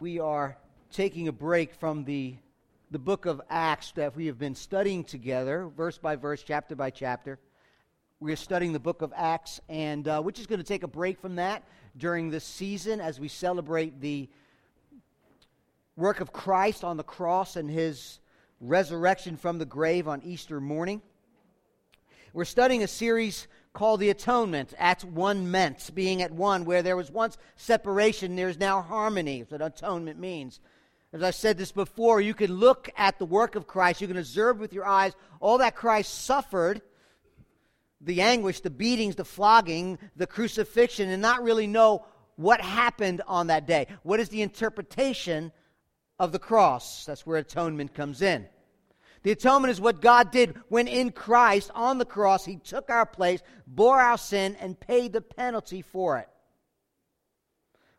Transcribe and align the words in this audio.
we 0.00 0.18
are 0.18 0.56
taking 0.90 1.28
a 1.28 1.32
break 1.32 1.74
from 1.74 2.04
the, 2.04 2.34
the 2.90 2.98
book 2.98 3.26
of 3.26 3.40
Acts 3.50 3.92
that 3.92 4.16
we 4.16 4.26
have 4.26 4.38
been 4.38 4.54
studying 4.54 5.04
together, 5.04 5.68
verse 5.76 5.98
by 5.98 6.16
verse, 6.16 6.42
chapter 6.42 6.74
by 6.74 6.88
chapter. 6.88 7.38
We 8.18 8.32
are 8.32 8.36
studying 8.36 8.72
the 8.72 8.80
book 8.80 9.02
of 9.02 9.12
Acts, 9.14 9.60
and 9.68 10.08
uh, 10.08 10.22
we're 10.24 10.30
just 10.30 10.48
going 10.48 10.58
to 10.58 10.64
take 10.66 10.84
a 10.84 10.88
break 10.88 11.20
from 11.20 11.36
that 11.36 11.64
during 11.98 12.30
this 12.30 12.44
season 12.44 13.00
as 13.00 13.20
we 13.20 13.28
celebrate 13.28 14.00
the 14.00 14.30
work 15.96 16.20
of 16.20 16.32
Christ 16.32 16.82
on 16.82 16.96
the 16.96 17.04
cross 17.04 17.56
and 17.56 17.70
his 17.70 18.20
resurrection 18.60 19.36
from 19.36 19.58
the 19.58 19.66
grave 19.66 20.08
on 20.08 20.22
Easter 20.22 20.62
morning. 20.62 21.02
We're 22.32 22.46
studying 22.46 22.82
a 22.82 22.88
series 22.88 23.48
called 23.72 24.00
the 24.00 24.10
atonement 24.10 24.74
at 24.78 25.04
one 25.04 25.50
meant, 25.50 25.90
being 25.94 26.22
at 26.22 26.32
one, 26.32 26.64
where 26.64 26.82
there 26.82 26.96
was 26.96 27.10
once 27.10 27.38
separation, 27.56 28.36
there's 28.36 28.58
now 28.58 28.82
harmony. 28.82 29.42
That's 29.42 29.52
what 29.52 29.62
atonement 29.62 30.18
means. 30.18 30.60
As 31.12 31.22
I 31.22 31.30
said 31.30 31.58
this 31.58 31.72
before, 31.72 32.20
you 32.20 32.34
can 32.34 32.52
look 32.52 32.88
at 32.96 33.18
the 33.18 33.26
work 33.26 33.56
of 33.56 33.66
Christ, 33.66 34.00
you 34.00 34.08
can 34.08 34.16
observe 34.16 34.58
with 34.58 34.72
your 34.72 34.86
eyes 34.86 35.12
all 35.40 35.58
that 35.58 35.74
Christ 35.74 36.24
suffered 36.24 36.82
the 38.00 38.22
anguish, 38.22 38.60
the 38.60 38.70
beatings, 38.70 39.16
the 39.16 39.24
flogging, 39.24 39.98
the 40.16 40.26
crucifixion, 40.26 41.10
and 41.10 41.20
not 41.20 41.42
really 41.42 41.66
know 41.66 42.06
what 42.36 42.60
happened 42.60 43.22
on 43.26 43.48
that 43.48 43.66
day. 43.66 43.86
What 44.02 44.20
is 44.20 44.30
the 44.30 44.42
interpretation 44.42 45.52
of 46.18 46.32
the 46.32 46.38
cross? 46.38 47.04
That's 47.04 47.26
where 47.26 47.38
atonement 47.38 47.92
comes 47.92 48.22
in. 48.22 48.46
The 49.22 49.32
atonement 49.32 49.70
is 49.70 49.80
what 49.80 50.00
God 50.00 50.30
did 50.30 50.56
when 50.68 50.88
in 50.88 51.12
Christ 51.12 51.70
on 51.74 51.98
the 51.98 52.04
cross, 52.04 52.44
He 52.44 52.56
took 52.56 52.88
our 52.88 53.06
place, 53.06 53.42
bore 53.66 54.00
our 54.00 54.16
sin, 54.16 54.56
and 54.60 54.78
paid 54.78 55.12
the 55.12 55.20
penalty 55.20 55.82
for 55.82 56.18
it. 56.18 56.28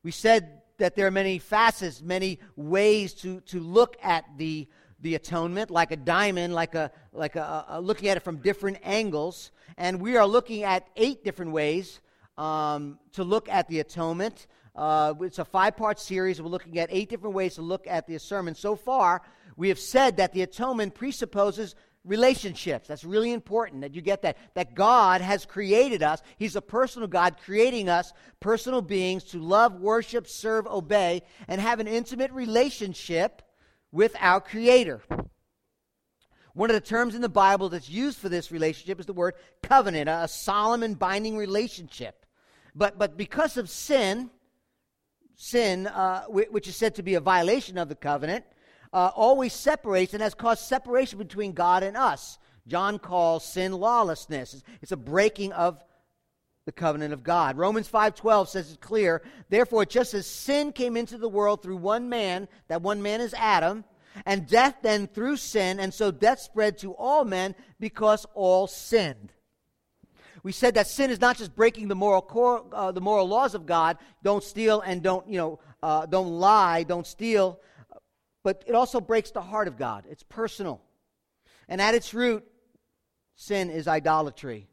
We 0.03 0.11
said 0.11 0.61
that 0.79 0.95
there 0.95 1.05
are 1.05 1.11
many 1.11 1.37
facets, 1.37 2.01
many 2.01 2.39
ways 2.55 3.13
to, 3.13 3.41
to 3.41 3.59
look 3.59 3.97
at 4.01 4.25
the, 4.37 4.67
the 4.99 5.13
atonement, 5.13 5.69
like 5.69 5.91
a 5.91 5.95
diamond, 5.95 6.55
like, 6.55 6.73
a, 6.73 6.91
like 7.13 7.35
a, 7.35 7.65
a 7.69 7.81
looking 7.81 8.09
at 8.09 8.17
it 8.17 8.21
from 8.21 8.37
different 8.37 8.79
angles. 8.83 9.51
And 9.77 10.01
we 10.01 10.17
are 10.17 10.25
looking 10.25 10.63
at 10.63 10.87
eight 10.95 11.23
different 11.23 11.51
ways 11.51 12.01
um, 12.35 12.97
to 13.13 13.23
look 13.23 13.47
at 13.47 13.67
the 13.67 13.79
atonement. 13.79 14.47
Uh, 14.75 15.13
it's 15.21 15.37
a 15.37 15.45
five 15.45 15.77
part 15.77 15.99
series. 15.99 16.41
We're 16.41 16.49
looking 16.49 16.79
at 16.79 16.89
eight 16.91 17.09
different 17.09 17.35
ways 17.35 17.55
to 17.55 17.61
look 17.61 17.85
at 17.85 18.07
the 18.07 18.17
sermon. 18.17 18.55
So 18.55 18.75
far, 18.75 19.21
we 19.57 19.69
have 19.69 19.79
said 19.79 20.17
that 20.17 20.33
the 20.33 20.41
atonement 20.41 20.95
presupposes 20.95 21.75
relationships. 22.03 22.87
That's 22.87 23.03
really 23.03 23.31
important 23.31 23.81
that 23.81 23.93
you 23.93 24.01
get 24.01 24.23
that. 24.23 24.37
That 24.55 24.75
God 24.75 25.21
has 25.21 25.45
created 25.45 26.01
us. 26.01 26.21
He's 26.37 26.55
a 26.55 26.61
personal 26.61 27.07
God, 27.07 27.37
creating 27.43 27.89
us, 27.89 28.13
personal 28.39 28.81
beings, 28.81 29.23
to 29.25 29.39
love, 29.39 29.75
worship, 29.75 30.27
serve, 30.27 30.65
obey, 30.67 31.21
and 31.47 31.61
have 31.61 31.79
an 31.79 31.87
intimate 31.87 32.31
relationship 32.31 33.41
with 33.91 34.15
our 34.19 34.41
Creator. 34.41 35.01
One 36.53 36.69
of 36.69 36.73
the 36.73 36.81
terms 36.81 37.15
in 37.15 37.21
the 37.21 37.29
Bible 37.29 37.69
that's 37.69 37.89
used 37.89 38.17
for 38.17 38.29
this 38.29 38.51
relationship 38.51 38.99
is 38.99 39.05
the 39.05 39.13
word 39.13 39.35
covenant, 39.63 40.09
a 40.09 40.27
solemn 40.27 40.83
and 40.83 40.99
binding 40.99 41.37
relationship. 41.37 42.25
But, 42.75 42.97
but 42.97 43.17
because 43.17 43.57
of 43.57 43.69
sin, 43.69 44.29
sin, 45.35 45.87
uh, 45.87 46.23
which 46.25 46.67
is 46.67 46.75
said 46.75 46.95
to 46.95 47.03
be 47.03 47.15
a 47.15 47.21
violation 47.21 47.77
of 47.77 47.89
the 47.89 47.95
covenant, 47.95 48.45
uh, 48.93 49.11
always 49.15 49.53
separates 49.53 50.13
and 50.13 50.21
has 50.21 50.33
caused 50.33 50.63
separation 50.63 51.17
between 51.17 51.53
God 51.53 51.83
and 51.83 51.95
us. 51.95 52.37
John 52.67 52.99
calls 52.99 53.43
sin 53.45 53.73
lawlessness. 53.73 54.63
It's 54.81 54.91
a 54.91 54.97
breaking 54.97 55.53
of 55.53 55.83
the 56.65 56.71
covenant 56.71 57.13
of 57.13 57.23
God. 57.23 57.57
Romans 57.57 57.87
5:12 57.87 58.49
says 58.49 58.69
it's 58.69 58.85
clear, 58.85 59.23
therefore 59.49 59.85
just 59.85 60.13
as 60.13 60.27
sin 60.27 60.71
came 60.71 60.95
into 60.95 61.17
the 61.17 61.29
world 61.29 61.63
through 61.63 61.77
one 61.77 62.07
man, 62.07 62.47
that 62.67 62.81
one 62.81 63.01
man 63.01 63.19
is 63.19 63.33
Adam, 63.33 63.83
and 64.25 64.47
death 64.47 64.75
then 64.81 65.07
through 65.07 65.37
sin, 65.37 65.79
and 65.79 65.93
so 65.93 66.11
death 66.11 66.39
spread 66.39 66.77
to 66.79 66.93
all 66.93 67.25
men 67.25 67.55
because 67.79 68.25
all 68.35 68.67
sinned. 68.67 69.33
We 70.43 70.51
said 70.51 70.75
that 70.75 70.87
sin 70.87 71.11
is 71.11 71.21
not 71.21 71.37
just 71.37 71.55
breaking 71.55 71.87
the 71.87 71.95
moral 71.95 72.21
core, 72.21 72.65
uh, 72.71 72.91
the 72.91 73.01
moral 73.01 73.27
laws 73.27 73.53
of 73.53 73.65
God. 73.65 73.97
Don't 74.23 74.43
steal 74.43 74.81
and 74.81 75.01
don't 75.01 75.27
you 75.27 75.37
know 75.37 75.59
uh, 75.81 76.05
don't 76.05 76.39
lie, 76.39 76.83
don't 76.83 77.07
steal, 77.07 77.59
but 78.43 78.63
it 78.67 78.75
also 78.75 78.99
breaks 78.99 79.31
the 79.31 79.41
heart 79.41 79.67
of 79.67 79.77
God. 79.77 80.05
It's 80.09 80.23
personal. 80.23 80.81
And 81.67 81.81
at 81.81 81.95
its 81.95 82.13
root, 82.13 82.43
sin 83.35 83.69
is 83.69 83.87
idolatry. 83.87 84.67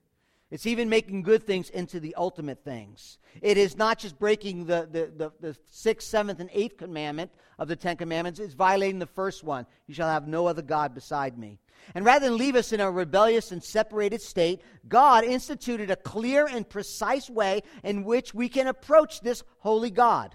It's 0.50 0.66
even 0.66 0.88
making 0.88 1.22
good 1.22 1.46
things 1.46 1.68
into 1.68 2.00
the 2.00 2.14
ultimate 2.14 2.64
things. 2.64 3.18
It 3.42 3.58
is 3.58 3.76
not 3.76 3.98
just 3.98 4.18
breaking 4.18 4.64
the, 4.64 4.88
the, 4.90 5.12
the, 5.14 5.32
the, 5.40 5.56
sixth, 5.70 6.08
seventh, 6.08 6.40
and 6.40 6.48
eighth 6.54 6.78
commandment 6.78 7.30
of 7.58 7.68
the 7.68 7.76
Ten 7.76 7.98
Commandments, 7.98 8.40
it's 8.40 8.54
violating 8.54 8.98
the 8.98 9.06
first 9.06 9.44
one 9.44 9.66
You 9.86 9.94
shall 9.94 10.08
have 10.08 10.26
no 10.26 10.46
other 10.46 10.62
God 10.62 10.94
beside 10.94 11.36
me. 11.36 11.58
And 11.94 12.04
rather 12.04 12.26
than 12.26 12.38
leave 12.38 12.56
us 12.56 12.72
in 12.72 12.80
a 12.80 12.90
rebellious 12.90 13.52
and 13.52 13.62
separated 13.62 14.22
state, 14.22 14.62
God 14.88 15.22
instituted 15.22 15.90
a 15.90 15.96
clear 15.96 16.46
and 16.46 16.68
precise 16.68 17.28
way 17.28 17.62
in 17.84 18.04
which 18.04 18.32
we 18.32 18.48
can 18.48 18.68
approach 18.68 19.20
this 19.20 19.42
holy 19.58 19.90
God. 19.90 20.34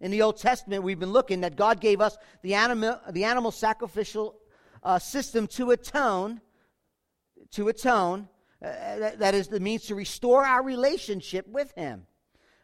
In 0.00 0.10
the 0.10 0.22
Old 0.22 0.36
Testament, 0.36 0.82
we've 0.82 0.98
been 0.98 1.12
looking 1.12 1.40
that 1.40 1.56
God 1.56 1.80
gave 1.80 2.00
us 2.00 2.16
the 2.42 2.54
animal, 2.54 3.00
the 3.10 3.24
animal 3.24 3.50
sacrificial 3.50 4.36
uh, 4.82 4.98
system 4.98 5.46
to 5.48 5.70
atone, 5.70 6.40
to 7.52 7.68
atone. 7.68 8.28
Uh, 8.62 8.98
that, 8.98 9.18
that 9.18 9.34
is 9.34 9.48
the 9.48 9.60
means 9.60 9.84
to 9.84 9.94
restore 9.94 10.44
our 10.44 10.62
relationship 10.62 11.46
with 11.48 11.72
Him. 11.76 12.06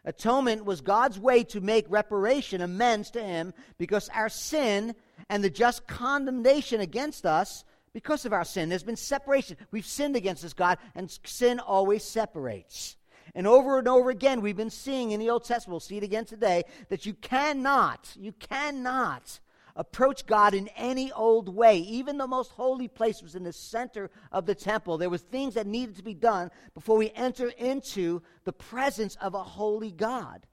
Atonement 0.04 0.64
was 0.64 0.80
God's 0.80 1.18
way 1.18 1.44
to 1.44 1.60
make 1.60 1.86
reparation, 1.88 2.60
amends 2.60 3.10
to 3.12 3.22
Him, 3.22 3.54
because 3.78 4.08
our 4.10 4.28
sin 4.28 4.94
and 5.28 5.42
the 5.42 5.50
just 5.50 5.86
condemnation 5.86 6.80
against 6.80 7.24
us 7.24 7.64
because 7.92 8.26
of 8.26 8.32
our 8.32 8.44
sin. 8.44 8.68
There's 8.68 8.82
been 8.82 8.96
separation. 8.96 9.56
We've 9.70 9.86
sinned 9.86 10.16
against 10.16 10.42
this 10.42 10.54
God, 10.54 10.78
and 10.94 11.10
sin 11.24 11.60
always 11.60 12.04
separates. 12.04 12.96
And 13.34 13.46
over 13.46 13.78
and 13.78 13.88
over 13.88 14.10
again, 14.10 14.42
we've 14.42 14.56
been 14.56 14.70
seeing 14.70 15.12
in 15.12 15.20
the 15.20 15.30
Old 15.30 15.44
Testament, 15.44 15.72
we'll 15.72 15.80
see 15.80 15.96
it 15.96 16.02
again 16.02 16.24
today, 16.24 16.64
that 16.90 17.06
you 17.06 17.14
cannot, 17.14 18.14
you 18.18 18.32
cannot 18.32 19.40
approach 19.74 20.26
God 20.26 20.52
in 20.52 20.68
any 20.76 21.10
old 21.12 21.48
way. 21.48 21.78
Even 21.78 22.18
the 22.18 22.26
most 22.26 22.52
holy 22.52 22.88
place 22.88 23.22
was 23.22 23.34
in 23.34 23.42
the 23.42 23.52
center 23.52 24.10
of 24.30 24.44
the 24.44 24.54
temple. 24.54 24.98
There 24.98 25.08
were 25.08 25.16
things 25.16 25.54
that 25.54 25.66
needed 25.66 25.96
to 25.96 26.02
be 26.02 26.14
done 26.14 26.50
before 26.74 26.98
we 26.98 27.10
enter 27.14 27.48
into 27.48 28.22
the 28.44 28.52
presence 28.52 29.16
of 29.16 29.34
a 29.34 29.42
holy 29.42 29.90
God. 29.90 30.46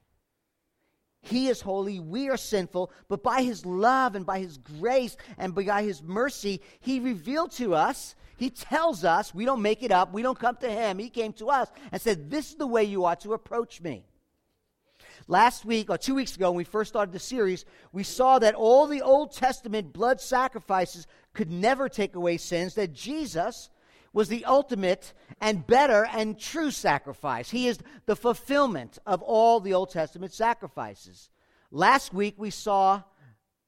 He 1.22 1.47
is 1.47 1.62
holy, 1.62 2.00
we 2.00 2.30
are 2.30 2.38
sinful, 2.38 2.91
but 3.07 3.24
by 3.24 3.41
His 3.41 3.66
love 3.66 4.16
and 4.16 4.25
by 4.25 4.40
His 4.40 4.57
grace 4.57 5.18
and 5.38 5.53
by 5.53 5.84
His 5.84 6.02
mercy, 6.02 6.62
He 6.80 7.00
revealed 7.00 7.52
to 7.53 7.75
us 7.75 8.16
he 8.40 8.50
tells 8.50 9.03
us, 9.03 9.35
we 9.35 9.44
don't 9.44 9.62
make 9.62 9.84
it 9.84 9.91
up, 9.91 10.13
we 10.13 10.22
don't 10.22 10.40
come 10.40 10.56
to 10.62 10.72
him. 10.72 10.97
He 10.97 11.09
came 11.09 11.34
to 11.34 11.50
us 11.50 11.69
and 11.91 12.02
said, 12.02 12.31
This 12.31 12.52
is 12.52 12.56
the 12.56 12.66
way 12.66 12.85
you 12.85 13.03
ought 13.03 13.19
to 13.22 13.34
approach 13.34 13.81
me. 13.81 14.06
Last 15.28 15.66
week, 15.66 15.90
or 15.90 15.97
two 15.97 16.16
weeks 16.16 16.38
ago, 16.38 16.50
when 16.50 16.58
we 16.58 16.63
first 16.63 16.90
started 16.90 17.12
the 17.12 17.19
series, 17.19 17.66
we 17.91 18.03
saw 18.03 18.40
that 18.40 18.56
all 18.56 18.88
the 18.88 19.02
Old 19.02 19.34
Testament 19.34 19.91
blood 19.91 20.22
sacrifices 20.22 21.06
could 21.34 21.52
never 21.52 21.90
take 21.90 22.16
away 22.16 22.38
sins, 22.38 22.75
that 22.75 22.94
Jesus 22.94 23.69
was 24.14 24.30
the 24.30 24.46
ultimate 24.46 25.14
and 25.42 25.66
better 25.66 26.06
and 26.12 26.40
true 26.40 26.72
sacrifice. 26.72 27.50
He 27.50 27.68
is 27.68 27.80
the 28.06 28.16
fulfillment 28.16 28.97
of 29.06 29.22
all 29.22 29.59
the 29.59 29.74
Old 29.74 29.92
Testament 29.92 30.34
sacrifices. 30.34 31.30
Last 31.72 32.14
week, 32.14 32.36
we 32.38 32.50
saw 32.50 33.03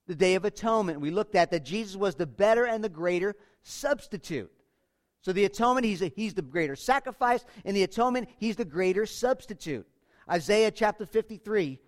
the 0.08 0.16
Day 0.16 0.36
of 0.36 0.46
Atonement. 0.46 1.00
We 1.00 1.12
looked 1.12 1.36
at 1.36 1.52
that 1.52 1.66
Jesus 1.66 1.96
was 1.96 2.16
the 2.16 2.26
better 2.26 2.66
and 2.66 2.84
the 2.84 2.90
greater 2.90 3.36
substitute. 3.62 4.52
So 5.22 5.32
the 5.32 5.46
atonement, 5.46 5.86
he's, 5.86 6.02
a, 6.02 6.12
he's 6.16 6.34
the 6.34 6.42
greater 6.42 6.76
sacrifice. 6.76 7.46
In 7.64 7.76
the 7.76 7.84
atonement, 7.84 8.28
he's 8.38 8.56
the 8.56 8.66
greater 8.66 9.06
substitute. 9.06 9.86
Isaiah 10.30 10.72
chapter 10.72 11.06
53, 11.06 11.80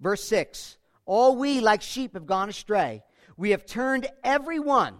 verse 0.00 0.24
6. 0.24 0.78
All 1.04 1.36
we 1.36 1.60
like 1.60 1.82
sheep 1.82 2.14
have 2.14 2.26
gone 2.26 2.48
astray. 2.48 3.02
We 3.36 3.50
have 3.50 3.66
turned 3.66 4.06
everyone, 4.22 4.94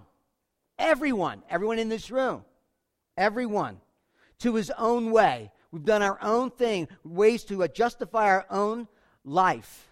everyone, 0.78 1.42
everyone 1.48 1.78
in 1.78 1.88
this 1.88 2.10
room, 2.10 2.44
everyone, 3.16 3.80
to 4.40 4.54
his 4.54 4.70
own 4.78 5.10
way. 5.10 5.50
We've 5.70 5.84
done 5.84 6.02
our 6.02 6.18
own 6.22 6.50
thing, 6.50 6.88
ways 7.04 7.44
to 7.44 7.64
uh, 7.64 7.68
justify 7.68 8.26
our 8.26 8.46
own 8.50 8.88
life. 9.24 9.88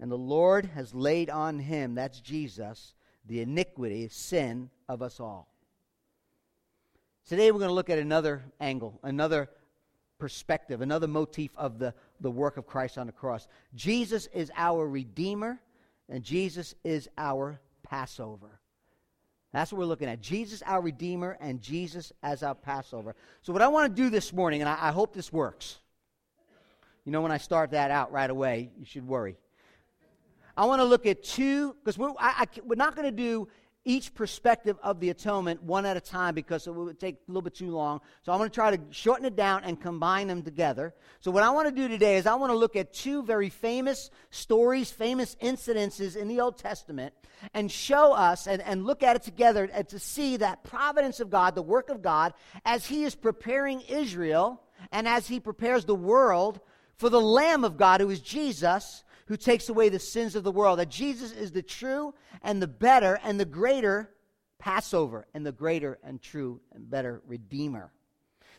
And 0.00 0.10
the 0.10 0.18
Lord 0.18 0.66
has 0.66 0.94
laid 0.94 1.28
on 1.28 1.58
him, 1.58 1.94
that's 1.94 2.20
Jesus, 2.20 2.94
the 3.26 3.40
iniquity, 3.40 4.08
sin 4.08 4.70
of 4.88 5.02
us 5.02 5.20
all. 5.20 5.48
Today 7.26 7.50
we're 7.50 7.58
going 7.58 7.68
to 7.68 7.74
look 7.74 7.90
at 7.90 7.98
another 7.98 8.42
angle, 8.60 8.98
another 9.02 9.50
perspective, 10.18 10.80
another 10.80 11.06
motif 11.06 11.50
of 11.56 11.78
the, 11.78 11.94
the 12.20 12.30
work 12.30 12.56
of 12.56 12.66
Christ 12.66 12.96
on 12.96 13.06
the 13.06 13.12
cross. 13.12 13.46
Jesus 13.74 14.26
is 14.32 14.50
our 14.56 14.88
Redeemer, 14.88 15.60
and 16.08 16.22
Jesus 16.24 16.74
is 16.84 17.08
our 17.18 17.60
Passover. 17.82 18.57
That's 19.52 19.72
what 19.72 19.78
we're 19.78 19.86
looking 19.86 20.08
at. 20.08 20.20
Jesus, 20.20 20.62
our 20.62 20.80
Redeemer, 20.80 21.38
and 21.40 21.60
Jesus 21.60 22.12
as 22.22 22.42
our 22.42 22.54
Passover. 22.54 23.14
So, 23.42 23.52
what 23.52 23.62
I 23.62 23.68
want 23.68 23.94
to 23.94 24.02
do 24.02 24.10
this 24.10 24.32
morning, 24.32 24.60
and 24.60 24.68
I, 24.68 24.76
I 24.80 24.90
hope 24.90 25.14
this 25.14 25.32
works. 25.32 25.78
You 27.04 27.12
know, 27.12 27.22
when 27.22 27.32
I 27.32 27.38
start 27.38 27.70
that 27.70 27.90
out 27.90 28.12
right 28.12 28.28
away, 28.28 28.70
you 28.78 28.84
should 28.84 29.06
worry. 29.06 29.36
I 30.56 30.66
want 30.66 30.80
to 30.80 30.84
look 30.84 31.06
at 31.06 31.22
two, 31.22 31.74
because 31.74 31.96
we're, 31.96 32.10
I, 32.18 32.44
I, 32.44 32.46
we're 32.64 32.74
not 32.74 32.94
going 32.94 33.06
to 33.06 33.16
do 33.16 33.48
each 33.88 34.14
perspective 34.14 34.76
of 34.82 35.00
the 35.00 35.08
atonement 35.08 35.62
one 35.62 35.86
at 35.86 35.96
a 35.96 36.00
time 36.00 36.34
because 36.34 36.66
it 36.66 36.74
would 36.74 37.00
take 37.00 37.14
a 37.14 37.18
little 37.30 37.40
bit 37.40 37.54
too 37.54 37.70
long. 37.70 38.02
So 38.22 38.30
I'm 38.30 38.38
going 38.38 38.50
to 38.50 38.54
try 38.54 38.76
to 38.76 38.82
shorten 38.90 39.24
it 39.24 39.34
down 39.34 39.64
and 39.64 39.80
combine 39.80 40.28
them 40.28 40.42
together. 40.42 40.94
So 41.20 41.30
what 41.30 41.42
I 41.42 41.48
want 41.48 41.74
to 41.74 41.74
do 41.74 41.88
today 41.88 42.16
is 42.16 42.26
I 42.26 42.34
want 42.34 42.52
to 42.52 42.56
look 42.56 42.76
at 42.76 42.92
two 42.92 43.22
very 43.22 43.48
famous 43.48 44.10
stories, 44.28 44.90
famous 44.90 45.36
incidences 45.36 46.16
in 46.16 46.28
the 46.28 46.38
Old 46.38 46.58
Testament, 46.58 47.14
and 47.54 47.72
show 47.72 48.12
us 48.12 48.46
and, 48.46 48.60
and 48.60 48.84
look 48.84 49.02
at 49.02 49.16
it 49.16 49.22
together 49.22 49.70
and 49.72 49.88
to 49.88 49.98
see 49.98 50.36
that 50.36 50.64
providence 50.64 51.18
of 51.18 51.30
God, 51.30 51.54
the 51.54 51.62
work 51.62 51.88
of 51.88 52.02
God, 52.02 52.34
as 52.66 52.84
He 52.84 53.04
is 53.04 53.14
preparing 53.14 53.80
Israel 53.88 54.62
and 54.92 55.08
as 55.08 55.26
He 55.26 55.40
prepares 55.40 55.86
the 55.86 55.94
world 55.94 56.60
for 56.98 57.08
the 57.08 57.20
Lamb 57.20 57.64
of 57.64 57.78
God, 57.78 58.02
who 58.02 58.10
is 58.10 58.20
Jesus, 58.20 59.02
who 59.28 59.36
takes 59.36 59.68
away 59.68 59.88
the 59.88 59.98
sins 59.98 60.34
of 60.34 60.42
the 60.42 60.50
world. 60.50 60.78
That 60.78 60.88
Jesus 60.88 61.32
is 61.32 61.52
the 61.52 61.62
true 61.62 62.14
and 62.42 62.60
the 62.60 62.66
better 62.66 63.20
and 63.22 63.38
the 63.38 63.44
greater 63.44 64.10
Passover 64.58 65.26
and 65.34 65.46
the 65.46 65.52
greater 65.52 65.98
and 66.02 66.20
true 66.20 66.60
and 66.74 66.90
better 66.90 67.22
Redeemer. 67.26 67.92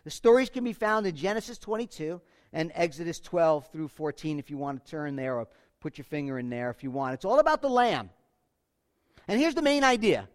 The 0.06 0.12
stories 0.12 0.50
can 0.50 0.63
be 0.63 0.74
found 0.74 1.06
in 1.06 1.16
Genesis 1.16 1.57
22 1.57 2.21
and 2.54 2.71
Exodus 2.74 3.19
12 3.19 3.68
through 3.71 3.89
14 3.89 4.39
if 4.39 4.50
you 4.50 4.57
want 4.57 4.83
to 4.83 4.89
turn 4.89 5.16
there 5.16 5.36
or 5.36 5.48
put 5.81 5.98
your 5.98 6.06
finger 6.06 6.39
in 6.39 6.50
there 6.50 6.69
if 6.69 6.83
you 6.83 6.92
want. 6.92 7.16
It's 7.16 7.25
all 7.25 7.39
about 7.39 7.62
the 7.62 7.69
lamb. 7.69 8.10
And 9.27 9.39
here's 9.39 9.56
the 9.56 9.62
main 9.62 9.83
idea. 9.83 10.30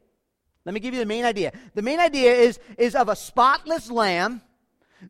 Let 0.64 0.74
me 0.74 0.80
give 0.80 0.94
you 0.94 1.00
the 1.00 1.06
main 1.06 1.24
idea. 1.24 1.52
The 1.74 1.82
main 1.82 2.00
idea 2.00 2.32
is, 2.32 2.58
is 2.78 2.94
of 2.94 3.08
a 3.08 3.16
spotless 3.16 3.90
lamb, 3.90 4.42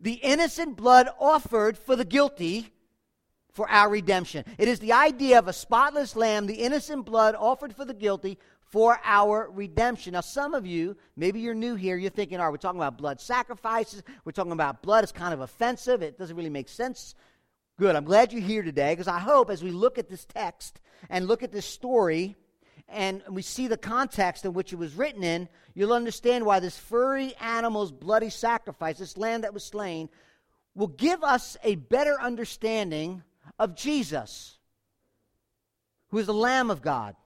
the 0.00 0.14
innocent 0.14 0.76
blood 0.76 1.08
offered 1.18 1.78
for 1.78 1.94
the 1.96 2.04
guilty, 2.04 2.73
for 3.54 3.70
our 3.70 3.88
redemption. 3.88 4.44
It 4.58 4.68
is 4.68 4.80
the 4.80 4.92
idea 4.92 5.38
of 5.38 5.48
a 5.48 5.52
spotless 5.52 6.16
lamb, 6.16 6.46
the 6.46 6.54
innocent 6.54 7.06
blood 7.06 7.36
offered 7.38 7.74
for 7.74 7.84
the 7.84 7.94
guilty 7.94 8.38
for 8.74 9.00
our 9.04 9.48
redemption. 9.52 10.14
Now, 10.14 10.20
some 10.20 10.52
of 10.52 10.66
you, 10.66 10.96
maybe 11.16 11.38
you're 11.38 11.54
new 11.54 11.76
here, 11.76 11.96
you're 11.96 12.10
thinking, 12.10 12.38
all 12.38 12.46
right, 12.46 12.50
we're 12.50 12.56
talking 12.56 12.80
about 12.80 12.98
blood 12.98 13.20
sacrifices, 13.20 14.02
we're 14.24 14.32
talking 14.32 14.52
about 14.52 14.82
blood, 14.82 15.04
it's 15.04 15.12
kind 15.12 15.32
of 15.32 15.40
offensive, 15.40 16.02
it 16.02 16.18
doesn't 16.18 16.36
really 16.36 16.50
make 16.50 16.68
sense. 16.68 17.14
Good, 17.78 17.94
I'm 17.94 18.04
glad 18.04 18.32
you're 18.32 18.42
here 18.42 18.62
today 18.62 18.92
because 18.92 19.08
I 19.08 19.20
hope 19.20 19.50
as 19.50 19.62
we 19.62 19.70
look 19.70 19.98
at 19.98 20.08
this 20.08 20.24
text 20.24 20.80
and 21.08 21.28
look 21.28 21.44
at 21.44 21.52
this 21.52 21.66
story 21.66 22.34
and 22.88 23.22
we 23.30 23.42
see 23.42 23.68
the 23.68 23.76
context 23.76 24.44
in 24.44 24.52
which 24.52 24.72
it 24.72 24.76
was 24.76 24.94
written 24.94 25.22
in, 25.22 25.48
you'll 25.74 25.92
understand 25.92 26.44
why 26.44 26.58
this 26.58 26.76
furry 26.76 27.34
animal's 27.36 27.92
bloody 27.92 28.30
sacrifice, 28.30 28.98
this 28.98 29.16
lamb 29.16 29.42
that 29.42 29.54
was 29.54 29.64
slain, 29.64 30.08
will 30.74 30.88
give 30.88 31.22
us 31.22 31.56
a 31.62 31.76
better 31.76 32.20
understanding 32.20 33.22
of 33.58 33.76
Jesus, 33.76 34.58
who 36.08 36.18
is 36.18 36.26
the 36.26 36.34
Lamb 36.34 36.70
of 36.70 36.82
God, 36.82 37.16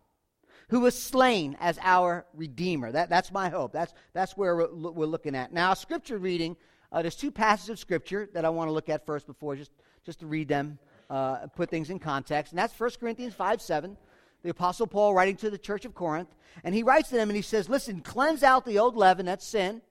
who 0.69 0.81
was 0.81 1.01
slain 1.01 1.57
as 1.61 1.79
our 1.83 2.27
Redeemer. 2.35 2.93
That, 2.93 3.09
that's 3.09 3.33
my 3.33 3.49
hope. 3.49 3.73
That's, 3.73 3.93
that's 4.13 4.37
where 4.37 4.57
we're, 4.57 4.91
we're 4.91 5.07
looking 5.07 5.35
at. 5.35 5.53
Now, 5.53 5.75
scripture 5.75 6.19
reading, 6.19 6.57
uh, 6.93 7.03
there's 7.03 7.17
two 7.17 7.31
passages 7.31 7.71
of 7.71 7.79
scripture 7.79 8.29
that 8.35 8.45
I 8.45 8.51
want 8.51 8.69
to 8.69 8.73
look 8.73 8.89
at 8.89 9.07
first 9.07 9.27
before, 9.27 9.57
just, 9.57 9.73
just 10.05 10.21
to 10.21 10.27
read 10.27 10.49
them, 10.49 10.79
uh, 11.09 11.47
put 11.49 11.71
things 11.71 11.91
in 11.91 11.99
context. 11.99 12.53
And 12.53 12.59
that's 12.59 12.79
1 12.79 12.91
Corinthians 13.01 13.35
5 13.35 13.63
7 13.63 13.97
the 14.43 14.51
Apostle 14.51 14.87
Paul 14.87 15.15
writing 15.15 15.37
to 15.37 15.51
the 15.51 15.59
church 15.59 15.85
of 15.85 15.95
Corinth. 15.95 16.35
And 16.65 16.75
he 16.75 16.83
writes 16.83 17.09
to 17.09 17.17
them 17.17 17.29
and 17.29 17.37
he 17.37 17.43
says, 17.43 17.69
Listen, 17.69 18.01
cleanse 18.01 18.43
out 18.43 18.65
the 18.65 18.79
old 18.79 18.97
leaven, 18.97 19.27
that's 19.27 19.47
sin, 19.47 19.83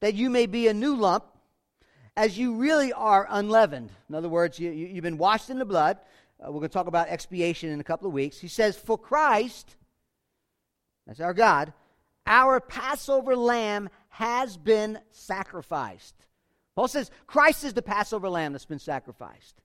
that 0.00 0.14
you 0.14 0.30
may 0.30 0.46
be 0.46 0.68
a 0.68 0.74
new 0.74 0.94
lump, 0.94 1.24
as 2.20 2.36
you 2.36 2.56
really 2.56 2.92
are 2.92 3.26
unleavened. 3.30 3.90
In 4.10 4.14
other 4.14 4.28
words, 4.28 4.58
you, 4.58 4.70
you, 4.70 4.94
have 4.96 5.02
been 5.02 5.16
washed 5.16 5.48
in 5.48 5.58
the 5.58 5.64
blood. 5.64 5.96
Uh, 6.38 6.52
we're 6.52 6.58
going 6.58 6.68
to 6.68 6.68
talk 6.68 6.86
about 6.86 7.08
expiation 7.08 7.70
in 7.70 7.80
a 7.80 7.84
couple 7.84 8.06
of 8.06 8.12
weeks. 8.12 8.38
He 8.38 8.46
says, 8.46 8.76
For 8.76 8.98
Christ, 8.98 9.74
that's 11.06 11.20
our 11.20 11.32
God, 11.32 11.72
our 12.26 12.60
Passover 12.60 13.34
lamb 13.34 13.88
has 14.10 14.58
been 14.58 14.98
sacrificed. 15.10 16.14
Paul 16.76 16.88
says, 16.88 17.10
Christ 17.26 17.64
is 17.64 17.72
the 17.72 17.80
Passover 17.80 18.28
lamb 18.28 18.52
that's 18.52 18.66
been 18.66 18.78
sacrificed. 18.78 19.62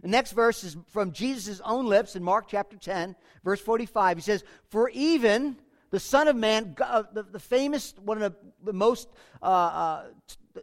The 0.00 0.08
next 0.08 0.32
verse 0.32 0.64
is 0.64 0.78
from 0.88 1.12
Jesus' 1.12 1.60
own 1.62 1.84
lips 1.84 2.16
in 2.16 2.24
Mark 2.24 2.46
chapter 2.48 2.78
10, 2.78 3.14
verse 3.44 3.60
45. 3.60 4.16
He 4.16 4.22
says, 4.22 4.42
For 4.70 4.88
even 4.88 5.58
the 5.90 6.00
Son 6.00 6.28
of 6.28 6.36
Man, 6.36 6.76
uh, 6.80 7.04
the, 7.12 7.22
the, 7.24 7.40
famous, 7.40 7.94
one 8.02 8.22
of 8.22 8.32
the, 8.32 8.38
the 8.64 8.72
most 8.72 9.08
uh, 9.42 9.46
uh, 9.46 10.04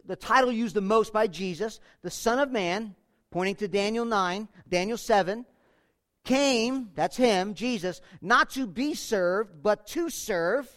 the 0.04 0.16
title 0.16 0.52
used 0.52 0.74
the 0.74 0.80
most 0.80 1.12
by 1.12 1.26
Jesus, 1.26 1.80
the 2.02 2.10
Son 2.10 2.38
of 2.38 2.50
Man, 2.50 2.94
pointing 3.30 3.56
to 3.56 3.68
Daniel 3.68 4.04
9, 4.04 4.48
Daniel 4.68 4.98
7, 4.98 5.44
came, 6.24 6.90
that's 6.94 7.16
him, 7.16 7.54
Jesus, 7.54 8.00
not 8.20 8.50
to 8.50 8.66
be 8.66 8.94
served, 8.94 9.62
but 9.62 9.86
to 9.88 10.10
serve, 10.10 10.68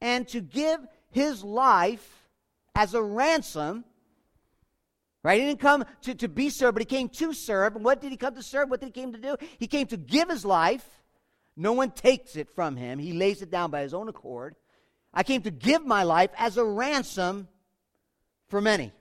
and 0.00 0.26
to 0.28 0.40
give 0.40 0.80
his 1.10 1.42
life 1.42 2.28
as 2.74 2.94
a 2.94 3.02
ransom. 3.02 3.84
Right? 5.22 5.40
He 5.40 5.46
didn't 5.46 5.60
come 5.60 5.84
to, 6.02 6.14
to 6.14 6.28
be 6.28 6.48
served, 6.48 6.74
but 6.74 6.82
he 6.82 6.86
came 6.86 7.08
to 7.10 7.32
serve. 7.32 7.74
And 7.76 7.84
what 7.84 8.00
did 8.00 8.12
he 8.12 8.16
come 8.16 8.34
to 8.34 8.42
serve? 8.42 8.70
What 8.70 8.80
did 8.80 8.94
he 8.94 9.02
come 9.02 9.12
to 9.12 9.18
do? 9.18 9.36
He 9.58 9.66
came 9.66 9.86
to 9.88 9.96
give 9.96 10.30
his 10.30 10.44
life. 10.44 10.86
No 11.60 11.72
one 11.72 11.90
takes 11.90 12.36
it 12.36 12.48
from 12.54 12.76
him. 12.76 13.00
He 13.00 13.12
lays 13.12 13.42
it 13.42 13.50
down 13.50 13.72
by 13.72 13.82
his 13.82 13.92
own 13.92 14.08
accord. 14.08 14.54
I 15.12 15.24
came 15.24 15.42
to 15.42 15.50
give 15.50 15.84
my 15.84 16.04
life 16.04 16.30
as 16.38 16.56
a 16.56 16.64
ransom 16.64 17.48
for 18.48 18.60
many. 18.60 18.92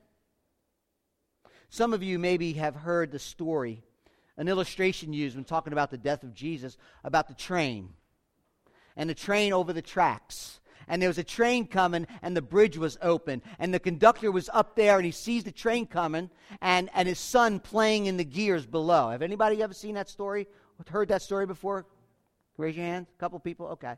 Some 1.69 1.93
of 1.93 2.01
you 2.01 2.17
maybe 2.17 2.53
have 2.53 2.75
heard 2.75 3.11
the 3.11 3.19
story, 3.19 3.83
an 4.37 4.47
illustration 4.47 5.13
used 5.13 5.35
when 5.35 5.45
talking 5.45 5.71
about 5.71 5.91
the 5.91 5.99
death 5.99 6.23
of 6.23 6.33
Jesus, 6.33 6.77
about 7.03 7.27
the 7.27 7.35
train 7.35 7.89
and 8.95 9.07
the 9.07 9.13
train 9.13 9.53
over 9.53 9.71
the 9.71 9.81
tracks. 9.83 10.59
And 10.87 10.99
there 10.99 11.09
was 11.09 11.19
a 11.19 11.23
train 11.23 11.67
coming, 11.67 12.07
and 12.23 12.35
the 12.35 12.41
bridge 12.41 12.77
was 12.77 12.97
open. 13.03 13.43
And 13.59 13.71
the 13.71 13.79
conductor 13.79 14.31
was 14.31 14.49
up 14.51 14.75
there, 14.75 14.95
and 14.95 15.05
he 15.05 15.11
sees 15.11 15.43
the 15.43 15.51
train 15.51 15.85
coming, 15.85 16.31
and, 16.61 16.89
and 16.95 17.07
his 17.07 17.19
son 17.19 17.59
playing 17.59 18.07
in 18.07 18.17
the 18.17 18.23
gears 18.23 18.65
below. 18.65 19.09
Have 19.09 19.21
anybody 19.21 19.61
ever 19.61 19.73
seen 19.73 19.95
that 19.95 20.09
story? 20.09 20.47
Heard 20.89 21.09
that 21.09 21.21
story 21.21 21.45
before? 21.45 21.85
Raise 22.57 22.75
your 22.75 22.85
hand. 22.85 23.07
A 23.15 23.19
couple 23.19 23.39
people? 23.39 23.67
Okay. 23.67 23.95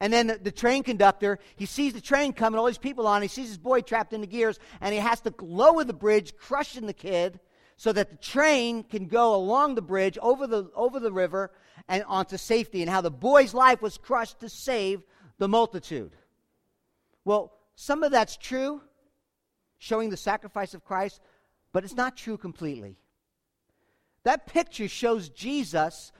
And 0.00 0.12
then 0.12 0.28
the, 0.28 0.38
the, 0.38 0.52
train 0.52 0.82
conductor, 0.82 1.38
he 1.56 1.66
sees 1.66 1.92
the 1.92 2.00
train 2.00 2.32
coming, 2.32 2.58
all 2.58 2.66
these 2.66 2.78
people 2.78 3.06
on, 3.06 3.22
he 3.22 3.28
sees 3.28 3.48
his 3.48 3.58
boy 3.58 3.80
trapped 3.80 4.12
in 4.12 4.20
the 4.20 4.26
gears, 4.26 4.58
and 4.80 4.94
he 4.94 5.00
has 5.00 5.20
to 5.22 5.34
lower 5.40 5.82
the 5.82 5.92
bridge, 5.92 6.36
crushing 6.36 6.86
the 6.86 6.92
kid, 6.92 7.40
so 7.76 7.92
that 7.92 8.10
the 8.10 8.16
train 8.16 8.84
can 8.84 9.06
go 9.06 9.34
along 9.34 9.74
the 9.74 9.82
bridge, 9.82 10.16
over 10.22 10.46
the, 10.46 10.70
over 10.76 11.00
the 11.00 11.10
river, 11.10 11.50
and 11.88 12.04
onto 12.04 12.36
safety, 12.36 12.82
and 12.82 12.90
how 12.90 13.00
the 13.00 13.10
boy's 13.10 13.54
life 13.54 13.82
was 13.82 13.98
crushed 13.98 14.40
to 14.40 14.48
save 14.48 15.02
the 15.38 15.48
multitude. 15.48 16.12
Well, 17.24 17.52
some 17.74 18.02
of 18.02 18.12
that's 18.12 18.36
true, 18.36 18.82
showing 19.78 20.10
the 20.10 20.16
sacrifice 20.16 20.74
of 20.74 20.84
Christ, 20.84 21.20
but 21.72 21.84
it's 21.84 21.96
not 21.96 22.16
true 22.16 22.36
completely. 22.36 22.96
That 24.24 24.46
picture 24.46 24.88
shows 24.88 25.30
Jesus 25.30 26.12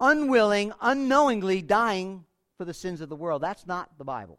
unwilling, 0.00 0.72
unknowingly 0.80 1.62
dying 1.62 2.24
for 2.56 2.64
the 2.64 2.74
sins 2.74 3.00
of 3.00 3.08
the 3.08 3.16
world. 3.16 3.42
That's 3.42 3.66
not 3.66 3.90
the 3.98 4.04
Bible. 4.04 4.38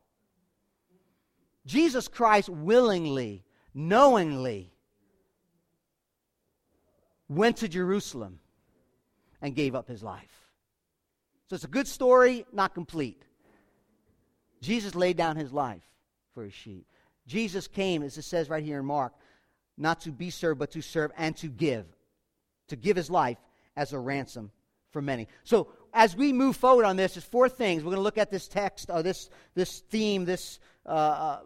Jesus 1.65 2.07
Christ 2.07 2.49
willingly, 2.49 3.43
knowingly 3.73 4.73
went 7.29 7.57
to 7.57 7.67
Jerusalem 7.67 8.39
and 9.41 9.55
gave 9.55 9.75
up 9.75 9.87
his 9.87 10.03
life. 10.03 10.49
So 11.47 11.55
it's 11.55 11.63
a 11.63 11.69
good 11.69 11.87
story, 11.87 12.45
not 12.51 12.73
complete. 12.73 13.23
Jesus 14.61 14.95
laid 14.95 15.17
down 15.17 15.35
his 15.35 15.51
life 15.51 15.83
for 16.33 16.43
his 16.43 16.53
sheep. 16.53 16.85
Jesus 17.27 17.67
came, 17.67 18.03
as 18.03 18.17
it 18.17 18.23
says 18.23 18.49
right 18.49 18.63
here 18.63 18.79
in 18.79 18.85
Mark, 18.85 19.13
not 19.77 20.01
to 20.01 20.11
be 20.11 20.29
served, 20.29 20.59
but 20.59 20.71
to 20.71 20.81
serve 20.81 21.11
and 21.17 21.35
to 21.37 21.47
give. 21.47 21.85
To 22.69 22.75
give 22.75 22.95
his 22.95 23.09
life 23.09 23.37
as 23.75 23.93
a 23.93 23.99
ransom 23.99 24.51
for 24.91 25.01
many. 25.01 25.27
So 25.43 25.69
as 25.93 26.15
we 26.15 26.33
move 26.33 26.55
forward 26.55 26.85
on 26.85 26.95
this, 26.95 27.15
there's 27.15 27.25
four 27.25 27.49
things. 27.49 27.83
We're 27.83 27.91
going 27.91 27.97
to 27.97 28.03
look 28.03 28.17
at 28.17 28.29
this 28.29 28.47
text, 28.47 28.89
or 28.89 29.01
this, 29.03 29.29
this 29.55 29.79
theme, 29.79 30.25
this 30.25 30.59
uh, 30.85 30.89
uh, 30.89 31.39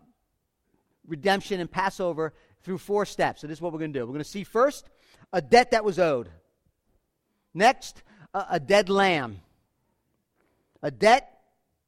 redemption 1.08 1.60
and 1.60 1.72
Passover 1.72 2.34
through 2.64 2.80
four 2.80 3.06
steps. 3.06 3.42
So 3.42 3.48
this 3.48 3.60
is 3.60 3.62
what 3.62 3.74
we're 3.74 3.80
going 3.80 3.94
to 3.94 4.00
do. 4.00 4.06
We're 4.06 4.14
going 4.14 4.24
to 4.24 4.30
see 4.30 4.44
first 4.44 4.90
a 5.32 5.42
debt 5.42 5.72
that 5.72 5.84
was 5.84 6.00
owed. 6.00 6.30
Next, 7.54 8.04
a, 8.34 8.46
a 8.52 8.60
dead 8.60 8.90
lamb. 8.90 9.42
A 10.82 10.92
debt 10.92 11.32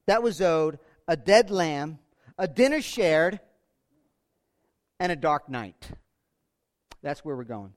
that 0.06 0.24
was 0.24 0.42
owed, 0.42 0.80
a 1.08 1.18
dead 1.18 1.52
lamb, 1.52 2.00
a 2.38 2.48
dinner 2.48 2.82
shared, 2.82 3.40
and 5.00 5.12
a 5.12 5.16
dark 5.16 5.50
night. 5.50 5.92
That's 7.04 7.24
where 7.24 7.36
we're 7.36 7.44
going 7.44 7.74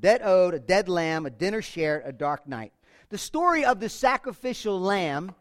debt 0.00 0.20
owed, 0.24 0.54
a 0.54 0.58
dead 0.58 0.88
lamb, 0.88 1.26
a 1.26 1.30
dinner 1.30 1.62
shared, 1.62 2.02
a 2.04 2.12
dark 2.12 2.46
night. 2.46 2.72
The 3.10 3.18
story 3.18 3.64
of 3.64 3.80
the 3.80 3.88
sacrificial 3.88 4.78
lamb, 4.80 5.34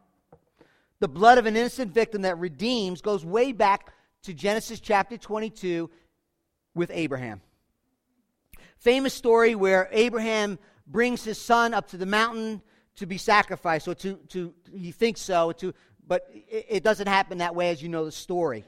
the 1.00 1.08
blood 1.08 1.38
of 1.38 1.46
an 1.46 1.56
innocent 1.56 1.94
victim 1.94 2.24
that 2.24 2.38
redeems, 2.38 3.02
goes 3.02 3.26
way 3.26 3.52
back 3.52 3.94
to 4.24 4.34
Genesis 4.34 4.80
chapter 4.80 5.18
22 5.18 5.90
with 6.76 6.92
Abraham. 6.94 7.42
Famous 8.78 9.14
story 9.14 9.56
where 9.56 9.90
Abraham 9.92 10.60
brings 10.86 11.24
his 11.24 11.40
son 11.40 11.74
up 11.74 11.90
to 11.90 11.98
the 11.98 12.06
mountain 12.06 12.62
to 12.96 13.06
be 13.06 13.18
sacrificed, 13.18 13.88
or 13.88 13.96
to, 13.96 14.16
to 14.30 14.54
he 14.74 14.92
thinks 14.92 15.22
so, 15.22 15.52
to, 15.52 15.74
but 16.08 16.28
it, 16.32 16.66
it 16.70 16.84
doesn't 16.84 17.08
happen 17.08 17.40
that 17.40 17.54
way 17.54 17.70
as 17.70 17.82
you 17.82 17.90
know 17.90 18.06
the 18.06 18.12
story. 18.12 18.64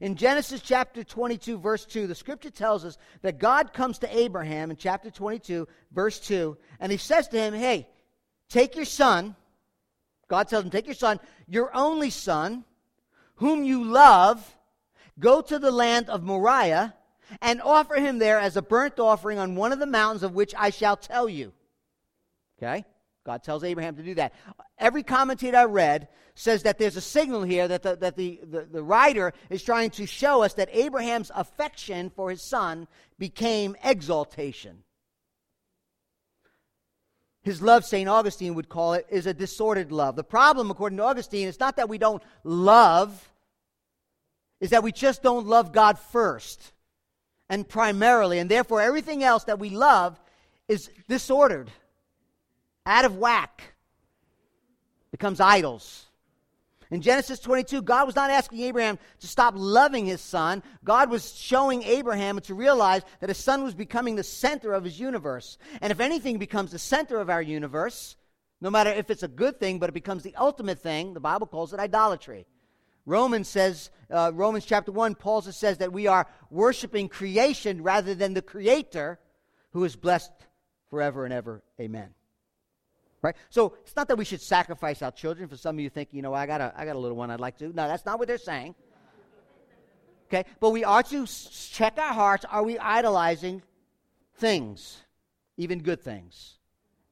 In 0.00 0.16
Genesis 0.16 0.60
chapter 0.60 1.02
22, 1.02 1.58
verse 1.58 1.86
2, 1.86 2.06
the 2.06 2.14
scripture 2.14 2.50
tells 2.50 2.84
us 2.84 2.98
that 3.22 3.38
God 3.38 3.72
comes 3.72 3.98
to 3.98 4.18
Abraham 4.18 4.70
in 4.70 4.76
chapter 4.76 5.10
22, 5.10 5.66
verse 5.92 6.20
2, 6.20 6.56
and 6.80 6.92
he 6.92 6.98
says 6.98 7.28
to 7.28 7.38
him, 7.38 7.54
Hey, 7.54 7.88
take 8.48 8.76
your 8.76 8.84
son. 8.84 9.36
God 10.28 10.48
tells 10.48 10.64
him, 10.64 10.70
Take 10.70 10.86
your 10.86 10.94
son, 10.94 11.18
your 11.48 11.74
only 11.74 12.10
son, 12.10 12.64
whom 13.36 13.64
you 13.64 13.84
love, 13.84 14.56
go 15.18 15.40
to 15.40 15.58
the 15.58 15.70
land 15.70 16.10
of 16.10 16.22
Moriah 16.22 16.94
and 17.40 17.62
offer 17.62 17.94
him 17.94 18.18
there 18.18 18.38
as 18.38 18.56
a 18.56 18.62
burnt 18.62 18.98
offering 18.98 19.38
on 19.38 19.56
one 19.56 19.72
of 19.72 19.78
the 19.78 19.86
mountains 19.86 20.22
of 20.22 20.34
which 20.34 20.54
I 20.56 20.70
shall 20.70 20.96
tell 20.96 21.28
you. 21.28 21.52
Okay? 22.58 22.84
God 23.26 23.42
tells 23.42 23.64
Abraham 23.64 23.96
to 23.96 24.02
do 24.04 24.14
that. 24.14 24.32
Every 24.78 25.02
commentator 25.02 25.56
I 25.56 25.64
read 25.64 26.08
says 26.36 26.62
that 26.62 26.78
there's 26.78 26.96
a 26.96 27.00
signal 27.00 27.42
here 27.42 27.66
that 27.66 27.82
the, 27.82 27.96
that 27.96 28.16
the, 28.16 28.40
the, 28.44 28.62
the 28.70 28.82
writer 28.82 29.32
is 29.50 29.64
trying 29.64 29.90
to 29.90 30.06
show 30.06 30.44
us 30.44 30.54
that 30.54 30.68
Abraham's 30.72 31.32
affection 31.34 32.08
for 32.08 32.30
his 32.30 32.40
son 32.40 32.86
became 33.18 33.76
exaltation. 33.82 34.84
His 37.42 37.60
love, 37.60 37.84
St. 37.84 38.08
Augustine 38.08 38.54
would 38.54 38.68
call 38.68 38.94
it, 38.94 39.06
is 39.10 39.26
a 39.26 39.34
disordered 39.34 39.90
love. 39.90 40.14
The 40.14 40.24
problem, 40.24 40.70
according 40.70 40.98
to 40.98 41.04
Augustine, 41.04 41.48
is 41.48 41.58
not 41.58 41.76
that 41.76 41.88
we 41.88 41.98
don't 41.98 42.22
love, 42.44 43.28
is 44.60 44.70
that 44.70 44.84
we 44.84 44.92
just 44.92 45.22
don't 45.22 45.46
love 45.46 45.72
God 45.72 45.98
first 45.98 46.72
and 47.48 47.68
primarily, 47.68 48.38
and 48.38 48.48
therefore 48.48 48.80
everything 48.80 49.24
else 49.24 49.44
that 49.44 49.58
we 49.58 49.70
love 49.70 50.20
is 50.68 50.90
disordered 51.08 51.70
out 52.86 53.04
of 53.04 53.16
whack, 53.16 53.74
becomes 55.10 55.40
idols. 55.40 56.06
In 56.90 57.02
Genesis 57.02 57.40
22, 57.40 57.82
God 57.82 58.06
was 58.06 58.14
not 58.14 58.30
asking 58.30 58.60
Abraham 58.60 58.98
to 59.18 59.26
stop 59.26 59.54
loving 59.56 60.06
his 60.06 60.20
son. 60.20 60.62
God 60.84 61.10
was 61.10 61.34
showing 61.34 61.82
Abraham 61.82 62.38
to 62.40 62.54
realize 62.54 63.02
that 63.20 63.28
his 63.28 63.38
son 63.38 63.64
was 63.64 63.74
becoming 63.74 64.14
the 64.14 64.22
center 64.22 64.72
of 64.72 64.84
his 64.84 65.00
universe. 65.00 65.58
And 65.80 65.90
if 65.90 65.98
anything 65.98 66.38
becomes 66.38 66.70
the 66.70 66.78
center 66.78 67.18
of 67.18 67.28
our 67.28 67.42
universe, 67.42 68.16
no 68.60 68.70
matter 68.70 68.90
if 68.90 69.10
it's 69.10 69.24
a 69.24 69.28
good 69.28 69.58
thing, 69.58 69.80
but 69.80 69.88
it 69.88 69.94
becomes 69.94 70.22
the 70.22 70.36
ultimate 70.36 70.78
thing, 70.78 71.12
the 71.12 71.20
Bible 71.20 71.48
calls 71.48 71.72
it 71.72 71.80
idolatry. 71.80 72.46
Romans 73.04 73.48
says, 73.48 73.90
uh, 74.10 74.30
Romans 74.34 74.64
chapter 74.64 74.92
1, 74.92 75.16
Paul 75.16 75.42
says 75.42 75.78
that 75.78 75.92
we 75.92 76.06
are 76.06 76.28
worshiping 76.50 77.08
creation 77.08 77.82
rather 77.82 78.14
than 78.14 78.34
the 78.34 78.42
creator 78.42 79.18
who 79.72 79.84
is 79.84 79.96
blessed 79.96 80.32
forever 80.88 81.24
and 81.24 81.34
ever. 81.34 81.62
Amen. 81.80 82.10
Right? 83.22 83.34
So 83.50 83.74
it's 83.82 83.96
not 83.96 84.08
that 84.08 84.16
we 84.16 84.24
should 84.24 84.40
sacrifice 84.40 85.02
our 85.02 85.10
children. 85.10 85.48
For 85.48 85.56
some 85.56 85.76
of 85.76 85.80
you 85.80 85.90
think, 85.90 86.10
you 86.12 86.22
know, 86.22 86.34
I 86.34 86.46
got 86.46 86.60
a, 86.60 86.72
I 86.76 86.84
got 86.84 86.96
a 86.96 86.98
little 86.98 87.16
one 87.16 87.30
I'd 87.30 87.40
like 87.40 87.58
to. 87.58 87.68
No, 87.68 87.88
that's 87.88 88.04
not 88.04 88.18
what 88.18 88.28
they're 88.28 88.38
saying. 88.38 88.74
Okay? 90.28 90.44
But 90.60 90.70
we 90.70 90.84
are 90.84 91.02
to 91.04 91.26
check 91.26 91.98
our 91.98 92.12
hearts. 92.12 92.44
Are 92.44 92.62
we 92.62 92.78
idolizing 92.78 93.62
things, 94.34 94.98
even 95.56 95.80
good 95.80 96.02
things, 96.02 96.54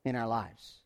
in 0.04 0.16
our 0.16 0.26
lives? 0.26 0.78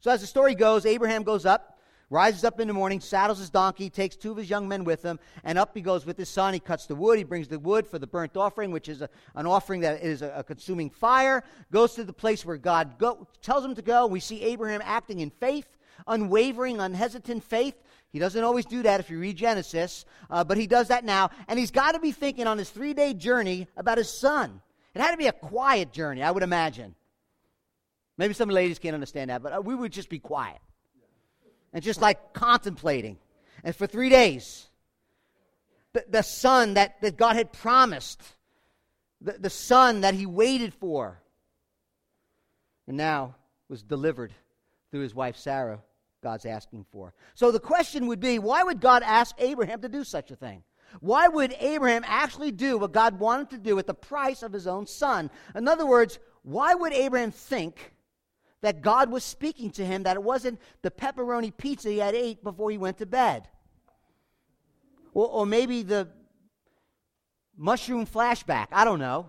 So 0.00 0.10
as 0.10 0.20
the 0.20 0.26
story 0.26 0.54
goes, 0.54 0.84
Abraham 0.84 1.22
goes 1.22 1.46
up 1.46 1.73
rises 2.10 2.44
up 2.44 2.60
in 2.60 2.68
the 2.68 2.74
morning, 2.74 3.00
saddles 3.00 3.38
his 3.38 3.50
donkey, 3.50 3.90
takes 3.90 4.16
two 4.16 4.30
of 4.30 4.36
his 4.36 4.50
young 4.50 4.68
men 4.68 4.84
with 4.84 5.02
him, 5.02 5.18
and 5.42 5.58
up 5.58 5.74
he 5.74 5.80
goes 5.80 6.06
with 6.06 6.16
his 6.16 6.28
son. 6.28 6.54
He 6.54 6.60
cuts 6.60 6.86
the 6.86 6.94
wood. 6.94 7.18
He 7.18 7.24
brings 7.24 7.48
the 7.48 7.58
wood 7.58 7.86
for 7.86 7.98
the 7.98 8.06
burnt 8.06 8.36
offering, 8.36 8.70
which 8.70 8.88
is 8.88 9.02
a, 9.02 9.08
an 9.34 9.46
offering 9.46 9.80
that 9.80 10.02
is 10.02 10.22
a, 10.22 10.32
a, 10.36 10.44
consuming 10.44 10.90
fire. 10.90 11.44
Goes 11.70 11.94
to 11.94 12.04
the 12.04 12.12
place 12.12 12.44
where 12.44 12.56
God 12.56 12.98
go, 12.98 13.26
tells 13.42 13.64
him 13.64 13.74
to 13.74 13.82
go. 13.82 14.06
We 14.06 14.20
see 14.20 14.42
Abraham 14.42 14.82
acting 14.84 15.20
in 15.20 15.30
faith, 15.30 15.66
unwavering, 16.06 16.80
unhesitant 16.80 17.44
faith. 17.44 17.74
He 18.10 18.18
doesn't 18.18 18.44
always 18.44 18.64
do 18.64 18.82
that 18.82 19.00
if 19.00 19.10
you 19.10 19.18
read 19.18 19.36
Genesis, 19.36 20.04
uh, 20.30 20.44
but 20.44 20.56
he 20.56 20.68
does 20.68 20.88
that 20.88 21.04
now. 21.04 21.30
And 21.48 21.58
he's 21.58 21.72
got 21.72 21.92
to 21.92 21.98
be 21.98 22.12
thinking 22.12 22.46
on 22.46 22.58
his 22.58 22.70
three 22.70 22.94
day 22.94 23.14
journey 23.14 23.66
about 23.76 23.98
his 23.98 24.10
son. 24.10 24.60
It 24.94 25.00
had 25.00 25.10
to 25.10 25.16
be 25.16 25.26
a 25.26 25.32
quiet 25.32 25.92
journey, 25.92 26.22
I 26.22 26.30
would 26.30 26.44
imagine. 26.44 26.94
Maybe 28.16 28.32
some 28.32 28.48
ladies 28.48 28.78
can't 28.78 28.94
understand 28.94 29.30
that, 29.30 29.42
but 29.42 29.52
uh, 29.52 29.60
we 29.60 29.74
would 29.74 29.90
just 29.90 30.08
be 30.08 30.20
quiet 30.20 30.60
and 31.74 31.82
just 31.82 32.00
like 32.00 32.32
contemplating. 32.32 33.18
And 33.64 33.74
for 33.74 33.86
three 33.86 34.08
days, 34.08 34.68
the, 35.92 36.04
the 36.08 36.22
son 36.22 36.74
that, 36.74 37.00
that 37.02 37.16
God 37.16 37.36
had 37.36 37.52
promised, 37.52 38.22
the, 39.20 39.32
the 39.32 39.50
son 39.50 40.02
that 40.02 40.14
he 40.14 40.24
waited 40.24 40.72
for, 40.72 41.20
and 42.86 42.96
now 42.96 43.34
was 43.68 43.82
delivered 43.82 44.32
through 44.90 45.00
his 45.00 45.14
wife 45.14 45.36
Sarah, 45.36 45.80
God's 46.22 46.46
asking 46.46 46.86
for. 46.92 47.12
So 47.34 47.50
the 47.50 47.60
question 47.60 48.06
would 48.06 48.20
be 48.20 48.38
why 48.38 48.62
would 48.62 48.80
God 48.80 49.02
ask 49.02 49.34
Abraham 49.38 49.80
to 49.82 49.88
do 49.88 50.04
such 50.04 50.30
a 50.30 50.36
thing? 50.36 50.62
Why 51.00 51.26
would 51.26 51.56
Abraham 51.58 52.04
actually 52.06 52.52
do 52.52 52.78
what 52.78 52.92
God 52.92 53.18
wanted 53.18 53.50
to 53.50 53.58
do 53.58 53.78
at 53.80 53.86
the 53.88 53.94
price 53.94 54.44
of 54.44 54.52
his 54.52 54.68
own 54.68 54.86
son? 54.86 55.28
In 55.56 55.66
other 55.66 55.86
words, 55.86 56.20
why 56.42 56.74
would 56.74 56.92
Abraham 56.92 57.32
think 57.32 57.93
that 58.64 58.80
God 58.80 59.10
was 59.10 59.22
speaking 59.22 59.68
to 59.72 59.84
him, 59.84 60.04
that 60.04 60.16
it 60.16 60.22
wasn't 60.22 60.58
the 60.80 60.90
pepperoni 60.90 61.54
pizza 61.54 61.90
he 61.90 61.98
had 61.98 62.14
ate 62.14 62.42
before 62.42 62.70
he 62.70 62.78
went 62.78 62.96
to 62.96 63.04
bed. 63.04 63.46
Or, 65.12 65.28
or 65.28 65.44
maybe 65.44 65.82
the 65.82 66.08
mushroom 67.58 68.06
flashback. 68.06 68.68
I 68.72 68.86
don't 68.86 68.98
know. 68.98 69.28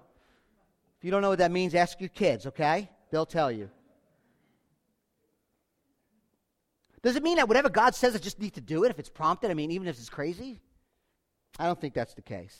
If 0.97 1.03
you 1.03 1.11
don't 1.11 1.21
know 1.21 1.27
what 1.27 1.39
that 1.39 1.51
means, 1.51 1.75
ask 1.75 1.99
your 1.99 2.07
kids, 2.07 2.47
okay? 2.47 2.89
They'll 3.11 3.25
tell 3.25 3.51
you. 3.51 3.69
Does 7.03 7.17
it 7.17 7.21
mean 7.21 7.35
that 7.35 7.49
whatever 7.49 7.67
God 7.69 7.93
says, 7.93 8.15
I 8.15 8.19
just 8.19 8.39
need 8.39 8.53
to 8.53 8.61
do 8.61 8.85
it 8.85 8.89
if 8.89 8.99
it's 8.99 9.09
prompted? 9.09 9.51
I 9.51 9.53
mean, 9.53 9.69
even 9.69 9.89
if 9.89 9.97
it's 9.97 10.07
crazy? 10.07 10.61
I 11.59 11.65
don't 11.65 11.79
think 11.79 11.93
that's 11.93 12.13
the 12.13 12.21
case. 12.21 12.57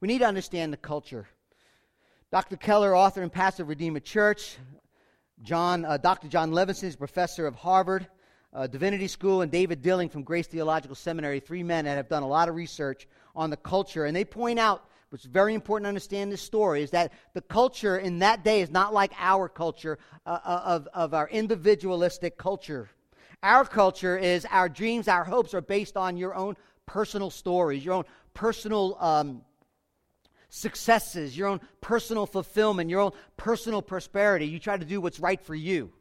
We 0.00 0.08
need 0.08 0.20
to 0.20 0.26
understand 0.26 0.72
the 0.72 0.78
culture. 0.78 1.28
Dr. 2.32 2.56
Keller, 2.56 2.96
author 2.96 3.20
and 3.20 3.30
pastor 3.30 3.64
of 3.64 3.68
Redeemer 3.68 4.00
Church, 4.00 4.56
John, 5.42 5.84
uh, 5.84 5.96
Dr. 5.98 6.28
John 6.28 6.50
Levenson 6.50 6.84
is 6.84 6.96
professor 6.96 7.46
of 7.46 7.54
Harvard 7.54 8.06
uh, 8.56 8.66
Divinity 8.66 9.06
School, 9.06 9.42
and 9.42 9.52
David 9.52 9.82
Dilling 9.82 10.08
from 10.08 10.22
Grace 10.22 10.46
Theological 10.46 10.94
Seminary, 10.94 11.40
three 11.40 11.62
men 11.62 11.84
that 11.84 11.96
have 11.96 12.08
done 12.08 12.22
a 12.22 12.28
lot 12.28 12.48
of 12.48 12.54
research 12.54 13.06
on 13.34 13.50
the 13.50 13.56
culture. 13.56 14.06
And 14.06 14.16
they 14.16 14.24
point 14.24 14.58
out, 14.58 14.88
what's 15.10 15.26
very 15.26 15.52
important 15.52 15.84
to 15.84 15.88
understand 15.88 16.32
this 16.32 16.40
story, 16.40 16.82
is 16.82 16.90
that 16.92 17.12
the 17.34 17.42
culture 17.42 17.98
in 17.98 18.20
that 18.20 18.44
day 18.44 18.62
is 18.62 18.70
not 18.70 18.94
like 18.94 19.12
our 19.18 19.48
culture 19.48 19.98
uh, 20.24 20.38
uh 20.42 20.62
of, 20.64 20.88
of 20.94 21.14
our 21.14 21.28
individualistic 21.28 22.38
culture. 22.38 22.88
Our 23.42 23.66
culture 23.66 24.16
is 24.16 24.46
our 24.50 24.70
dreams, 24.70 25.06
our 25.06 25.24
hopes 25.24 25.52
are 25.52 25.60
based 25.60 25.98
on 25.98 26.16
your 26.16 26.34
own 26.34 26.56
personal 26.86 27.28
stories, 27.28 27.84
your 27.84 27.94
own 27.94 28.04
personal 28.32 28.96
um, 29.00 29.42
successes, 30.48 31.36
your 31.36 31.48
own 31.48 31.60
personal 31.80 32.26
fulfillment, 32.26 32.90
your 32.90 33.00
own 33.00 33.12
personal 33.36 33.82
prosperity. 33.82 34.46
You 34.46 34.58
try 34.58 34.76
to 34.76 34.84
do 34.84 35.00
what's 35.00 35.20
right 35.20 35.40
for 35.40 35.54
you. 35.54 35.92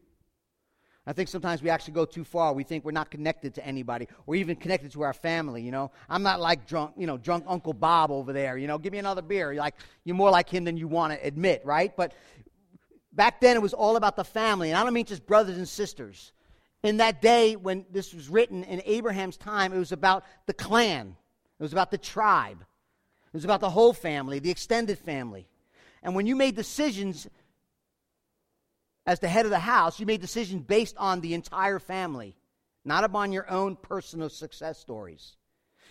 I 1.08 1.14
think 1.14 1.30
sometimes 1.30 1.62
we 1.62 1.70
actually 1.70 1.94
go 1.94 2.06
too 2.06 2.24
far. 2.24 2.54
We 2.54 2.64
think 2.64 2.84
we're 2.84 2.92
not 2.92 3.12
connected 3.12 3.54
to 3.56 3.66
anybody 3.66 4.08
or 4.26 4.36
even 4.36 4.56
connected 4.56 4.92
to 4.94 5.04
our 5.04 5.14
family, 5.14 5.62
you 5.62 5.72
know. 5.72 5.92
I'm 6.10 6.24
not 6.24 6.42
like 6.42 6.66
drunk, 6.66 6.94
you 6.98 7.06
know, 7.06 7.18
drunk 7.18 7.46
Uncle 7.48 7.74
Bob 7.74 8.10
over 8.10 8.34
there, 8.34 8.58
you 8.58 8.68
know, 8.68 8.80
give 8.80 8.92
me 8.92 8.98
another 8.98 9.22
beer. 9.22 9.54
You're 9.54 9.62
like 9.62 9.76
you're 10.04 10.16
more 10.16 10.32
like 10.32 10.50
him 10.50 10.64
than 10.64 10.78
you 10.78 10.88
want 10.88 11.14
to 11.14 11.24
admit, 11.26 11.62
right? 11.64 11.96
But 11.96 12.14
back 13.14 13.40
then 13.40 13.56
it 13.56 13.62
was 13.62 13.74
all 13.74 13.98
about 13.98 14.16
the 14.16 14.24
family, 14.24 14.72
and 14.72 14.78
I 14.78 14.84
don't 14.84 14.94
mean 14.94 15.06
just 15.06 15.28
brothers 15.28 15.58
and 15.58 15.70
sisters. 15.70 16.34
In 16.82 16.98
that 16.98 17.22
day 17.22 17.56
when 17.56 17.86
this 17.92 18.14
was 18.14 18.28
written 18.28 18.64
in 18.64 18.82
Abraham's 18.86 19.38
time, 19.38 19.74
it 19.74 19.80
was 19.80 19.92
about 19.92 20.24
the 20.48 20.54
clan. 20.54 21.16
It 21.60 21.64
was 21.64 21.72
about 21.72 21.92
the 21.92 21.98
tribe. 22.00 22.66
It 23.36 23.40
was 23.40 23.44
about 23.44 23.60
the 23.60 23.70
whole 23.70 23.92
family, 23.92 24.40
the 24.40 24.50
extended 24.50 24.98
family. 24.98 25.46
And 26.02 26.16
when 26.16 26.26
you 26.26 26.38
made 26.38 26.56
decisions 26.56 27.28
as 29.06 29.20
the 29.20 29.28
head 29.28 29.44
of 29.44 29.52
the 29.52 29.60
house, 29.60 30.00
you 30.00 30.06
made 30.06 30.22
decisions 30.22 30.64
based 30.64 30.96
on 30.96 31.20
the 31.20 31.34
entire 31.34 31.80
family, 31.80 32.38
not 32.86 33.04
upon 33.04 33.34
your 33.34 33.52
own 33.52 33.76
personal 33.76 34.30
success 34.30 34.80
stories. 34.80 35.36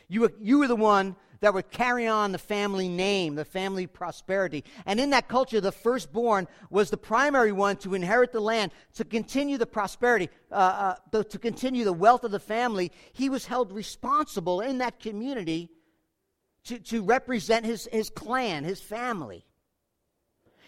You 0.08 0.22
were, 0.22 0.32
you 0.40 0.58
were 0.58 0.68
the 0.68 0.74
one 0.74 1.16
that 1.40 1.52
would 1.52 1.70
carry 1.70 2.06
on 2.06 2.32
the 2.32 2.38
family 2.38 2.88
name, 2.88 3.34
the 3.34 3.44
family 3.44 3.86
prosperity. 3.86 4.64
And 4.86 4.98
in 4.98 5.10
that 5.10 5.28
culture, 5.28 5.60
the 5.60 5.70
firstborn 5.70 6.48
was 6.70 6.88
the 6.88 6.96
primary 6.96 7.52
one 7.52 7.76
to 7.76 7.94
inherit 7.94 8.32
the 8.32 8.40
land, 8.40 8.72
to 8.94 9.04
continue 9.04 9.58
the 9.58 9.66
prosperity, 9.66 10.30
uh, 10.50 10.96
uh, 11.12 11.22
to 11.24 11.38
continue 11.38 11.84
the 11.84 11.92
wealth 11.92 12.24
of 12.24 12.30
the 12.30 12.40
family. 12.40 12.90
He 13.12 13.28
was 13.28 13.44
held 13.44 13.70
responsible 13.70 14.62
in 14.62 14.78
that 14.78 14.98
community 14.98 15.68
to, 16.64 16.78
to 16.78 17.02
represent 17.02 17.64
his, 17.64 17.88
his 17.92 18.11
clan, 18.11 18.64
his 18.64 18.80
family. 18.80 19.44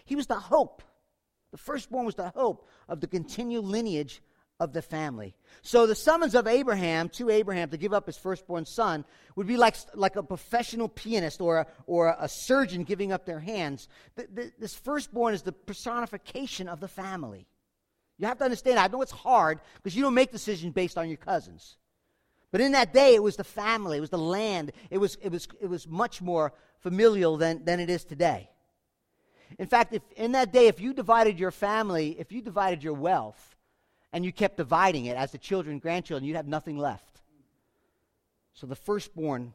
He 0.04 0.16
was 0.16 0.26
the 0.26 0.34
hope. 0.34 0.82
The 1.52 1.58
firstborn 1.58 2.06
was 2.06 2.14
the 2.14 2.30
hope 2.30 2.68
of 2.88 3.00
the 3.00 3.06
continued 3.06 3.64
lineage 3.64 4.22
of 4.58 4.72
the 4.72 4.82
family. 4.82 5.34
So 5.62 5.86
the 5.86 5.94
summons 5.94 6.34
of 6.34 6.46
Abraham 6.46 7.08
to 7.10 7.30
Abraham 7.30 7.68
to 7.70 7.76
give 7.76 7.92
up 7.92 8.06
his 8.06 8.16
firstborn 8.16 8.64
son 8.64 9.04
would 9.34 9.46
be 9.46 9.56
like, 9.56 9.76
like 9.94 10.16
a 10.16 10.22
professional 10.22 10.88
pianist 10.88 11.40
or 11.40 11.58
a, 11.58 11.66
or 11.86 12.16
a 12.18 12.28
surgeon 12.28 12.84
giving 12.84 13.12
up 13.12 13.26
their 13.26 13.40
hands. 13.40 13.88
The, 14.14 14.28
the, 14.32 14.52
this 14.58 14.74
firstborn 14.74 15.34
is 15.34 15.42
the 15.42 15.52
personification 15.52 16.68
of 16.68 16.80
the 16.80 16.88
family. 16.88 17.46
You 18.18 18.26
have 18.26 18.38
to 18.38 18.44
understand, 18.44 18.78
I 18.78 18.88
know 18.88 19.02
it's 19.02 19.12
hard 19.12 19.60
because 19.74 19.94
you 19.94 20.02
don't 20.02 20.14
make 20.14 20.32
decisions 20.32 20.72
based 20.72 20.96
on 20.96 21.08
your 21.08 21.18
cousins. 21.18 21.76
But 22.52 22.60
in 22.60 22.72
that 22.72 22.92
day, 22.92 23.14
it 23.14 23.22
was 23.22 23.36
the 23.36 23.44
family, 23.44 23.98
it 23.98 24.00
was 24.00 24.10
the 24.10 24.18
land, 24.18 24.72
it 24.90 24.98
was, 24.98 25.16
it 25.20 25.30
was, 25.30 25.48
it 25.60 25.66
was 25.66 25.86
much 25.88 26.22
more 26.22 26.52
familial 26.78 27.36
than, 27.36 27.64
than 27.64 27.80
it 27.80 27.90
is 27.90 28.04
today. 28.04 28.50
In 29.58 29.66
fact, 29.66 29.92
if 29.92 30.02
in 30.16 30.32
that 30.32 30.52
day, 30.52 30.66
if 30.66 30.80
you 30.80 30.92
divided 30.92 31.38
your 31.38 31.50
family, 31.50 32.16
if 32.18 32.32
you 32.32 32.42
divided 32.42 32.82
your 32.82 32.94
wealth, 32.94 33.56
and 34.12 34.24
you 34.24 34.32
kept 34.32 34.56
dividing 34.56 35.06
it 35.06 35.16
as 35.16 35.32
the 35.32 35.38
children 35.38 35.78
grandchildren, 35.78 36.26
you'd 36.26 36.36
have 36.36 36.48
nothing 36.48 36.78
left. 36.78 37.20
So 38.54 38.66
the 38.66 38.74
firstborn 38.74 39.52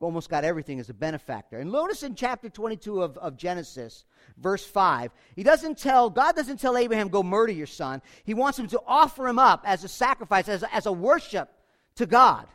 almost 0.00 0.28
got 0.28 0.44
everything 0.44 0.80
as 0.80 0.88
a 0.90 0.94
benefactor. 0.94 1.58
And 1.58 1.70
notice 1.70 2.02
in 2.02 2.14
chapter 2.14 2.48
22 2.48 3.02
of, 3.02 3.16
of 3.18 3.36
Genesis, 3.36 4.04
verse 4.36 4.64
5, 4.64 5.12
he 5.36 5.42
doesn't 5.42 5.78
tell, 5.78 6.10
God 6.10 6.34
doesn't 6.34 6.60
tell 6.60 6.76
Abraham, 6.76 7.08
go 7.08 7.22
murder 7.22 7.52
your 7.52 7.66
son. 7.66 8.02
He 8.24 8.34
wants 8.34 8.58
him 8.58 8.68
to 8.68 8.80
offer 8.86 9.28
him 9.28 9.38
up 9.38 9.62
as 9.64 9.84
a 9.84 9.88
sacrifice, 9.88 10.48
as, 10.48 10.64
as 10.72 10.86
a 10.86 10.92
worship 10.92 11.50
to 11.98 12.06
God. 12.06 12.46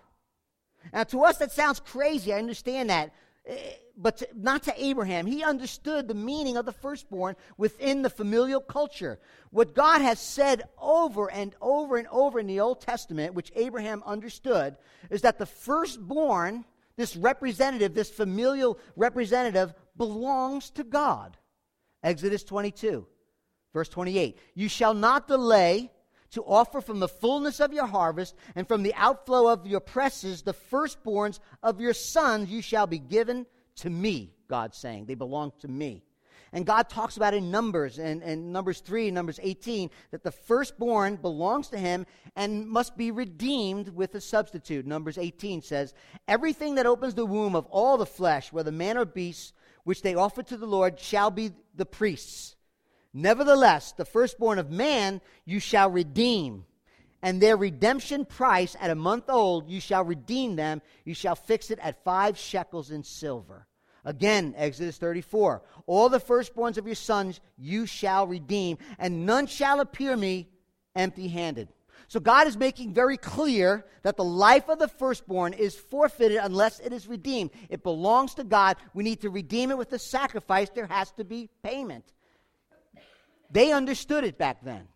Now, 0.92 1.04
to 1.04 1.24
us, 1.24 1.38
that 1.38 1.52
sounds 1.52 1.80
crazy. 1.80 2.34
I 2.34 2.40
understand 2.40 2.90
that. 2.90 3.14
Eh, 3.46 3.56
but 3.96 4.18
to, 4.18 4.28
not 4.36 4.64
to 4.64 4.74
Abraham. 4.84 5.28
He 5.28 5.44
understood 5.44 6.08
the 6.08 6.16
meaning 6.16 6.58
of 6.58 6.66
the 6.66 6.72
firstborn 6.72 7.36
within 7.58 8.02
the 8.02 8.10
familial 8.10 8.60
culture. 8.60 9.20
What 9.52 9.76
God 9.76 10.02
has 10.02 10.20
said 10.20 10.64
over 10.82 11.30
and 11.32 11.54
over 11.62 11.98
and 11.98 12.08
over 12.08 12.40
in 12.40 12.48
the 12.48 12.60
Old 12.60 12.82
Testament, 12.82 13.36
which 13.36 13.52
Abraham 13.56 14.02
understood, 14.06 14.78
is 15.12 15.22
that 15.22 15.38
the 15.38 15.46
firstborn 15.46 16.66
this 16.96 17.16
representative, 17.16 17.94
this 17.94 18.10
familial 18.10 18.78
representative, 18.96 19.74
belongs 19.98 20.70
to 20.72 20.84
God. 20.84 21.38
Exodus 22.04 22.44
22, 22.44 23.06
verse 23.74 23.90
28. 23.90 24.38
You 24.54 24.70
shall 24.70 24.94
not 24.94 25.28
delay 25.28 25.92
to 26.34 26.44
offer 26.44 26.82
from 26.82 27.00
the 27.00 27.08
fullness 27.08 27.60
of 27.60 27.74
your 27.74 27.86
harvest 27.86 28.36
and 28.56 28.68
from 28.68 28.84
the 28.84 28.94
outflow 28.96 29.48
of 29.48 29.66
your 29.66 29.80
presses 29.80 30.42
the 30.42 30.54
firstborns 30.54 31.40
of 31.62 31.80
your 31.80 31.94
sons 31.94 32.50
you 32.50 32.62
shall 32.62 32.88
be 32.88 33.00
given 33.00 33.46
to 33.78 33.90
me, 33.90 34.34
God's 34.48 34.78
saying. 34.78 35.06
They 35.06 35.16
belong 35.16 35.54
to 35.62 35.68
me. 35.68 36.04
And 36.52 36.68
God 36.68 36.88
talks 36.88 37.18
about 37.18 37.34
in 37.34 37.50
Numbers, 37.50 37.98
and, 37.98 38.22
and 38.22 38.54
Numbers 38.54 38.80
3, 38.82 39.10
Numbers 39.10 39.40
18, 39.42 39.90
that 40.12 40.24
the 40.24 40.32
firstborn 40.32 41.16
belongs 41.16 41.70
to 41.70 41.80
him 41.80 42.06
and 42.36 42.68
must 42.68 42.96
be 42.96 43.10
redeemed 43.10 43.90
with 43.90 44.14
a 44.14 44.22
substitute. 44.22 44.86
Numbers 44.86 45.18
18 45.18 45.64
says, 45.64 45.96
Everything 46.28 46.76
that 46.76 46.86
opens 46.86 47.16
the 47.16 47.26
womb 47.26 47.56
of 47.56 47.66
all 47.68 47.98
the 47.98 48.06
flesh, 48.06 48.54
whether 48.54 48.72
man 48.72 49.00
or 49.00 49.06
beast, 49.06 49.54
which 49.84 50.04
they 50.04 50.14
offer 50.14 50.44
to 50.44 50.56
the 50.56 50.68
Lord, 50.68 51.00
shall 51.00 51.32
be 51.32 51.52
the 51.76 51.88
priest's. 51.88 52.56
Nevertheless, 53.14 53.92
the 53.92 54.06
firstborn 54.06 54.60
of 54.60 54.72
man 54.72 55.22
you 55.46 55.60
shall 55.60 55.90
redeem 55.90 56.66
and 57.24 57.40
their 57.40 57.56
redemption 57.56 58.26
price 58.26 58.76
at 58.82 58.92
a 58.92 58.96
month 58.96 59.30
old, 59.30 59.70
you 59.70 59.80
shall 59.80 60.04
redeem 60.04 60.58
them. 60.58 60.82
You 61.06 61.14
shall 61.14 61.36
fix 61.36 61.72
it 61.72 61.80
at 61.80 62.04
five 62.04 62.38
shekels 62.38 62.92
in 62.92 63.02
silver. 63.04 63.66
Again, 64.04 64.54
Exodus 64.58 64.98
34. 64.98 65.62
All 65.88 66.10
the 66.10 66.20
firstborns 66.20 66.78
of 66.78 66.86
your 66.86 66.96
sons 66.96 67.40
you 67.58 67.86
shall 67.86 68.28
redeem, 68.28 68.78
and 69.00 69.26
none 69.26 69.48
shall 69.48 69.80
appear 69.80 70.18
me 70.18 70.50
empty 70.98 71.30
handed. 71.30 71.70
So 72.10 72.20
God 72.20 72.46
is 72.46 72.58
making 72.58 72.94
very 72.94 73.16
clear 73.16 73.86
that 74.02 74.18
the 74.18 74.26
life 74.26 74.68
of 74.68 74.78
the 74.78 74.90
firstborn 74.90 75.54
is 75.54 75.76
forfeited 75.76 76.40
unless 76.44 76.82
it 76.82 76.92
is 76.92 77.08
redeemed. 77.08 77.52
It 77.70 77.84
belongs 77.84 78.34
to 78.34 78.44
God. 78.44 78.76
We 78.94 79.06
need 79.06 79.22
to 79.22 79.30
redeem 79.30 79.72
it 79.72 79.78
with 79.78 79.94
a 79.94 80.00
sacrifice. 80.00 80.70
There 80.70 80.88
has 80.88 81.12
to 81.12 81.24
be 81.24 81.50
payment. 81.64 82.04
They 83.54 83.72
understood 83.72 84.24
it 84.24 84.38
back 84.38 84.64
then. 84.64 84.88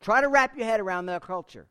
Try 0.00 0.20
to 0.20 0.28
wrap 0.28 0.56
your 0.56 0.66
head 0.66 0.80
around 0.80 1.06
their 1.06 1.20
culture. 1.20 1.66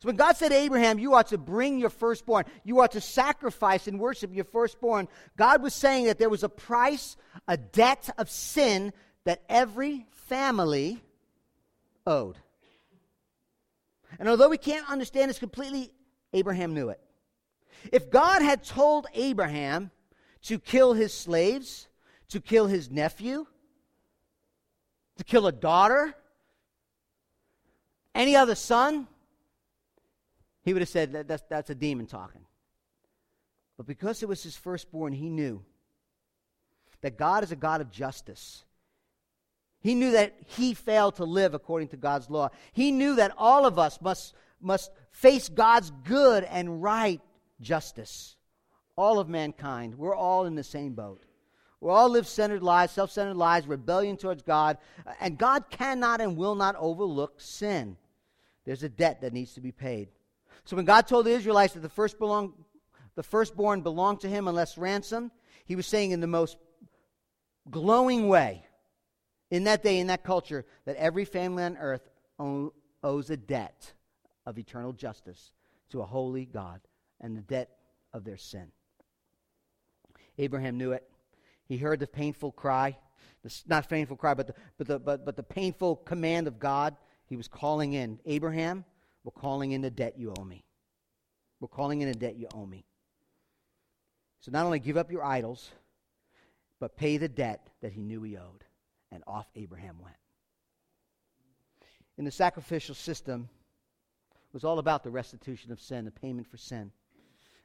So 0.00 0.06
when 0.06 0.16
God 0.16 0.38
said 0.38 0.48
to 0.48 0.56
Abraham, 0.56 0.98
you 0.98 1.12
are 1.12 1.24
to 1.24 1.36
bring 1.36 1.78
your 1.78 1.90
firstborn, 1.90 2.46
you 2.64 2.80
are 2.80 2.88
to 2.88 3.02
sacrifice 3.02 3.86
and 3.86 4.00
worship 4.00 4.34
your 4.34 4.46
firstborn, 4.46 5.08
God 5.36 5.62
was 5.62 5.74
saying 5.74 6.06
that 6.06 6.18
there 6.18 6.30
was 6.30 6.42
a 6.42 6.48
price, 6.48 7.18
a 7.46 7.58
debt 7.58 8.08
of 8.16 8.30
sin 8.30 8.94
that 9.24 9.42
every 9.50 10.06
family 10.10 11.02
owed. 12.06 12.38
And 14.18 14.26
although 14.26 14.48
we 14.48 14.56
can't 14.56 14.88
understand 14.88 15.28
this 15.28 15.38
completely, 15.38 15.92
Abraham 16.32 16.72
knew 16.72 16.88
it. 16.88 17.00
If 17.92 18.10
God 18.10 18.40
had 18.40 18.64
told 18.64 19.06
Abraham 19.12 19.90
to 20.44 20.58
kill 20.58 20.94
his 20.94 21.12
slaves, 21.12 21.88
to 22.30 22.40
kill 22.40 22.68
his 22.68 22.90
nephew, 22.90 23.46
to 25.20 25.24
kill 25.24 25.46
a 25.46 25.52
daughter, 25.52 26.14
any 28.14 28.36
other 28.36 28.54
son, 28.54 29.06
he 30.62 30.72
would 30.72 30.80
have 30.80 30.88
said 30.88 31.12
that 31.12 31.28
that's, 31.28 31.42
that's 31.48 31.68
a 31.68 31.74
demon 31.74 32.06
talking. 32.06 32.40
But 33.76 33.86
because 33.86 34.22
it 34.22 34.28
was 34.28 34.42
his 34.42 34.56
firstborn, 34.56 35.12
he 35.12 35.28
knew 35.28 35.62
that 37.02 37.18
God 37.18 37.44
is 37.44 37.52
a 37.52 37.56
God 37.56 37.82
of 37.82 37.90
justice. 37.90 38.64
He 39.82 39.94
knew 39.94 40.12
that 40.12 40.34
he 40.46 40.72
failed 40.72 41.16
to 41.16 41.24
live 41.24 41.52
according 41.52 41.88
to 41.88 41.96
God's 41.98 42.30
law. 42.30 42.48
He 42.72 42.90
knew 42.90 43.16
that 43.16 43.32
all 43.36 43.66
of 43.66 43.78
us 43.78 44.00
must, 44.00 44.34
must 44.60 44.90
face 45.12 45.50
God's 45.50 45.90
good 46.04 46.44
and 46.44 46.82
right 46.82 47.20
justice. 47.60 48.36
All 48.96 49.18
of 49.18 49.28
mankind, 49.28 49.96
we're 49.96 50.16
all 50.16 50.46
in 50.46 50.54
the 50.54 50.64
same 50.64 50.94
boat. 50.94 51.22
We 51.80 51.90
all 51.90 52.10
live 52.10 52.26
centered 52.26 52.62
lives, 52.62 52.92
self 52.92 53.10
centered 53.10 53.36
lives, 53.36 53.66
rebellion 53.66 54.16
towards 54.16 54.42
God, 54.42 54.78
uh, 55.06 55.12
and 55.20 55.38
God 55.38 55.70
cannot 55.70 56.20
and 56.20 56.36
will 56.36 56.54
not 56.54 56.76
overlook 56.76 57.40
sin. 57.40 57.96
There's 58.64 58.82
a 58.82 58.88
debt 58.88 59.22
that 59.22 59.32
needs 59.32 59.54
to 59.54 59.60
be 59.60 59.72
paid. 59.72 60.08
So 60.64 60.76
when 60.76 60.84
God 60.84 61.06
told 61.06 61.26
the 61.26 61.32
Israelites 61.32 61.72
that 61.74 61.80
the, 61.80 61.88
first 61.88 62.18
belong, 62.18 62.52
the 63.14 63.22
firstborn 63.22 63.80
belonged 63.80 64.20
to 64.20 64.28
him 64.28 64.46
unless 64.46 64.76
ransomed, 64.76 65.30
he 65.64 65.74
was 65.74 65.86
saying 65.86 66.10
in 66.10 66.20
the 66.20 66.26
most 66.26 66.58
glowing 67.70 68.28
way 68.28 68.64
in 69.50 69.64
that 69.64 69.82
day, 69.82 69.98
in 69.98 70.08
that 70.08 70.22
culture, 70.22 70.64
that 70.84 70.96
every 70.96 71.24
family 71.24 71.64
on 71.64 71.76
earth 71.78 72.08
owes 73.02 73.30
a 73.30 73.36
debt 73.36 73.92
of 74.46 74.58
eternal 74.58 74.92
justice 74.92 75.52
to 75.90 76.00
a 76.02 76.06
holy 76.06 76.44
God 76.44 76.80
and 77.20 77.36
the 77.36 77.42
debt 77.42 77.70
of 78.12 78.24
their 78.24 78.36
sin. 78.36 78.70
Abraham 80.38 80.78
knew 80.78 80.92
it. 80.92 81.09
He 81.70 81.76
heard 81.76 82.00
the 82.00 82.06
painful 82.08 82.50
cry, 82.50 82.98
the, 83.44 83.62
not 83.68 83.88
painful 83.88 84.16
cry, 84.16 84.34
but 84.34 84.48
the, 84.48 84.54
but, 84.76 84.88
the, 84.88 84.98
but, 84.98 85.24
but 85.24 85.36
the 85.36 85.44
painful 85.44 85.94
command 85.94 86.48
of 86.48 86.58
God. 86.58 86.96
He 87.26 87.36
was 87.36 87.46
calling 87.46 87.92
in 87.92 88.18
Abraham, 88.26 88.84
we're 89.22 89.30
calling 89.30 89.70
in 89.70 89.80
the 89.80 89.88
debt 89.88 90.18
you 90.18 90.34
owe 90.36 90.42
me. 90.42 90.64
We're 91.60 91.68
calling 91.68 92.00
in 92.00 92.08
a 92.08 92.14
debt 92.14 92.34
you 92.34 92.48
owe 92.52 92.66
me. 92.66 92.86
So 94.40 94.50
not 94.50 94.66
only 94.66 94.80
give 94.80 94.96
up 94.96 95.12
your 95.12 95.24
idols, 95.24 95.70
but 96.80 96.96
pay 96.96 97.18
the 97.18 97.28
debt 97.28 97.70
that 97.82 97.92
he 97.92 98.02
knew 98.02 98.20
he 98.24 98.36
owed. 98.36 98.64
And 99.12 99.22
off 99.28 99.46
Abraham 99.54 99.98
went. 100.02 100.16
In 102.18 102.24
the 102.24 102.32
sacrificial 102.32 102.96
system, 102.96 103.48
it 104.32 104.54
was 104.54 104.64
all 104.64 104.80
about 104.80 105.04
the 105.04 105.10
restitution 105.10 105.70
of 105.70 105.80
sin, 105.80 106.04
the 106.04 106.10
payment 106.10 106.48
for 106.48 106.56
sin. 106.56 106.90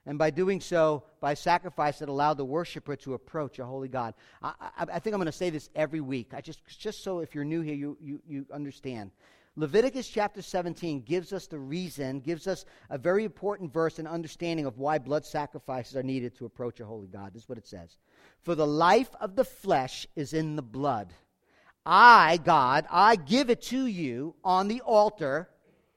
And 0.06 0.20
by 0.20 0.30
doing 0.30 0.62
so, 0.62 1.04
by 1.20 1.34
sacrifice, 1.34 2.02
it 2.02 2.10
allowed 2.10 2.36
the 2.36 2.46
worshiper 2.46 2.96
to 2.98 3.16
approach 3.16 3.58
a 3.58 3.66
holy 3.66 3.88
God. 3.88 4.14
I, 4.42 4.54
I, 4.60 4.86
I 4.94 5.00
think 5.00 5.14
I'm 5.14 5.20
going 5.20 5.26
to 5.26 5.32
say 5.32 5.50
this 5.50 5.70
every 5.76 6.02
week, 6.02 6.34
I 6.34 6.42
just, 6.42 6.60
just 6.68 7.04
so 7.04 7.20
if 7.20 7.34
you're 7.34 7.44
new 7.44 7.62
here, 7.62 7.74
you, 7.74 7.98
you, 8.00 8.22
you 8.28 8.46
understand. 8.54 9.12
Leviticus 9.58 10.10
chapter 10.10 10.42
17 10.42 11.02
gives 11.02 11.32
us 11.32 11.48
the 11.48 11.58
reason, 11.58 12.20
gives 12.20 12.46
us 12.46 12.66
a 12.90 12.98
very 12.98 13.24
important 13.24 13.72
verse 13.72 14.00
and 14.00 14.08
understanding 14.08 14.66
of 14.66 14.78
why 14.78 14.98
blood 14.98 15.26
sacrifices 15.26 15.96
are 15.96 16.04
needed 16.04 16.36
to 16.36 16.46
approach 16.46 16.82
a 16.82 16.86
holy 16.86 17.08
God. 17.08 17.34
This 17.34 17.44
is 17.44 17.50
what 17.50 17.58
it 17.58 17.66
says 17.66 17.98
For 18.42 18.54
the 18.54 18.68
life 18.68 19.10
of 19.22 19.36
the 19.36 19.46
flesh 19.46 20.08
is 20.16 20.34
in 20.34 20.58
the 20.58 20.62
blood. 20.62 21.14
I, 21.86 22.38
God, 22.44 22.86
I 22.90 23.16
give 23.16 23.50
it 23.50 23.62
to 23.64 23.86
you 23.86 24.36
on 24.44 24.68
the 24.68 24.82
altar, 24.82 25.50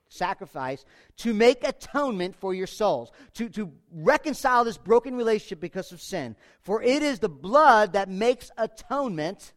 sacrifice, 0.09 0.83
to 1.17 1.33
make 1.33 1.63
atonement 1.63 2.35
for 2.35 2.53
your 2.53 2.67
souls, 2.67 3.11
to, 3.35 3.47
to 3.49 3.71
reconcile 3.91 4.63
this 4.63 4.77
broken 4.77 5.15
relationship 5.15 5.59
because 5.59 5.91
of 5.91 6.01
sin. 6.01 6.35
For 6.61 6.81
it 6.83 7.01
is 7.01 7.19
the 7.19 7.29
blood 7.29 7.93
that 7.93 8.09
makes 8.09 8.51
atonement 8.57 9.53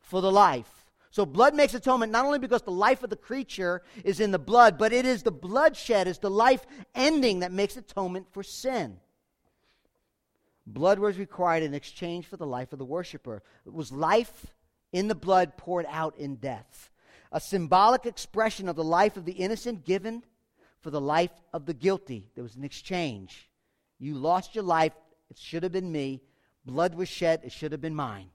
for 0.00 0.20
the 0.20 0.32
life. 0.32 0.86
So 1.10 1.26
blood 1.26 1.54
makes 1.54 1.74
atonement 1.74 2.12
not 2.12 2.24
only 2.24 2.38
because 2.38 2.62
the 2.62 2.70
life 2.70 3.02
of 3.02 3.10
the 3.10 3.16
creature 3.16 3.82
is 4.04 4.20
in 4.20 4.30
the 4.30 4.38
blood, 4.38 4.78
but 4.78 4.92
it 4.92 5.04
is 5.04 5.24
the 5.24 5.32
bloodshed, 5.32 6.06
is 6.06 6.18
the 6.18 6.30
life 6.30 6.64
ending 6.94 7.40
that 7.40 7.52
makes 7.52 7.76
atonement 7.76 8.28
for 8.30 8.44
sin. 8.44 8.98
Blood 10.66 11.00
was 11.00 11.18
required 11.18 11.64
in 11.64 11.74
exchange 11.74 12.26
for 12.26 12.36
the 12.36 12.46
life 12.46 12.72
of 12.72 12.78
the 12.78 12.84
worshiper. 12.84 13.42
It 13.66 13.72
was 13.72 13.90
life 13.90 14.46
in 14.92 15.08
the 15.08 15.16
blood 15.16 15.56
poured 15.56 15.86
out 15.88 16.16
in 16.16 16.36
death. 16.36 16.90
A 17.32 17.40
symbolic 17.40 18.06
expression 18.06 18.68
of 18.68 18.76
the 18.76 18.84
life 18.84 19.16
of 19.16 19.24
the 19.24 19.32
innocent 19.32 19.84
given 19.84 20.24
for 20.80 20.90
the 20.90 21.00
life 21.00 21.30
of 21.52 21.66
the 21.66 21.74
guilty. 21.74 22.28
There 22.34 22.42
was 22.42 22.56
an 22.56 22.64
exchange. 22.64 23.48
You 23.98 24.14
lost 24.14 24.54
your 24.54 24.64
life, 24.64 24.92
it 25.30 25.38
should 25.38 25.62
have 25.62 25.72
been 25.72 25.92
me. 25.92 26.22
Blood 26.64 26.94
was 26.94 27.08
shed, 27.08 27.42
it 27.44 27.52
should 27.52 27.72
have 27.72 27.80
been 27.80 27.94
mine. 27.94 28.30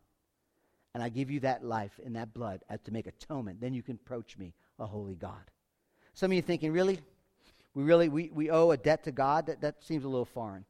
and 0.95 1.03
I 1.03 1.09
give 1.09 1.29
you 1.29 1.41
that 1.41 1.61
life 1.61 1.99
and 2.05 2.15
that 2.15 2.33
blood 2.33 2.61
as 2.69 2.79
to 2.83 2.91
make 2.91 3.05
atonement. 3.05 3.59
Then 3.59 3.73
you 3.73 3.83
can 3.83 3.95
approach 3.95 4.37
me, 4.37 4.53
a 4.79 4.85
holy 4.85 5.15
God. 5.15 5.51
Some 6.13 6.31
of 6.31 6.35
you 6.35 6.41
thinking, 6.41 6.71
really? 6.71 6.99
We 7.73 7.83
really 7.83 8.07
we, 8.07 8.29
we 8.33 8.49
owe 8.49 8.71
a 8.71 8.77
debt 8.77 9.03
to 9.03 9.11
God? 9.11 9.47
That, 9.47 9.59
that 9.59 9.83
seems 9.83 10.05
a 10.05 10.07
little 10.07 10.23
foreign. 10.23 10.63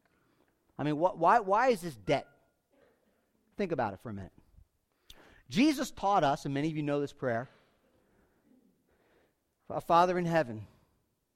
I 0.79 0.83
mean, 0.83 0.95
wh- 0.95 1.15
why, 1.15 1.41
why 1.41 1.67
is 1.67 1.81
this 1.81 1.93
debt? 1.93 2.25
Think 3.55 3.71
about 3.71 3.93
it 3.93 3.99
for 4.01 4.09
a 4.09 4.13
minute. 4.13 4.31
Jesus 5.47 5.91
taught 5.91 6.23
us, 6.23 6.45
and 6.45 6.55
many 6.55 6.69
of 6.69 6.75
you 6.75 6.81
know 6.81 6.99
this 6.99 7.13
prayer 7.13 7.47
Our 9.69 9.81
Father 9.81 10.17
in 10.17 10.25
heaven, 10.25 10.67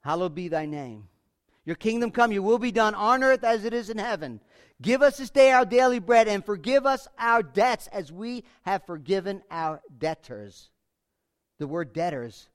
hallowed 0.02 0.36
be 0.36 0.48
thy 0.48 0.66
name. 0.66 1.08
Your 1.66 1.76
kingdom 1.76 2.12
come, 2.12 2.32
your 2.32 2.42
will 2.42 2.60
be 2.60 2.72
done 2.72 2.96
on 2.96 3.24
earth 3.24 3.44
as 3.44 3.66
it 3.66 3.74
is 3.74 3.90
in 3.90 3.98
heaven. 3.98 4.40
Give 4.82 5.02
us 5.02 5.18
this 5.18 5.30
day 5.30 5.52
our 5.52 5.66
daily 5.66 6.00
bread 6.00 6.28
and 6.28 6.46
forgive 6.46 6.86
us 6.86 7.08
our 7.18 7.44
debts 7.44 7.88
as 7.88 8.12
we 8.12 8.44
have 8.64 8.86
forgiven 8.86 9.42
our 9.52 9.82
debtors. 9.98 10.70
The 11.58 11.68
word 11.68 11.92
debtors, 11.92 12.50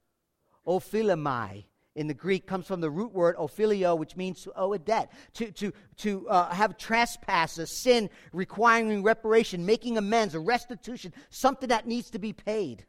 ophilemai, 0.67 1.65
in 1.97 2.07
the 2.09 2.15
Greek 2.15 2.47
comes 2.47 2.67
from 2.67 2.81
the 2.81 2.91
root 2.91 3.13
word 3.13 3.37
ophilio, 3.37 3.97
which 3.97 4.17
means 4.17 4.43
to 4.43 4.53
owe 4.57 4.73
a 4.73 4.79
debt, 4.79 5.13
to, 5.35 5.53
to, 5.53 5.73
to 5.99 6.29
uh, 6.29 6.53
have 6.53 6.77
trespass, 6.77 7.59
a 7.59 7.67
sin 7.67 8.11
requiring 8.33 9.03
reparation, 9.03 9.65
making 9.65 9.97
amends, 9.97 10.35
a 10.35 10.41
restitution, 10.41 11.13
something 11.31 11.69
that 11.69 11.87
needs 11.87 12.11
to 12.11 12.19
be 12.19 12.33
paid. 12.33 12.85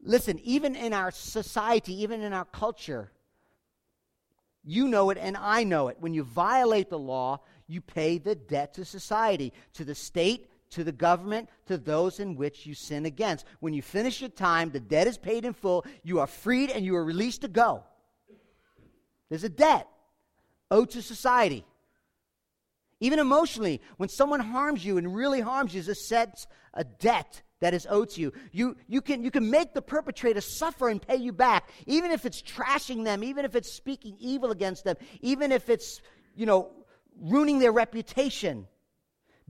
Listen, 0.00 0.38
even 0.44 0.76
in 0.76 0.92
our 0.92 1.10
society, 1.10 2.02
even 2.02 2.22
in 2.22 2.32
our 2.32 2.44
culture, 2.44 3.10
you 4.64 4.86
know 4.88 5.10
it 5.10 5.18
and 5.18 5.36
I 5.36 5.64
know 5.64 5.88
it. 5.88 5.96
When 6.00 6.14
you 6.14 6.22
violate 6.22 6.90
the 6.90 6.98
law, 6.98 7.40
you 7.66 7.80
pay 7.80 8.18
the 8.18 8.34
debt 8.34 8.74
to 8.74 8.84
society, 8.84 9.52
to 9.74 9.84
the 9.84 9.94
state, 9.94 10.50
to 10.70 10.84
the 10.84 10.92
government, 10.92 11.48
to 11.66 11.78
those 11.78 12.20
in 12.20 12.36
which 12.36 12.66
you 12.66 12.74
sin 12.74 13.06
against. 13.06 13.46
When 13.60 13.72
you 13.72 13.82
finish 13.82 14.20
your 14.20 14.30
time, 14.30 14.70
the 14.70 14.80
debt 14.80 15.06
is 15.06 15.18
paid 15.18 15.44
in 15.44 15.52
full, 15.52 15.84
you 16.02 16.20
are 16.20 16.26
freed 16.26 16.70
and 16.70 16.84
you 16.84 16.94
are 16.96 17.04
released 17.04 17.42
to 17.42 17.48
go. 17.48 17.84
There's 19.28 19.44
a 19.44 19.48
debt 19.48 19.88
owed 20.70 20.90
to 20.90 21.02
society. 21.02 21.64
Even 23.00 23.18
emotionally, 23.18 23.80
when 23.96 24.08
someone 24.08 24.40
harms 24.40 24.84
you 24.84 24.98
and 24.98 25.14
really 25.14 25.40
harms 25.40 25.74
you, 25.74 25.80
there's 25.80 25.96
a 25.96 26.00
sense, 26.00 26.46
a 26.74 26.84
debt 26.84 27.42
that 27.60 27.74
is 27.74 27.86
owed 27.90 28.10
to 28.10 28.20
you. 28.20 28.32
You, 28.52 28.76
you, 28.86 29.00
can, 29.00 29.22
you 29.22 29.30
can 29.30 29.50
make 29.50 29.74
the 29.74 29.82
perpetrator 29.82 30.40
suffer 30.40 30.88
and 30.88 31.00
pay 31.00 31.16
you 31.16 31.32
back, 31.32 31.68
even 31.86 32.10
if 32.10 32.24
it's 32.24 32.40
trashing 32.40 33.04
them, 33.04 33.24
even 33.24 33.44
if 33.44 33.54
it's 33.56 33.72
speaking 33.72 34.16
evil 34.20 34.50
against 34.50 34.84
them, 34.84 34.96
even 35.20 35.50
if 35.52 35.68
it's, 35.68 36.00
you 36.36 36.46
know, 36.46 36.70
ruining 37.20 37.58
their 37.58 37.72
reputation, 37.72 38.66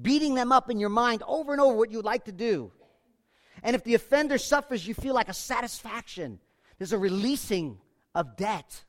beating 0.01 0.35
them 0.35 0.53
up 0.53 0.71
in 0.71 0.79
your 0.79 0.89
mind 0.89 1.23
over 1.27 1.53
and 1.53 1.61
over 1.61 1.75
what 1.77 1.91
you'd 1.91 2.05
like 2.05 2.25
to 2.25 2.33
do. 2.33 2.73
And 3.63 3.75
if 3.75 3.85
the 3.85 3.95
offender 3.95 4.39
suffers, 4.39 4.87
you 4.87 4.95
feel 4.95 5.15
like 5.15 5.29
a 5.29 5.35
satisfaction. 5.35 6.39
There's 6.79 6.93
a 6.93 6.99
releasing 6.99 7.79
of 8.15 8.37
debt. 8.37 8.85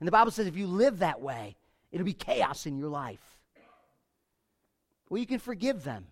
And 0.00 0.06
the 0.06 0.12
Bible 0.12 0.30
says 0.30 0.46
if 0.46 0.56
you 0.56 0.66
live 0.66 1.00
that 1.00 1.20
way, 1.20 1.56
it'll 1.90 2.06
be 2.06 2.12
chaos 2.12 2.66
in 2.66 2.78
your 2.78 2.88
life. 2.88 3.20
Well, 5.08 5.18
you 5.18 5.26
can 5.26 5.40
forgive 5.40 5.84
them. 5.84 6.06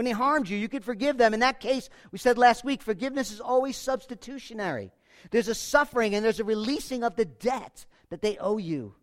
When 0.00 0.06
they 0.06 0.12
harmed 0.12 0.48
you, 0.48 0.56
you 0.56 0.70
could 0.70 0.82
forgive 0.82 1.18
them. 1.18 1.34
In 1.34 1.40
that 1.40 1.60
case, 1.60 1.90
we 2.10 2.16
said 2.16 2.38
last 2.38 2.64
week, 2.64 2.80
forgiveness 2.80 3.30
is 3.30 3.38
always 3.38 3.76
substitutionary. 3.76 4.92
There's 5.30 5.48
a 5.48 5.54
suffering 5.54 6.14
and 6.14 6.24
there's 6.24 6.40
a 6.40 6.44
releasing 6.44 7.04
of 7.04 7.16
the 7.16 7.26
debt 7.26 7.84
that 8.08 8.22
they 8.22 8.38
owe 8.38 8.56
you. 8.56 8.94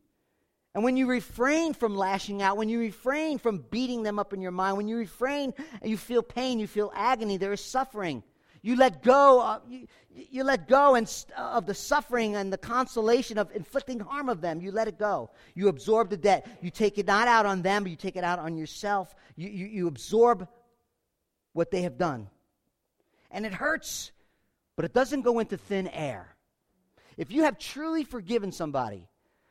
And 0.74 0.84
when 0.84 0.98
you 0.98 1.06
refrain 1.06 1.76
from 1.76 1.96
lashing 1.96 2.42
out, 2.42 2.58
when 2.58 2.68
you 2.68 2.80
refrain 2.80 3.38
from 3.38 3.64
beating 3.70 4.02
them 4.02 4.18
up 4.18 4.34
in 4.34 4.42
your 4.42 4.50
mind, 4.50 4.76
when 4.76 4.88
you 4.88 4.98
refrain 4.98 5.54
and 5.84 5.92
you 5.92 5.98
feel 5.98 6.24
pain, 6.24 6.58
you 6.58 6.66
feel 6.66 6.92
agony, 6.96 7.38
there 7.38 7.54
is 7.54 7.62
suffering. 7.62 8.24
You 8.64 8.76
let 8.76 9.04
go, 9.04 9.44
of, 9.44 9.62
you, 9.70 9.88
you 10.10 10.44
let 10.44 10.68
go 10.68 10.96
and, 10.96 11.08
of 11.38 11.68
the 11.68 11.76
suffering 11.76 12.36
and 12.36 12.52
the 12.52 12.58
consolation 12.58 13.38
of 13.38 13.52
inflicting 13.56 14.00
harm 14.00 14.30
of 14.30 14.42
them. 14.42 14.62
You 14.62 14.72
let 14.72 14.88
it 14.88 14.98
go. 14.98 15.30
You 15.54 15.68
absorb 15.68 16.10
the 16.10 16.18
debt. 16.18 16.48
You 16.60 16.72
take 16.72 16.98
it 16.98 17.06
not 17.06 17.28
out 17.28 17.46
on 17.46 17.62
them, 17.62 17.84
but 17.84 17.92
you 17.92 17.96
take 17.96 18.16
it 18.16 18.24
out 18.24 18.40
on 18.40 18.58
yourself. 18.58 19.14
You, 19.36 19.48
you, 19.48 19.68
you 19.68 19.88
absorb 19.88 20.48
what 21.58 21.72
they 21.72 21.82
have 21.82 21.98
done. 21.98 22.30
And 23.32 23.44
it 23.44 23.52
hurts, 23.52 24.12
but 24.76 24.86
it 24.86 24.94
doesn't 24.94 25.24
go 25.24 25.40
into 25.40 25.58
thin 25.58 25.88
air. 25.88 26.36
If 27.18 27.32
you 27.32 27.44
have 27.44 27.58
truly 27.58 28.04
forgiven 28.04 28.52
somebody, 28.52 29.08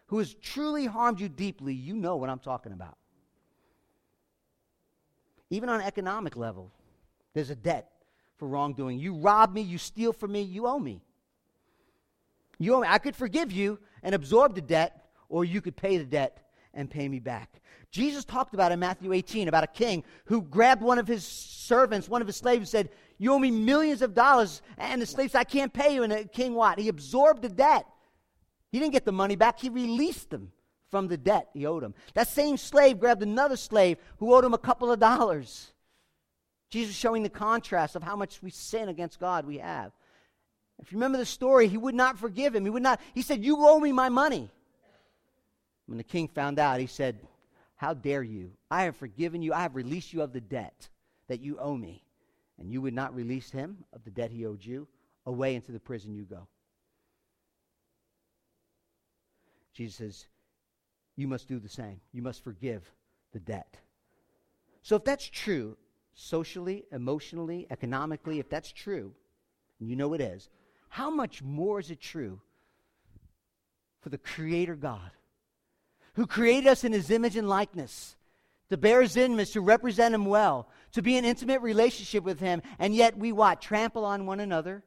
who 0.07 0.19
has 0.19 0.33
truly 0.35 0.87
harmed 0.87 1.19
you 1.19 1.29
deeply, 1.29 1.75
you 1.75 1.97
know 1.97 2.15
what 2.15 2.31
I'm 2.31 2.39
talking 2.39 2.71
about. 2.71 2.97
Even 5.51 5.69
on 5.69 5.81
an 5.81 5.87
economic 5.87 6.37
level, 6.37 6.71
there's 7.35 7.51
a 7.51 7.57
debt 7.57 7.91
for 8.37 8.47
wrongdoing. 8.47 9.01
You 9.01 9.15
rob 9.15 9.53
me, 9.53 9.63
you 9.63 9.77
steal 9.77 10.13
from 10.13 10.31
me, 10.31 10.43
you 10.43 10.69
owe 10.69 10.79
me. 10.79 11.03
You 12.59 12.75
owe 12.75 12.81
me. 12.83 12.89
I 12.89 12.99
could 12.99 13.17
forgive 13.17 13.51
you 13.51 13.81
and 14.05 14.15
absorb 14.15 14.55
the 14.55 14.61
debt, 14.61 15.05
or 15.29 15.45
you 15.45 15.61
could 15.61 15.75
pay 15.75 15.99
the 15.99 16.05
debt 16.05 16.39
and 16.77 16.89
pay 16.91 17.09
me 17.09 17.19
back. 17.19 17.61
Jesus 17.91 18.25
talked 18.25 18.55
about 18.55 18.71
in 18.71 18.79
Matthew 18.79 19.13
18 19.13 19.49
about 19.49 19.65
a 19.65 19.69
king 19.69 20.05
who 20.27 20.43
grabbed 20.43 20.83
one 20.83 20.99
of 20.99 21.09
his 21.09 21.25
servants, 21.27 22.09
one 22.09 22.21
of 22.21 22.27
his 22.27 22.37
slaves, 22.37 22.59
and 22.59 22.69
said, 22.69 22.91
You 23.19 23.33
owe 23.33 23.39
me 23.39 23.51
millions 23.51 24.03
of 24.03 24.15
dollars. 24.15 24.63
And 24.79 25.03
the 25.03 25.07
slave 25.07 25.31
said, 25.31 25.41
I 25.41 25.45
can't 25.45 25.73
pay 25.73 25.95
you. 25.95 26.03
And 26.03 26.13
the 26.13 26.25
king 26.25 26.55
what? 26.55 26.79
He 26.79 26.89
absorbed 26.89 27.43
the 27.43 27.49
debt. 27.49 27.87
He 28.71 28.79
didn't 28.79 28.93
get 28.93 29.05
the 29.05 29.13
money 29.13 29.37
back, 29.37 29.59
he 29.59 29.71
released 29.71 30.31
them 30.31 30.53
from 30.91 31.09
the 31.09 31.17
debt 31.17 31.49
he 31.53 31.67
owed 31.67 31.83
him. 31.83 31.95
That 32.15 32.29
same 32.29 32.57
slave 32.57 33.01
grabbed 33.01 33.23
another 33.23 33.57
slave 33.57 33.99
who 34.19 34.35
owed 34.35 34.45
him 34.45 34.55
a 34.55 34.59
couple 34.59 34.93
of 34.93 35.01
dollars. 35.01 35.73
Jesus 36.71 36.95
showing 36.95 37.23
the 37.23 37.29
contrast 37.29 37.97
of 37.97 38.03
how 38.03 38.17
much 38.17 38.43
we 38.43 38.51
sin 38.51 38.89
against 38.89 39.21
God 39.21 39.47
we 39.47 39.59
have. 39.59 39.93
If 40.79 40.93
you 40.93 40.99
remember 40.99 41.19
the 41.19 41.25
story, 41.27 41.69
he 41.69 41.79
would 41.79 41.95
not 41.95 42.19
forgive 42.19 42.55
him. 42.55 42.65
He 42.65 42.71
would 42.71 42.83
not, 42.83 43.01
he 43.15 43.23
said, 43.23 43.45
You 43.45 43.57
owe 43.61 43.81
me 43.81 43.93
my 43.93 44.09
money. 44.09 44.51
When 45.87 45.99
the 45.99 46.05
king 46.05 46.29
found 46.29 46.59
out, 46.59 46.81
he 46.81 46.87
said, 46.87 47.21
How 47.77 47.95
dare 47.95 48.23
you? 48.23 48.53
I 48.71 48.85
have 48.85 48.97
forgiven 48.97 49.43
you, 49.43 49.53
I 49.53 49.63
have 49.63 49.77
released 49.77 50.13
you 50.13 50.23
of 50.23 50.33
the 50.33 50.41
debt 50.41 50.89
that 51.29 51.41
you 51.41 51.59
owe 51.59 51.77
me. 51.77 52.03
And 52.59 52.71
you 52.71 52.81
would 52.83 52.95
not 52.95 53.15
release 53.15 53.51
him 53.51 53.85
of 53.93 54.03
the 54.05 54.11
debt 54.11 54.31
he 54.31 54.47
owed 54.47 54.65
you. 54.65 54.89
Away 55.27 55.57
into 55.57 55.73
the 55.73 55.81
prison 55.81 56.15
you 56.15 56.23
go. 56.23 56.47
Jesus 59.75 59.97
says, 59.97 60.27
You 61.17 61.29
must 61.29 61.49
do 61.49 61.59
the 61.59 61.69
same. 61.69 62.01
You 62.13 62.23
must 62.23 62.43
forgive 62.45 62.91
the 63.33 63.41
debt. 63.41 63.77
So, 64.83 64.97
if 64.97 65.05
that's 65.05 65.29
true, 65.29 65.77
socially, 66.15 66.85
emotionally, 66.93 67.67
economically, 67.71 68.39
if 68.39 68.49
that's 68.49 68.73
true, 68.73 69.13
and 69.81 69.89
you 69.91 69.97
know 69.97 70.15
it 70.15 70.21
is, 70.21 70.49
how 70.89 71.11
much 71.11 71.43
more 71.43 71.79
is 71.79 71.91
it 71.91 72.01
true 72.01 72.41
for 74.01 74.09
the 74.09 74.19
Creator 74.19 74.77
God, 74.77 75.11
who 76.17 76.27
created 76.27 76.69
us 76.69 76.85
in 76.85 76.93
His 76.93 77.11
image 77.11 77.37
and 77.37 77.49
likeness, 77.49 78.17
to 78.69 78.77
bear 78.77 79.01
His 79.01 79.17
image, 79.17 79.53
to 79.53 79.61
represent 79.61 80.15
Him 80.15 80.27
well, 80.27 80.69
to 80.93 81.03
be 81.03 81.17
in 81.17 81.25
intimate 81.25 81.63
relationship 81.63 82.25
with 82.25 82.41
Him, 82.41 82.63
and 82.79 82.95
yet 82.95 83.17
we 83.17 83.33
what? 83.33 83.61
Trample 83.61 84.05
on 84.05 84.27
one 84.27 84.41
another. 84.41 84.83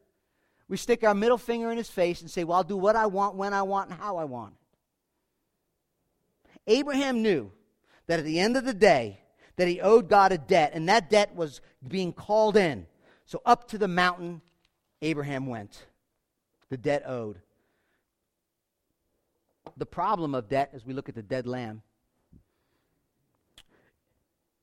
We 0.68 0.78
stick 0.78 1.04
our 1.04 1.16
middle 1.16 1.38
finger 1.38 1.72
in 1.72 1.78
His 1.78 1.90
face 1.90 2.22
and 2.22 2.30
say, 2.30 2.44
Well, 2.44 2.58
I'll 2.58 2.64
do 2.64 2.78
what 2.78 2.96
I 2.96 3.06
want, 3.06 3.36
when 3.36 3.54
I 3.54 3.62
want, 3.62 3.90
and 3.90 4.00
how 4.00 4.18
I 4.18 4.26
want. 4.26 4.54
Abraham 6.68 7.22
knew 7.22 7.52
that 8.08 8.20
at 8.20 8.26
the 8.26 8.40
end 8.40 8.58
of 8.58 8.66
the 8.66 8.74
day, 8.74 9.22
that 9.60 9.68
he 9.68 9.82
owed 9.82 10.08
God 10.08 10.32
a 10.32 10.38
debt, 10.38 10.72
and 10.74 10.88
that 10.88 11.10
debt 11.10 11.36
was 11.36 11.60
being 11.86 12.14
called 12.14 12.56
in. 12.56 12.88
So 13.26 13.42
up 13.46 13.68
to 13.70 13.78
the 13.78 13.90
mountain, 13.90 14.42
Abraham 15.02 15.48
went. 15.48 15.86
The 16.70 16.78
debt 16.78 17.04
owed. 17.06 17.42
The 19.78 19.86
problem 19.86 20.36
of 20.36 20.50
debt, 20.50 20.72
as 20.74 20.86
we 20.86 20.94
look 20.94 21.10
at 21.10 21.16
the 21.16 21.24
dead 21.24 21.48
lamb, 21.48 21.82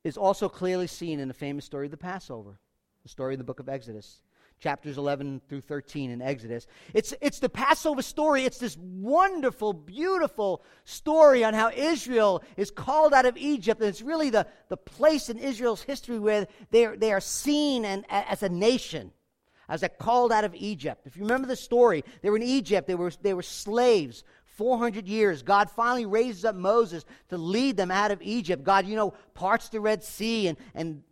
is 0.05 0.17
also 0.17 0.49
clearly 0.49 0.87
seen 0.87 1.21
in 1.21 1.29
the 1.29 1.35
famous 1.35 1.65
story 1.65 1.87
of 1.87 1.91
the 1.91 1.97
Passover, 1.97 2.59
the 3.03 3.09
story 3.09 3.35
in 3.35 3.39
the 3.39 3.45
book 3.45 3.61
of 3.61 3.69
Exodus 3.69 4.23
chapters 4.59 4.97
11 4.97 5.43
through 5.49 5.61
13 5.61 6.11
in 6.11 6.23
Exodus. 6.23 6.67
It's, 6.95 7.13
it's 7.21 7.39
the 7.39 7.49
Passover 7.49 8.03
story. 8.03 8.45
It's 8.45 8.59
this 8.59 8.77
wonderful, 8.77 9.73
beautiful 9.73 10.63
story 10.85 11.45
on 11.45 11.55
how 11.55 11.71
Israel 11.71 12.43
is 12.57 12.71
called 12.71 13.13
out 13.13 13.27
of 13.27 13.37
Egypt. 13.37 13.81
And 13.81 13.89
it's 13.89 14.03
really 14.03 14.31
the, 14.31 14.47
the 14.69 14.77
place 14.77 15.29
in 15.29 15.39
Israel's 15.39 15.83
history 15.83 16.19
where 16.19 16.47
they 16.71 16.87
are, 16.87 16.97
they 16.97 17.13
are 17.13 17.21
seen 17.21 17.85
and, 17.85 18.05
as 18.09 18.43
a 18.43 18.49
nation, 18.49 19.13
as 19.69 19.83
a 19.83 19.89
called 19.89 20.33
out 20.33 20.45
of 20.45 20.55
Egypt. 20.55 21.07
If 21.07 21.17
you 21.17 21.23
remember 21.23 21.49
the 21.49 21.57
story, 21.57 22.05
they 22.23 22.31
were 22.31 22.37
in 22.37 22.43
Egypt, 22.43 22.87
they 22.87 22.95
were, 22.95 23.13
they 23.21 23.35
were 23.35 23.43
slaves 23.43 24.25
400 24.57 25.07
years. 25.07 25.43
God 25.43 25.71
finally 25.71 26.07
raises 26.07 26.45
up 26.45 26.55
Moses 26.55 27.05
to 27.29 27.39
lead 27.39 27.77
them 27.77 27.91
out 27.91 28.11
of 28.11 28.21
Egypt. 28.23 28.65
God, 28.65 28.87
you 28.87 28.97
know, 28.97 29.15
parts 29.35 29.69
the 29.69 29.81
Red 29.81 30.03
Sea 30.03 30.49
and, 30.49 30.59
and 30.75 31.03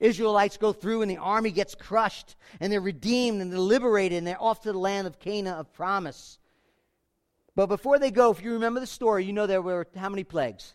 Israelites 0.00 0.56
go 0.56 0.72
through 0.72 1.02
and 1.02 1.10
the 1.10 1.16
army 1.18 1.50
gets 1.50 1.74
crushed 1.74 2.36
and 2.60 2.72
they're 2.72 2.80
redeemed 2.80 3.40
and 3.40 3.52
they're 3.52 3.58
liberated 3.58 4.18
and 4.18 4.26
they're 4.26 4.42
off 4.42 4.60
to 4.62 4.72
the 4.72 4.78
land 4.78 5.06
of 5.06 5.18
Canaan 5.18 5.54
of 5.54 5.72
promise. 5.72 6.38
But 7.54 7.66
before 7.66 7.98
they 7.98 8.10
go, 8.10 8.30
if 8.30 8.42
you 8.42 8.52
remember 8.52 8.80
the 8.80 8.86
story, 8.86 9.24
you 9.24 9.32
know 9.32 9.46
there 9.46 9.62
were 9.62 9.86
how 9.96 10.08
many 10.08 10.24
plagues? 10.24 10.74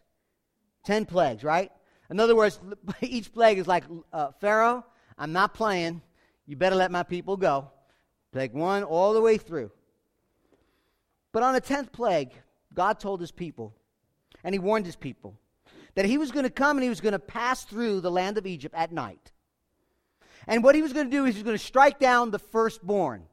Ten 0.83 1.05
plagues, 1.05 1.43
right? 1.43 1.71
In 2.09 2.19
other 2.19 2.35
words, 2.35 2.59
each 3.01 3.31
plague 3.33 3.57
is 3.57 3.67
like 3.67 3.85
uh, 4.11 4.31
Pharaoh, 4.39 4.85
I'm 5.17 5.31
not 5.31 5.53
playing. 5.53 6.01
You 6.45 6.57
better 6.57 6.75
let 6.75 6.91
my 6.91 7.03
people 7.03 7.37
go. 7.37 7.71
Plague 8.33 8.53
one 8.53 8.83
all 8.83 9.13
the 9.13 9.21
way 9.21 9.37
through. 9.37 9.71
But 11.33 11.43
on 11.43 11.53
the 11.53 11.61
10th 11.61 11.91
plague, 11.91 12.31
God 12.73 12.99
told 12.99 13.19
his 13.19 13.31
people, 13.31 13.73
and 14.43 14.55
he 14.55 14.59
warned 14.59 14.85
his 14.85 14.95
people, 14.95 15.35
that 15.95 16.05
he 16.05 16.17
was 16.17 16.31
going 16.31 16.45
to 16.45 16.49
come 16.49 16.77
and 16.77 16.83
he 16.83 16.89
was 16.89 17.01
going 17.01 17.13
to 17.13 17.19
pass 17.19 17.65
through 17.65 17.99
the 17.99 18.11
land 18.11 18.37
of 18.37 18.47
Egypt 18.47 18.73
at 18.75 18.93
night. 18.93 19.31
And 20.47 20.63
what 20.63 20.75
he 20.75 20.81
was 20.81 20.93
going 20.93 21.09
to 21.09 21.11
do 21.11 21.25
is 21.25 21.35
he 21.35 21.39
was 21.39 21.45
going 21.45 21.57
to 21.57 21.63
strike 21.63 21.99
down 21.99 22.31
the 22.31 22.39
firstborn, 22.39 23.23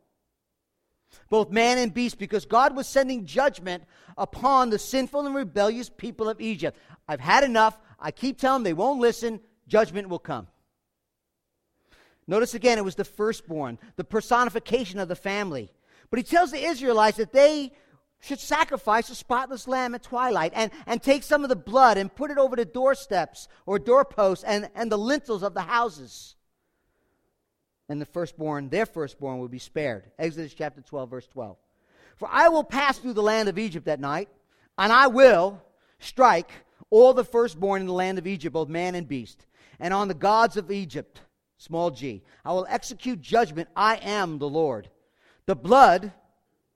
both 1.28 1.50
man 1.50 1.78
and 1.78 1.92
beast, 1.92 2.18
because 2.18 2.46
God 2.46 2.74
was 2.74 2.86
sending 2.86 3.26
judgment 3.26 3.84
upon 4.16 4.70
the 4.70 4.78
sinful 4.78 5.26
and 5.26 5.34
rebellious 5.34 5.90
people 5.90 6.28
of 6.28 6.40
Egypt. 6.40 6.78
I've 7.08 7.20
had 7.20 7.44
enough. 7.44 7.78
I 7.98 8.10
keep 8.10 8.38
telling 8.38 8.62
them 8.62 8.64
they 8.64 8.72
won't 8.72 9.00
listen. 9.00 9.40
Judgment 9.66 10.08
will 10.08 10.18
come. 10.18 10.46
Notice 12.26 12.54
again, 12.54 12.78
it 12.78 12.84
was 12.84 12.94
the 12.94 13.04
firstborn, 13.04 13.78
the 13.96 14.04
personification 14.04 15.00
of 15.00 15.08
the 15.08 15.16
family. 15.16 15.72
But 16.10 16.18
he 16.18 16.22
tells 16.22 16.52
the 16.52 16.62
Israelites 16.64 17.16
that 17.16 17.32
they 17.32 17.72
should 18.20 18.38
sacrifice 18.38 19.08
a 19.08 19.14
spotless 19.14 19.66
lamb 19.66 19.94
at 19.94 20.02
twilight 20.02 20.52
and, 20.54 20.70
and 20.86 21.02
take 21.02 21.22
some 21.22 21.42
of 21.42 21.48
the 21.48 21.56
blood 21.56 21.96
and 21.96 22.14
put 22.14 22.30
it 22.30 22.38
over 22.38 22.54
the 22.54 22.64
doorsteps 22.64 23.48
or 23.66 23.78
doorposts 23.78 24.44
and, 24.44 24.70
and 24.74 24.92
the 24.92 24.98
lintels 24.98 25.42
of 25.42 25.54
the 25.54 25.62
houses. 25.62 26.36
And 27.88 28.00
the 28.00 28.06
firstborn, 28.06 28.68
their 28.68 28.86
firstborn, 28.86 29.38
will 29.38 29.48
be 29.48 29.58
spared. 29.58 30.10
Exodus 30.18 30.54
chapter 30.54 30.80
12, 30.80 31.10
verse 31.10 31.26
12. 31.26 31.56
For 32.16 32.28
I 32.30 32.48
will 32.48 32.62
pass 32.62 32.98
through 32.98 33.14
the 33.14 33.22
land 33.22 33.48
of 33.48 33.58
Egypt 33.58 33.86
that 33.86 33.98
night, 33.98 34.28
and 34.78 34.92
I 34.92 35.06
will 35.06 35.60
strike 35.98 36.50
all 36.90 37.14
the 37.14 37.24
firstborn 37.24 37.80
in 37.80 37.86
the 37.86 37.92
land 37.94 38.18
of 38.18 38.26
Egypt, 38.26 38.52
both 38.52 38.68
man 38.68 38.94
and 38.94 39.08
beast, 39.08 39.46
and 39.80 39.94
on 39.94 40.08
the 40.08 40.14
gods 40.14 40.56
of 40.56 40.70
Egypt, 40.70 41.22
small 41.56 41.90
g. 41.90 42.22
I 42.44 42.52
will 42.52 42.66
execute 42.68 43.20
judgment. 43.20 43.68
I 43.74 43.96
am 43.96 44.38
the 44.38 44.48
Lord. 44.48 44.90
The 45.46 45.56
blood 45.56 46.12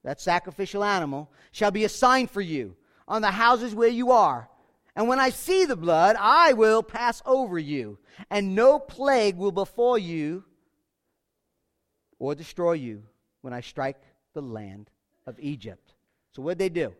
that 0.05 0.21
sacrificial 0.21 0.83
animal, 0.83 1.29
shall 1.51 1.71
be 1.71 1.83
a 1.83 1.89
sign 1.89 2.27
for 2.27 2.39
you 2.39 2.75
on 3.07 3.21
the 3.21 3.31
houses 3.31 3.75
where 3.75 3.89
you 3.89 4.11
are. 4.11 4.47
And 4.95 5.09
when 5.09 5.19
I 5.19 5.31
see 5.31 5.65
the 5.65 5.75
blood, 5.75 6.15
I 6.17 6.53
will 6.53 6.83
pass 6.83 7.21
over 7.25 7.59
you, 7.59 7.97
and 8.29 8.55
no 8.55 8.79
plague 8.79 9.35
will 9.35 9.51
befall 9.51 9.97
you 9.97 10.45
or 12.17 12.35
destroy 12.35 12.73
you 12.73 13.03
when 13.41 13.51
I 13.51 13.59
strike 13.59 13.97
the 14.33 14.41
land 14.41 14.89
of 15.25 15.39
Egypt. 15.39 15.95
So, 16.33 16.43
what 16.43 16.57
did 16.57 16.59
they 16.59 16.81
do? 16.81 16.93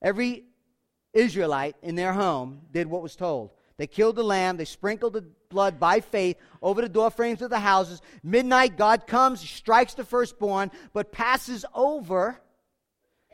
Every 0.00 0.44
Israelite 1.12 1.76
in 1.82 1.96
their 1.96 2.12
home 2.12 2.60
did 2.72 2.86
what 2.86 3.02
was 3.02 3.16
told. 3.16 3.50
They 3.76 3.86
killed 3.86 4.16
the 4.16 4.22
lamb, 4.22 4.56
they 4.56 4.64
sprinkled 4.64 5.14
the 5.14 5.24
blood 5.48 5.80
by 5.80 6.00
faith 6.00 6.36
over 6.62 6.80
the 6.80 6.88
door 6.88 7.10
frames 7.10 7.42
of 7.42 7.50
the 7.50 7.58
houses. 7.58 8.00
Midnight, 8.22 8.76
God 8.76 9.06
comes, 9.06 9.40
strikes 9.40 9.94
the 9.94 10.04
firstborn, 10.04 10.70
but 10.92 11.10
passes 11.10 11.64
over, 11.74 12.38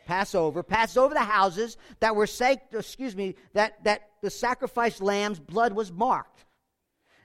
Passover, 0.07 0.63
passes 0.63 0.97
over 0.97 1.15
the 1.15 1.21
houses 1.21 1.77
that 2.01 2.17
were 2.17 2.27
sac- 2.27 2.73
excuse 2.73 3.15
me, 3.15 3.37
that, 3.53 3.85
that 3.85 4.09
the 4.23 4.31
sacrificed 4.31 5.03
lamb's 5.03 5.39
blood 5.39 5.73
was 5.73 5.93
marked. 5.93 6.45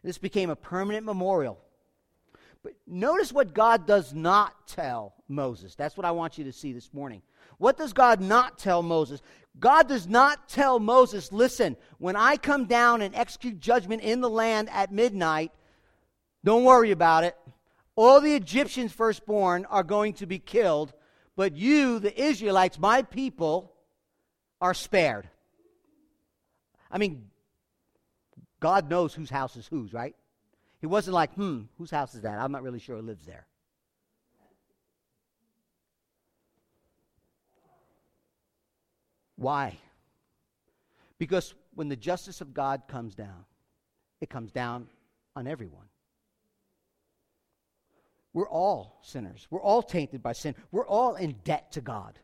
This 0.03 0.17
became 0.17 0.49
a 0.49 0.55
permanent 0.55 1.05
memorial. 1.05 1.59
But 2.63 2.73
notice 2.85 3.31
what 3.31 3.53
God 3.53 3.87
does 3.87 4.13
not 4.13 4.67
tell 4.67 5.13
Moses. 5.27 5.75
That's 5.75 5.95
what 5.95 6.05
I 6.05 6.11
want 6.11 6.37
you 6.37 6.43
to 6.45 6.51
see 6.51 6.73
this 6.73 6.93
morning. 6.93 7.21
What 7.57 7.77
does 7.77 7.93
God 7.93 8.21
not 8.21 8.57
tell 8.57 8.83
Moses? 8.83 9.21
God 9.59 9.87
does 9.87 10.07
not 10.07 10.49
tell 10.49 10.79
Moses, 10.79 11.31
listen, 11.31 11.77
when 11.97 12.15
I 12.15 12.37
come 12.37 12.65
down 12.65 13.01
and 13.01 13.15
execute 13.15 13.59
judgment 13.59 14.01
in 14.01 14.21
the 14.21 14.29
land 14.29 14.69
at 14.69 14.91
midnight, 14.91 15.51
don't 16.43 16.65
worry 16.65 16.91
about 16.91 17.23
it. 17.23 17.37
All 17.95 18.19
the 18.19 18.35
Egyptians' 18.35 18.91
firstborn 18.91 19.65
are 19.65 19.83
going 19.83 20.13
to 20.15 20.25
be 20.25 20.39
killed, 20.39 20.93
but 21.35 21.55
you, 21.55 21.99
the 21.99 22.21
Israelites, 22.21 22.77
my 22.77 23.01
people, 23.01 23.73
are 24.59 24.73
spared. 24.73 25.29
I 26.91 26.97
mean, 26.97 27.29
God 28.59 28.89
knows 28.89 29.13
whose 29.13 29.29
house 29.29 29.55
is 29.55 29.67
whose, 29.67 29.93
right? 29.93 30.15
He 30.81 30.87
wasn't 30.87 31.13
like, 31.13 31.33
hmm, 31.33 31.61
whose 31.77 31.91
house 31.91 32.13
is 32.13 32.21
that? 32.21 32.37
I'm 32.37 32.51
not 32.51 32.63
really 32.63 32.79
sure 32.79 32.97
who 32.97 33.01
lives 33.01 33.25
there. 33.25 33.47
Why? 39.35 39.77
Because 41.17 41.53
when 41.73 41.89
the 41.89 41.95
justice 41.95 42.41
of 42.41 42.53
God 42.53 42.83
comes 42.87 43.15
down, 43.15 43.45
it 44.21 44.29
comes 44.29 44.51
down 44.51 44.87
on 45.35 45.47
everyone. 45.47 45.87
We're 48.33 48.49
all 48.49 48.99
sinners. 49.01 49.47
We're 49.49 49.61
all 49.61 49.81
tainted 49.81 50.21
by 50.21 50.33
sin. 50.33 50.55
We're 50.71 50.87
all 50.87 51.15
in 51.15 51.35
debt 51.43 51.71
to 51.73 51.81
God. 51.81 52.19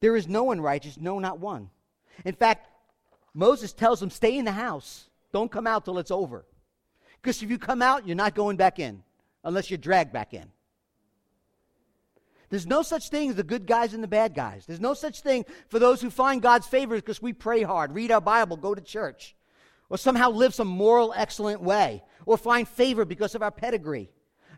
There 0.00 0.16
is 0.16 0.26
no 0.26 0.44
one 0.44 0.60
righteous, 0.60 0.98
no, 0.98 1.18
not 1.18 1.38
one. 1.38 1.70
In 2.24 2.34
fact, 2.34 2.68
Moses 3.34 3.72
tells 3.72 4.00
them, 4.00 4.10
stay 4.10 4.38
in 4.38 4.46
the 4.46 4.52
house. 4.52 5.08
Don't 5.32 5.52
come 5.52 5.66
out 5.66 5.84
till 5.84 5.98
it's 5.98 6.10
over. 6.10 6.46
Because 7.20 7.42
if 7.42 7.50
you 7.50 7.58
come 7.58 7.82
out, 7.82 8.06
you're 8.06 8.16
not 8.16 8.34
going 8.34 8.56
back 8.56 8.78
in 8.78 9.02
unless 9.44 9.70
you're 9.70 9.78
dragged 9.78 10.12
back 10.12 10.32
in. 10.32 10.50
There's 12.48 12.66
no 12.66 12.82
such 12.82 13.08
thing 13.08 13.30
as 13.30 13.36
the 13.36 13.42
good 13.42 13.66
guys 13.66 13.94
and 13.94 14.02
the 14.02 14.08
bad 14.08 14.34
guys. 14.34 14.66
There's 14.66 14.80
no 14.80 14.94
such 14.94 15.20
thing 15.20 15.44
for 15.68 15.78
those 15.78 16.00
who 16.00 16.10
find 16.10 16.40
God's 16.40 16.66
favor 16.66 16.94
because 16.94 17.20
we 17.20 17.32
pray 17.32 17.62
hard, 17.62 17.94
read 17.94 18.12
our 18.12 18.20
Bible, 18.20 18.56
go 18.56 18.74
to 18.74 18.80
church, 18.80 19.34
or 19.90 19.98
somehow 19.98 20.30
live 20.30 20.54
some 20.54 20.68
moral, 20.68 21.12
excellent 21.16 21.60
way, 21.60 22.02
or 22.24 22.36
find 22.36 22.68
favor 22.68 23.04
because 23.04 23.34
of 23.34 23.42
our 23.42 23.50
pedigree. 23.50 24.10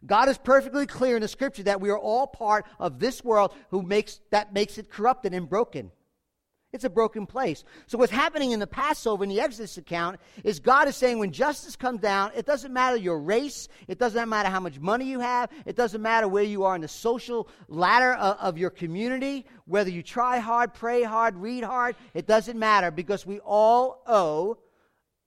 God 0.06 0.28
is 0.28 0.38
perfectly 0.38 0.86
clear 0.86 1.16
in 1.16 1.22
the 1.22 1.28
scripture 1.28 1.64
that 1.64 1.80
we 1.80 1.90
are 1.90 1.98
all 1.98 2.26
part 2.26 2.66
of 2.78 2.98
this 2.98 3.24
world 3.24 3.54
who 3.70 3.82
makes, 3.82 4.20
that 4.30 4.52
makes 4.52 4.78
it 4.78 4.90
corrupted 4.90 5.34
and 5.34 5.48
broken. 5.48 5.90
It's 6.70 6.84
a 6.84 6.90
broken 6.90 7.24
place. 7.24 7.64
So, 7.86 7.96
what's 7.96 8.12
happening 8.12 8.52
in 8.52 8.60
the 8.60 8.66
Passover, 8.66 9.24
in 9.24 9.30
the 9.30 9.40
Exodus 9.40 9.78
account, 9.78 10.20
is 10.44 10.60
God 10.60 10.86
is 10.86 10.96
saying 10.96 11.18
when 11.18 11.32
justice 11.32 11.76
comes 11.76 12.00
down, 12.00 12.30
it 12.36 12.44
doesn't 12.44 12.74
matter 12.74 12.96
your 12.96 13.20
race, 13.20 13.68
it 13.86 13.98
doesn't 13.98 14.28
matter 14.28 14.50
how 14.50 14.60
much 14.60 14.78
money 14.78 15.06
you 15.06 15.18
have, 15.18 15.50
it 15.64 15.76
doesn't 15.76 16.02
matter 16.02 16.28
where 16.28 16.44
you 16.44 16.64
are 16.64 16.74
in 16.74 16.82
the 16.82 16.88
social 16.88 17.48
ladder 17.68 18.12
of, 18.12 18.36
of 18.38 18.58
your 18.58 18.68
community, 18.68 19.46
whether 19.64 19.88
you 19.88 20.02
try 20.02 20.38
hard, 20.38 20.74
pray 20.74 21.02
hard, 21.02 21.36
read 21.36 21.64
hard, 21.64 21.96
it 22.12 22.26
doesn't 22.26 22.58
matter 22.58 22.90
because 22.90 23.24
we 23.24 23.38
all 23.38 24.02
owe 24.06 24.58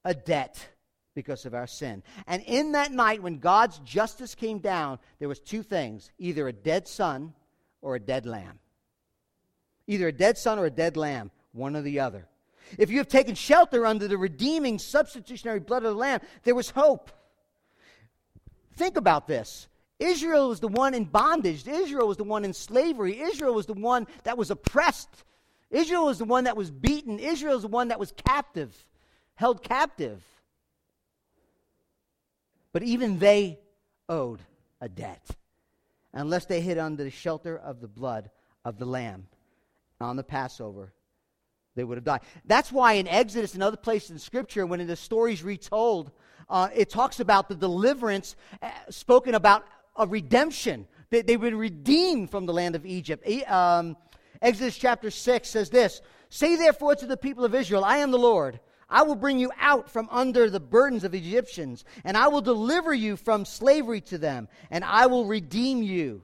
a 0.06 0.14
debt 0.14 0.70
because 1.16 1.48
of 1.48 1.56
our 1.56 1.68
sin. 1.68 2.04
And 2.28 2.44
in 2.44 2.74
that 2.74 2.92
night 2.92 3.24
when 3.24 3.40
God's 3.40 3.80
justice 3.80 4.36
came 4.36 4.60
down, 4.60 5.00
there 5.18 5.28
was 5.28 5.40
two 5.40 5.64
things, 5.64 6.12
either 6.20 6.48
a 6.48 6.54
dead 6.54 6.88
son 6.88 7.34
or 7.82 7.96
a 7.96 8.00
dead 8.00 8.28
lamb. 8.28 8.60
Either 9.88 10.08
a 10.08 10.12
dead 10.12 10.38
son 10.38 10.60
or 10.60 10.66
a 10.66 10.72
dead 10.72 10.98
lamb, 10.98 11.32
one 11.54 11.76
or 11.76 11.82
the 11.82 12.00
other. 12.00 12.28
If 12.78 12.90
you 12.90 12.98
have 13.00 13.08
taken 13.08 13.36
shelter 13.36 13.86
under 13.86 14.08
the 14.08 14.18
redeeming 14.18 14.80
substitutionary 14.80 15.60
blood 15.60 15.84
of 15.84 15.94
the 15.94 16.00
Lamb, 16.00 16.22
there 16.44 16.56
was 16.56 16.70
hope. 16.70 17.12
Think 18.76 18.98
about 18.98 19.28
this. 19.28 19.68
Israel 20.00 20.50
was 20.50 20.60
the 20.60 20.68
one 20.68 20.94
in 20.94 21.06
bondage. 21.06 21.68
Israel 21.68 22.08
was 22.08 22.18
the 22.18 22.24
one 22.24 22.46
in 22.46 22.54
slavery. 22.54 23.20
Israel 23.20 23.54
was 23.54 23.66
the 23.66 23.74
one 23.74 24.08
that 24.24 24.38
was 24.38 24.50
oppressed. 24.50 25.24
Israel 25.70 26.06
was 26.06 26.18
the 26.18 26.26
one 26.26 26.46
that 26.46 26.58
was 26.58 26.72
beaten. 26.72 27.20
Israel 27.20 27.54
was 27.54 27.62
the 27.62 27.68
one 27.68 27.90
that 27.90 28.00
was 28.00 28.14
captive, 28.26 28.76
held 29.36 29.62
captive. 29.64 30.24
But 32.74 32.84
even 32.84 33.20
they 33.20 33.60
owed 34.10 34.40
a 34.80 34.90
debt 34.90 35.30
unless 36.14 36.46
they 36.46 36.62
hid 36.62 36.78
under 36.78 37.04
the 37.04 37.10
shelter 37.10 37.58
of 37.58 37.80
the 37.80 37.88
blood 37.88 38.32
of 38.66 38.78
the 38.78 38.86
Lamb 38.86 39.28
on 40.02 40.16
the 40.16 40.24
Passover, 40.24 40.94
they 41.76 41.84
would 41.84 41.98
have 41.98 42.04
died. 42.04 42.22
That's 42.46 42.72
why 42.72 42.94
in 42.94 43.08
Exodus 43.08 43.54
and 43.54 43.64
other 43.64 43.78
places 43.78 44.12
in 44.12 44.20
Scripture, 44.20 44.66
when 44.66 44.86
the 44.86 44.96
story's 44.96 45.44
retold, 45.44 46.12
uh, 46.50 46.70
it 46.76 46.90
talks 46.90 47.20
about 47.20 47.48
the 47.48 47.56
deliverance 47.56 48.36
uh, 48.62 48.70
spoken 48.90 49.36
about 49.36 49.66
a 49.96 50.06
redemption. 50.06 50.88
They, 51.10 51.22
they've 51.22 51.40
been 51.40 51.58
redeemed 51.58 52.30
from 52.30 52.46
the 52.46 52.54
land 52.54 52.76
of 52.76 52.86
Egypt. 52.86 53.28
Um, 53.50 53.96
Exodus 54.42 54.78
chapter 54.78 55.10
6 55.10 55.50
says 55.50 55.70
this 55.70 56.02
Say 56.30 56.56
therefore 56.56 56.96
to 56.96 57.06
the 57.06 57.18
people 57.18 57.46
of 57.46 57.56
Israel, 57.56 57.86
I 57.86 57.98
am 57.98 58.12
the 58.12 58.18
Lord. 58.18 58.60
I 58.90 59.04
will 59.04 59.16
bring 59.16 59.40
you 59.40 59.52
out 59.58 59.90
from 59.90 60.10
under 60.12 60.50
the 60.50 60.60
burdens 60.60 61.06
of 61.06 61.16
Egyptians, 61.16 61.86
and 62.04 62.18
I 62.18 62.28
will 62.28 62.42
deliver 62.42 62.94
you 62.94 63.16
from 63.16 63.46
slavery 63.46 64.02
to 64.02 64.18
them, 64.18 64.50
and 64.70 64.84
I 64.84 65.06
will 65.06 65.26
redeem 65.26 65.82
you 65.82 66.24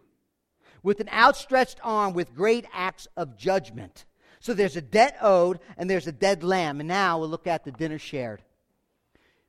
with 0.87 1.01
an 1.01 1.09
outstretched 1.09 1.81
arm 1.83 2.13
with 2.13 2.33
great 2.33 2.65
acts 2.71 3.09
of 3.17 3.35
judgment. 3.35 4.05
So 4.39 4.53
there's 4.53 4.77
a 4.77 4.81
debt 4.81 5.17
owed 5.21 5.59
and 5.75 5.89
there's 5.89 6.07
a 6.07 6.13
dead 6.13 6.45
lamb. 6.45 6.79
And 6.79 6.87
now 6.87 7.19
we'll 7.19 7.27
look 7.27 7.45
at 7.45 7.65
the 7.65 7.73
dinner 7.73 7.99
shared. 7.99 8.41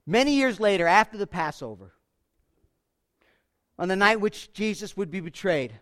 Many 0.04 0.32
years 0.32 0.58
later, 0.58 0.88
after 0.88 1.16
the 1.16 1.28
Passover, 1.28 1.92
on 3.78 3.86
the 3.86 3.94
night 3.94 4.20
which 4.20 4.52
Jesus 4.52 4.96
would 4.96 5.12
be 5.12 5.20
betrayed, 5.20 5.78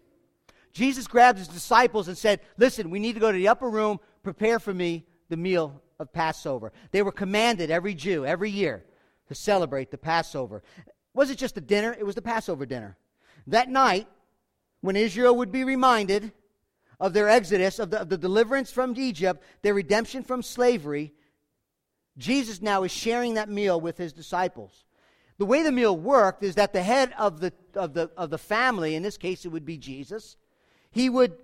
Jesus 0.74 1.06
grabbed 1.06 1.38
his 1.38 1.48
disciples 1.48 2.06
and 2.06 2.18
said, 2.18 2.40
Listen, 2.58 2.90
we 2.90 2.98
need 2.98 3.14
to 3.14 3.20
go 3.20 3.32
to 3.32 3.38
the 3.38 3.48
upper 3.48 3.70
room, 3.70 3.98
prepare 4.22 4.58
for 4.58 4.74
me 4.74 5.06
the 5.30 5.38
meal 5.38 5.80
of 5.98 6.12
Passover. 6.12 6.70
They 6.90 7.00
were 7.00 7.12
commanded, 7.12 7.70
every 7.70 7.94
Jew, 7.94 8.26
every 8.26 8.50
year, 8.50 8.84
to 9.28 9.34
celebrate 9.34 9.90
the 9.90 9.96
Passover. 9.96 10.62
was 11.14 11.30
it 11.30 11.38
just 11.38 11.56
a 11.56 11.62
dinner? 11.62 11.96
It 11.98 12.04
was 12.04 12.14
the 12.14 12.20
Passover 12.20 12.66
dinner. 12.66 12.98
That 13.46 13.70
night, 13.70 14.06
when 14.80 14.96
Israel 14.96 15.36
would 15.36 15.52
be 15.52 15.64
reminded 15.64 16.32
of 16.98 17.12
their 17.12 17.28
exodus, 17.28 17.78
of 17.78 17.90
the, 17.90 18.00
of 18.02 18.08
the 18.08 18.18
deliverance 18.18 18.70
from 18.70 18.94
Egypt, 18.96 19.42
their 19.62 19.74
redemption 19.74 20.22
from 20.22 20.42
slavery, 20.42 21.12
Jesus 22.16 22.62
now 22.62 22.82
is 22.84 22.92
sharing 22.92 23.34
that 23.34 23.48
meal 23.48 23.80
with 23.80 23.98
his 23.98 24.12
disciples. 24.12 24.84
The 25.38 25.44
way 25.44 25.62
the 25.62 25.72
meal 25.72 25.96
worked 25.96 26.42
is 26.42 26.54
that 26.54 26.72
the 26.72 26.82
head 26.82 27.12
of 27.18 27.40
the, 27.40 27.52
of 27.74 27.92
the, 27.92 28.10
of 28.16 28.30
the 28.30 28.38
family, 28.38 28.94
in 28.94 29.02
this 29.02 29.18
case 29.18 29.44
it 29.44 29.48
would 29.48 29.66
be 29.66 29.76
Jesus, 29.76 30.36
he 30.90 31.10
would 31.10 31.36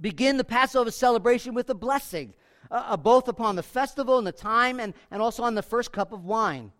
begin 0.00 0.36
the 0.36 0.44
Passover 0.44 0.90
celebration 0.90 1.54
with 1.54 1.70
a 1.70 1.74
blessing, 1.74 2.34
uh, 2.70 2.86
uh, 2.88 2.96
both 2.96 3.28
upon 3.28 3.54
the 3.54 3.62
festival 3.62 4.18
and 4.18 4.26
the 4.26 4.32
time, 4.32 4.80
and, 4.80 4.94
and 5.10 5.22
also 5.22 5.44
on 5.44 5.54
the 5.54 5.62
first 5.62 5.92
cup 5.92 6.12
of 6.12 6.24
wine. 6.24 6.72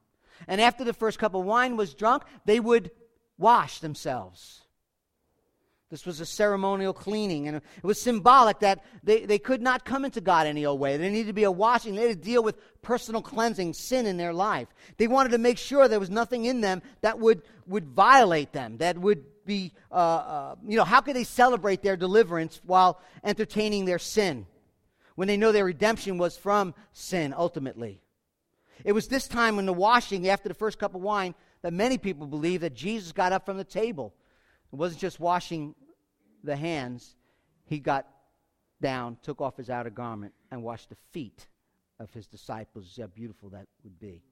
And 0.49 0.61
after 0.61 0.83
the 0.83 0.95
first 0.95 1.19
cup 1.19 1.35
of 1.35 1.45
wine 1.45 1.77
was 1.77 1.95
drunk, 1.95 2.25
they 2.45 2.59
would 2.59 2.91
wash 3.39 3.79
themselves. 3.79 4.63
This 5.91 6.07
was 6.07 6.21
a 6.21 6.27
ceremonial 6.27 6.93
cleaning, 6.93 7.49
and 7.49 7.57
it 7.57 7.63
was 7.83 8.01
symbolic 8.01 8.61
that 8.61 8.85
they, 9.03 9.27
they 9.27 9.41
could 9.41 9.61
not 9.61 9.85
come 9.85 10.05
into 10.05 10.21
God 10.21 10.47
any 10.47 10.65
old 10.65 10.79
way. 10.79 10.97
They 10.97 11.11
needed 11.11 11.27
to 11.27 11.33
be 11.33 11.43
a 11.43 11.51
washing. 11.51 11.97
They 11.97 12.09
had 12.09 12.23
to 12.23 12.25
deal 12.25 12.45
with 12.45 12.57
personal 12.81 13.23
cleansing, 13.23 13.75
sin 13.75 14.07
in 14.07 14.17
their 14.17 14.33
life. 14.33 14.69
They 14.99 15.09
wanted 15.09 15.31
to 15.31 15.39
make 15.39 15.59
sure 15.59 15.89
there 15.89 15.99
was 15.99 16.09
nothing 16.09 16.45
in 16.45 16.61
them 16.61 16.81
that 17.01 17.19
would, 17.19 17.43
would 17.67 17.87
violate 17.87 18.53
them, 18.53 18.77
that 18.79 18.99
would 18.99 19.25
be, 19.45 19.73
uh, 19.91 19.95
uh, 19.95 20.55
you 20.65 20.77
know, 20.77 20.85
how 20.85 21.01
could 21.01 21.17
they 21.17 21.25
celebrate 21.25 21.83
their 21.83 21.97
deliverance 21.97 22.61
while 22.65 23.01
entertaining 23.25 23.85
their 23.85 23.99
sin 23.99 24.47
when 25.17 25.27
they 25.27 25.37
know 25.37 25.51
their 25.51 25.65
redemption 25.65 26.19
was 26.19 26.37
from 26.37 26.73
sin 26.93 27.35
ultimately? 27.37 28.01
It 28.85 28.93
was 28.93 29.09
this 29.09 29.27
time 29.27 29.57
when 29.57 29.67
the 29.67 29.73
washing, 29.73 30.29
after 30.29 30.49
the 30.49 30.55
first 30.55 30.79
cup 30.79 30.95
of 30.95 31.01
wine, 31.01 31.35
that 31.63 31.73
many 31.73 31.99
people 31.99 32.29
believe 32.29 32.61
that 32.61 32.75
Jesus 32.75 33.11
got 33.11 33.33
up 33.33 33.45
from 33.45 33.57
the 33.57 33.65
table 33.65 34.15
it 34.73 34.77
wasn't 34.77 35.01
just 35.01 35.21
washing 35.21 35.75
the 36.45 36.57
hands, 36.57 37.17
he 37.67 37.79
got 37.79 38.07
down, 38.81 39.17
took 39.23 39.41
off 39.41 39.57
his 39.57 39.71
outer 39.71 39.91
garment, 39.91 40.33
and 40.51 40.63
washed 40.63 40.89
the 40.89 40.97
feet 41.13 41.47
of 41.99 42.13
his 42.13 42.27
disciples. 42.27 42.99
how 42.99 43.07
beautiful 43.07 43.51
that 43.51 43.67
would 43.85 43.99
be. 43.99 44.23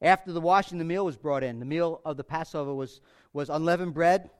After 0.00 0.32
the 0.32 0.40
washing, 0.40 0.78
the 0.78 0.84
meal 0.84 1.04
was 1.04 1.16
brought 1.16 1.42
in. 1.42 1.58
The 1.58 1.66
meal 1.66 2.00
of 2.04 2.16
the 2.16 2.24
Passover 2.24 2.72
was, 2.72 3.00
was 3.32 3.50
unleavened 3.50 3.94
bread, 3.94 4.30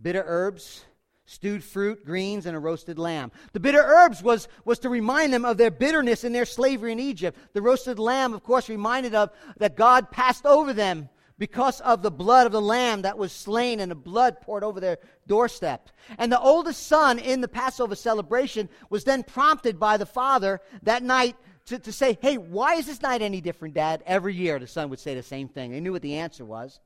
bitter 0.00 0.22
herbs, 0.24 0.84
stewed 1.26 1.62
fruit, 1.62 2.04
greens, 2.04 2.46
and 2.46 2.56
a 2.56 2.60
roasted 2.60 2.98
lamb. 2.98 3.32
The 3.52 3.60
bitter 3.60 3.82
herbs 3.82 4.22
was, 4.22 4.48
was 4.64 4.78
to 4.80 4.88
remind 4.88 5.32
them 5.32 5.44
of 5.44 5.58
their 5.58 5.70
bitterness 5.70 6.24
in 6.24 6.32
their 6.32 6.44
slavery 6.44 6.92
in 6.92 7.00
Egypt. 7.00 7.38
The 7.52 7.62
roasted 7.62 7.98
lamb, 7.98 8.34
of 8.34 8.42
course, 8.42 8.68
reminded 8.68 9.14
of 9.14 9.30
that 9.58 9.76
God 9.76 10.10
passed 10.10 10.46
over 10.46 10.72
them 10.72 11.08
because 11.40 11.80
of 11.80 12.02
the 12.02 12.10
blood 12.10 12.44
of 12.44 12.52
the 12.52 12.60
lamb 12.60 13.00
that 13.00 13.16
was 13.16 13.32
slain 13.32 13.80
and 13.80 13.90
the 13.90 13.96
blood 13.96 14.42
poured 14.42 14.62
over 14.62 14.78
their 14.78 14.98
doorstep. 15.26 15.88
And 16.18 16.30
the 16.30 16.38
oldest 16.38 16.86
son 16.86 17.18
in 17.18 17.40
the 17.40 17.48
Passover 17.48 17.94
celebration 17.94 18.68
was 18.90 19.04
then 19.04 19.22
prompted 19.22 19.80
by 19.80 19.96
the 19.96 20.04
father 20.04 20.60
that 20.82 21.02
night 21.02 21.36
to, 21.64 21.78
to 21.78 21.92
say, 21.92 22.18
Hey, 22.20 22.36
why 22.36 22.74
is 22.74 22.86
this 22.86 23.00
night 23.00 23.22
any 23.22 23.40
different, 23.40 23.72
Dad? 23.72 24.02
Every 24.04 24.34
year 24.34 24.58
the 24.58 24.66
son 24.66 24.90
would 24.90 24.98
say 24.98 25.14
the 25.14 25.22
same 25.22 25.48
thing. 25.48 25.70
They 25.70 25.80
knew 25.80 25.92
what 25.92 26.02
the 26.02 26.16
answer 26.16 26.44
was. 26.44 26.78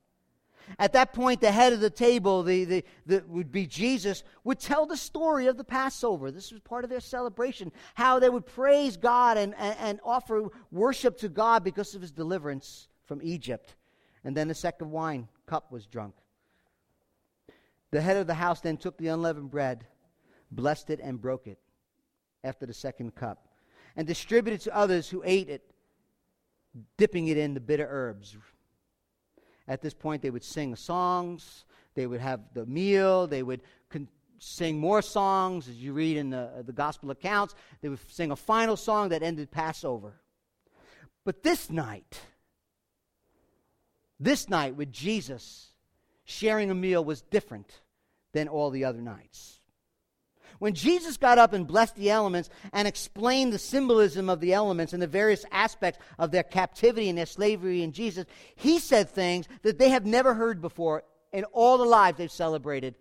At 0.78 0.92
that 0.92 1.12
point, 1.12 1.40
the 1.40 1.50
head 1.50 1.72
of 1.72 1.80
the 1.80 1.90
table, 1.90 2.44
the, 2.44 2.64
the, 2.64 2.84
the, 3.06 3.24
would 3.26 3.50
be 3.50 3.66
Jesus, 3.66 4.22
would 4.44 4.60
tell 4.60 4.86
the 4.86 4.96
story 4.96 5.48
of 5.48 5.56
the 5.56 5.64
Passover. 5.64 6.30
This 6.30 6.52
was 6.52 6.60
part 6.60 6.84
of 6.84 6.90
their 6.90 7.00
celebration, 7.00 7.72
how 7.94 8.20
they 8.20 8.30
would 8.30 8.46
praise 8.46 8.96
God 8.96 9.36
and, 9.36 9.52
and, 9.58 9.76
and 9.80 10.00
offer 10.04 10.44
worship 10.70 11.18
to 11.18 11.28
God 11.28 11.64
because 11.64 11.96
of 11.96 12.00
his 12.00 12.12
deliverance 12.12 12.86
from 13.04 13.20
Egypt 13.20 13.74
and 14.24 14.36
then 14.36 14.48
the 14.48 14.54
second 14.54 14.90
wine 14.90 15.28
cup 15.46 15.70
was 15.70 15.86
drunk. 15.86 16.14
The 17.90 18.00
head 18.00 18.16
of 18.16 18.26
the 18.26 18.34
house 18.34 18.60
then 18.60 18.76
took 18.76 18.98
the 18.98 19.08
unleavened 19.08 19.50
bread, 19.50 19.86
blessed 20.50 20.90
it, 20.90 21.00
and 21.00 21.20
broke 21.20 21.46
it 21.46 21.58
after 22.42 22.66
the 22.66 22.74
second 22.74 23.14
cup, 23.14 23.46
and 23.94 24.06
distributed 24.06 24.60
to 24.62 24.74
others 24.74 25.08
who 25.08 25.22
ate 25.24 25.48
it, 25.48 25.70
dipping 26.96 27.28
it 27.28 27.36
in 27.36 27.54
the 27.54 27.60
bitter 27.60 27.86
herbs. 27.88 28.36
At 29.68 29.80
this 29.80 29.94
point, 29.94 30.22
they 30.22 30.30
would 30.30 30.42
sing 30.42 30.74
songs, 30.74 31.64
they 31.94 32.06
would 32.06 32.20
have 32.20 32.40
the 32.52 32.66
meal, 32.66 33.26
they 33.26 33.42
would 33.42 33.62
con- 33.88 34.08
sing 34.38 34.78
more 34.78 35.00
songs, 35.00 35.68
as 35.68 35.76
you 35.76 35.92
read 35.92 36.16
in 36.16 36.30
the, 36.30 36.50
uh, 36.58 36.62
the 36.62 36.72
gospel 36.72 37.10
accounts. 37.10 37.54
They 37.80 37.88
would 37.88 38.00
sing 38.10 38.30
a 38.30 38.36
final 38.36 38.76
song 38.76 39.10
that 39.10 39.22
ended 39.22 39.50
Passover. 39.50 40.20
But 41.24 41.42
this 41.42 41.70
night, 41.70 42.20
this 44.20 44.48
night 44.48 44.76
with 44.76 44.92
Jesus 44.92 45.72
sharing 46.24 46.70
a 46.70 46.74
meal 46.74 47.04
was 47.04 47.22
different 47.22 47.80
than 48.32 48.48
all 48.48 48.70
the 48.70 48.84
other 48.84 49.00
nights. 49.00 49.60
When 50.58 50.74
Jesus 50.74 51.16
got 51.16 51.38
up 51.38 51.52
and 51.52 51.66
blessed 51.66 51.96
the 51.96 52.10
elements 52.10 52.48
and 52.72 52.86
explained 52.86 53.52
the 53.52 53.58
symbolism 53.58 54.30
of 54.30 54.40
the 54.40 54.54
elements 54.54 54.92
and 54.92 55.02
the 55.02 55.06
various 55.06 55.44
aspects 55.50 55.98
of 56.18 56.30
their 56.30 56.42
captivity 56.42 57.08
and 57.08 57.18
their 57.18 57.26
slavery 57.26 57.82
in 57.82 57.92
Jesus, 57.92 58.24
he 58.54 58.78
said 58.78 59.10
things 59.10 59.46
that 59.62 59.78
they 59.78 59.90
have 59.90 60.06
never 60.06 60.32
heard 60.34 60.60
before 60.60 61.02
in 61.32 61.44
all 61.44 61.76
the 61.76 61.84
lives 61.84 62.18
they've 62.18 62.30
celebrated 62.30 62.94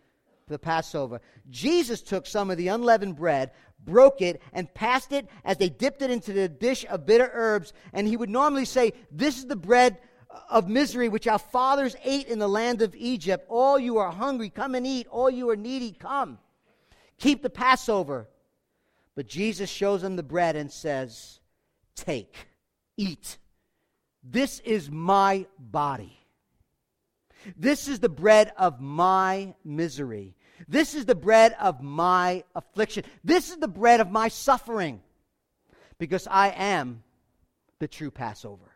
the 0.47 0.59
Passover. 0.59 1.21
Jesus 1.49 2.01
took 2.01 2.25
some 2.25 2.51
of 2.51 2.57
the 2.57 2.67
unleavened 2.67 3.15
bread, 3.15 3.51
broke 3.79 4.21
it, 4.21 4.41
and 4.51 4.73
passed 4.73 5.11
it 5.11 5.27
as 5.45 5.57
they 5.57 5.69
dipped 5.69 6.01
it 6.01 6.11
into 6.11 6.33
the 6.33 6.49
dish 6.49 6.85
of 6.89 7.05
bitter 7.05 7.29
herbs. 7.33 7.71
And 7.93 8.07
he 8.07 8.17
would 8.17 8.29
normally 8.29 8.65
say, 8.65 8.93
This 9.11 9.37
is 9.37 9.45
the 9.45 9.55
bread 9.55 9.99
of 10.49 10.67
misery 10.67 11.09
which 11.09 11.27
our 11.27 11.39
fathers 11.39 11.95
ate 12.03 12.27
in 12.27 12.39
the 12.39 12.47
land 12.47 12.81
of 12.81 12.95
Egypt. 12.95 13.45
All 13.49 13.79
you 13.79 13.97
are 13.97 14.11
hungry, 14.11 14.49
come 14.49 14.75
and 14.75 14.85
eat. 14.85 15.07
All 15.09 15.29
you 15.29 15.49
are 15.49 15.55
needy, 15.55 15.91
come. 15.91 16.39
Keep 17.17 17.41
the 17.41 17.49
Passover. 17.49 18.27
But 19.15 19.27
Jesus 19.27 19.69
shows 19.69 20.01
them 20.01 20.15
the 20.15 20.23
bread 20.23 20.55
and 20.55 20.71
says, 20.71 21.39
Take, 21.95 22.47
eat. 22.97 23.37
This 24.23 24.59
is 24.59 24.89
my 24.89 25.45
body. 25.59 26.17
This 27.57 27.87
is 27.87 27.99
the 27.99 28.09
bread 28.09 28.51
of 28.57 28.79
my 28.79 29.53
misery. 29.63 30.35
This 30.67 30.93
is 30.93 31.05
the 31.05 31.15
bread 31.15 31.55
of 31.59 31.81
my 31.81 32.43
affliction. 32.55 33.03
This 33.23 33.49
is 33.49 33.57
the 33.57 33.67
bread 33.67 33.99
of 33.99 34.09
my 34.11 34.29
suffering. 34.29 35.01
Because 35.99 36.27
I 36.27 36.49
am 36.49 37.03
the 37.79 37.87
true 37.87 38.11
Passover. 38.11 38.72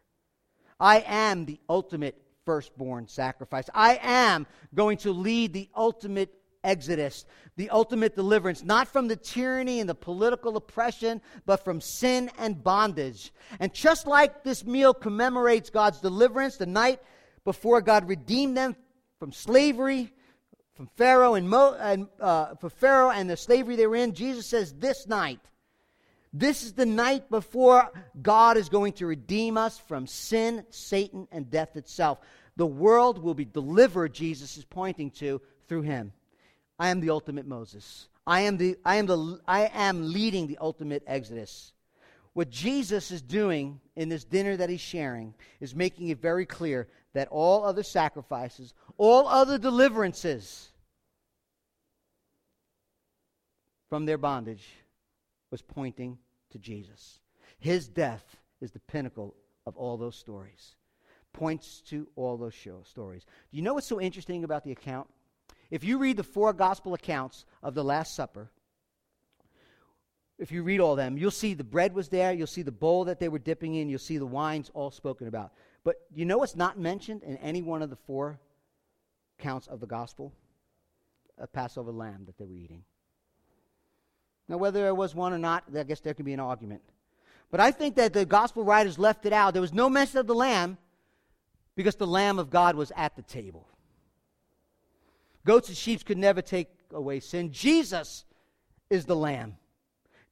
I 0.80 1.04
am 1.08 1.46
the 1.46 1.60
ultimate 1.70 2.22
firstborn 2.46 3.08
sacrifice. 3.08 3.70
I 3.74 4.00
am 4.02 4.48
going 4.74 4.98
to 5.00 5.12
lead 5.12 5.54
the 5.54 5.70
ultimate 5.76 6.34
exodus, 6.64 7.26
the 7.56 7.70
ultimate 7.70 8.16
deliverance, 8.16 8.64
not 8.64 8.88
from 8.88 9.08
the 9.08 9.16
tyranny 9.16 9.80
and 9.80 9.90
the 9.90 9.96
political 9.96 10.58
oppression, 10.58 11.22
but 11.46 11.64
from 11.64 11.82
sin 11.82 12.30
and 12.38 12.64
bondage. 12.64 13.32
And 13.60 13.74
just 13.74 14.08
like 14.08 14.44
this 14.44 14.66
meal 14.66 14.94
commemorates 14.94 15.70
God's 15.70 16.00
deliverance, 16.00 16.58
the 16.58 16.66
night 16.66 17.02
before 17.44 17.82
God 17.82 18.08
redeemed 18.08 18.58
them 18.58 18.76
from 19.20 19.32
slavery, 19.32 20.14
from 20.76 20.88
Pharaoh 20.96 21.34
and, 21.34 21.50
Mo, 21.50 21.76
and 21.80 22.08
uh, 22.20 22.56
for 22.56 22.70
Pharaoh 22.70 23.10
and 23.10 23.30
the 23.30 23.38
slavery 23.38 23.76
they 23.76 23.88
were 23.88 23.96
in, 23.96 24.14
Jesus 24.14 24.46
says, 24.46 24.74
"This 24.74 25.08
night." 25.08 25.40
This 26.34 26.64
is 26.64 26.74
the 26.74 26.86
night 26.86 27.30
before 27.30 27.92
God 28.22 28.58
is 28.58 28.70
going 28.70 28.94
to 28.94 29.08
redeem 29.08 29.58
us 29.58 29.78
from 29.78 30.08
sin, 30.08 30.66
Satan, 30.70 31.28
and 31.32 31.50
death 31.50 31.76
itself. 31.76 32.20
The 32.58 32.66
world 32.66 33.22
will 33.22 33.34
be 33.34 33.46
delivered, 33.46 34.14
Jesus 34.14 34.58
is 34.58 34.66
pointing 34.66 35.12
to, 35.12 35.42
through 35.68 35.84
him. 35.84 36.12
I 36.80 36.90
am 36.90 37.00
the 37.00 37.10
ultimate 37.12 37.48
Moses. 37.48 38.10
I 38.26 38.42
am, 38.42 38.58
the, 38.58 38.78
I, 38.84 38.98
am 38.98 39.06
the, 39.06 39.40
I 39.48 39.72
am 39.74 40.12
leading 40.12 40.48
the 40.48 40.58
ultimate 40.60 41.04
Exodus. 41.08 41.72
What 42.34 42.50
Jesus 42.50 43.10
is 43.10 43.22
doing 43.22 43.80
in 43.96 44.10
this 44.10 44.24
dinner 44.24 44.58
that 44.58 44.70
he's 44.70 44.82
sharing 44.82 45.34
is 45.60 45.74
making 45.74 46.10
it 46.10 46.22
very 46.22 46.46
clear 46.46 46.88
that 47.14 47.30
all 47.30 47.64
other 47.64 47.84
sacrifices, 47.84 48.74
all 48.98 49.28
other 49.28 49.58
deliverances 49.58 50.70
from 53.90 54.06
their 54.06 54.20
bondage, 54.20 54.68
was 55.50 55.62
pointing 55.62 56.18
to 56.52 56.60
Jesus. 56.60 57.20
His 57.60 57.88
death 57.88 58.38
is 58.62 58.72
the 58.72 58.80
pinnacle 58.80 59.36
of 59.66 59.76
all 59.76 59.98
those 59.98 60.16
stories, 60.16 60.76
points 61.34 61.82
to 61.90 62.08
all 62.16 62.38
those 62.38 62.54
show 62.54 62.84
stories. 62.84 63.26
Do 63.52 63.58
you 63.58 63.64
know 63.64 63.74
what's 63.74 63.88
so 63.88 64.00
interesting 64.00 64.44
about 64.44 64.64
the 64.64 64.72
account? 64.72 65.08
If 65.70 65.84
you 65.84 65.98
read 65.98 66.18
the 66.18 66.24
four 66.24 66.54
gospel 66.54 66.94
accounts 66.94 67.46
of 67.62 67.74
the 67.74 67.84
Last 67.84 68.16
Supper, 68.16 68.50
if 70.40 70.52
you 70.52 70.64
read 70.64 70.80
all 70.80 70.96
them, 70.96 71.18
you'll 71.18 71.32
see 71.32 71.54
the 71.54 71.64
bread 71.64 71.94
was 71.94 72.10
there, 72.10 72.32
you'll 72.32 72.48
see 72.48 72.62
the 72.62 72.72
bowl 72.72 73.06
that 73.06 73.20
they 73.20 73.28
were 73.28 73.40
dipping 73.40 73.76
in, 73.76 73.90
you'll 73.90 74.00
see 74.00 74.18
the 74.18 74.26
wines 74.26 74.70
all 74.74 74.92
spoken 74.92 75.28
about. 75.28 75.52
But 75.84 75.96
you 76.14 76.26
know 76.26 76.38
what's 76.38 76.56
not 76.56 76.78
mentioned 76.78 77.24
in 77.24 77.38
any 77.38 77.62
one 77.62 77.82
of 77.82 77.90
the 77.90 77.96
four 77.96 78.40
counts 79.40 79.68
of 79.68 79.80
the 79.80 79.88
gospel? 79.88 80.34
A 81.40 81.48
Passover 81.48 81.92
lamb 81.92 82.24
that 82.26 82.38
they 82.38 82.46
were 82.46 82.54
eating. 82.54 82.84
Now, 84.50 84.58
whether 84.58 84.82
there 84.82 84.96
was 84.96 85.14
one 85.14 85.34
or 85.34 85.38
not, 85.38 85.64
I 85.76 85.84
guess 85.84 86.00
there 86.00 86.14
could 86.14 86.26
be 86.26 86.34
an 86.34 86.40
argument. 86.40 86.82
But 87.52 87.60
I 87.60 87.72
think 87.72 87.96
that 87.96 88.14
the 88.14 88.26
gospel 88.26 88.64
writers 88.64 88.98
left 88.98 89.26
it 89.26 89.34
out. 89.34 89.54
There 89.54 89.62
was 89.62 89.74
no 89.74 89.90
mention 89.90 90.20
of 90.20 90.28
the 90.28 90.36
lamb, 90.36 90.78
because 91.78 91.96
the 91.96 92.08
Lamb 92.08 92.40
of 92.40 92.50
God 92.50 92.76
was 92.76 92.92
at 92.98 93.16
the 93.16 93.22
table. 93.22 93.68
Goats 95.46 95.70
and 95.70 95.78
sheep 95.78 96.04
could 96.04 96.18
never 96.18 96.42
take 96.42 96.68
away 96.92 97.22
sin. 97.22 97.54
Jesus 97.54 98.26
is 98.90 99.06
the 99.06 99.16
Lamb. 99.16 99.56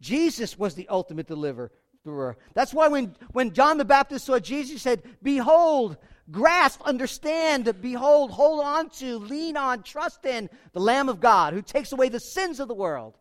Jesus 0.01 0.57
was 0.57 0.74
the 0.74 0.89
ultimate 0.89 1.28
deliverer. 1.28 1.72
That's 2.53 2.74
why 2.74 2.88
when, 2.88 3.16
when 3.32 3.53
John 3.53 3.78
the 3.78 3.86
Baptist 3.86 4.26
saw 4.26 4.39
Jesus, 4.39 4.72
he 4.72 4.78
said, 4.78 5.03
Behold, 5.24 5.97
grasp, 6.32 6.82
understand, 6.82 7.74
behold, 7.80 8.32
hold 8.32 8.66
on 8.66 8.89
to, 8.89 9.20
lean 9.20 9.55
on, 9.55 9.84
trust 9.84 10.26
in 10.26 10.49
the 10.74 10.82
Lamb 10.82 11.09
of 11.09 11.20
God 11.20 11.53
who 11.53 11.61
takes 11.61 11.91
away 11.91 12.09
the 12.09 12.20
sins 12.20 12.59
of 12.59 12.68
the 12.68 12.74
world. 12.74 13.18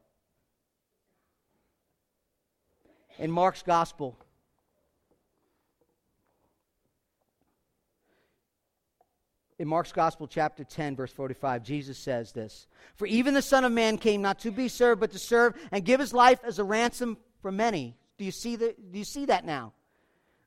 In 3.19 3.31
Mark's 3.31 3.63
Gospel, 3.63 4.19
in 9.59 9.69
Mark's 9.69 9.93
Gospel, 9.93 10.27
chapter 10.27 10.65
10, 10.65 10.97
verse 10.97 11.13
45, 11.13 11.63
Jesus 11.63 11.97
says 11.97 12.33
this 12.33 12.67
For 12.97 13.07
even 13.07 13.35
the 13.35 13.43
Son 13.43 13.65
of 13.65 13.71
Man 13.71 13.99
came 13.99 14.21
not 14.21 14.41
to 14.41 14.51
be 14.51 14.69
served, 14.69 15.01
but 15.01 15.13
to 15.13 15.19
serve 15.19 15.55
and 15.71 15.85
give 15.85 16.01
his 16.01 16.13
life 16.13 16.41
as 16.45 16.59
a 16.59 16.65
ransom 16.65 17.17
for 17.41 17.53
many. 17.53 17.97
Do 18.19 18.25
you 18.25 18.33
see, 18.33 18.57
the, 18.57 18.75
do 18.91 18.99
you 18.99 19.05
see 19.05 19.27
that 19.27 19.45
now? 19.45 19.73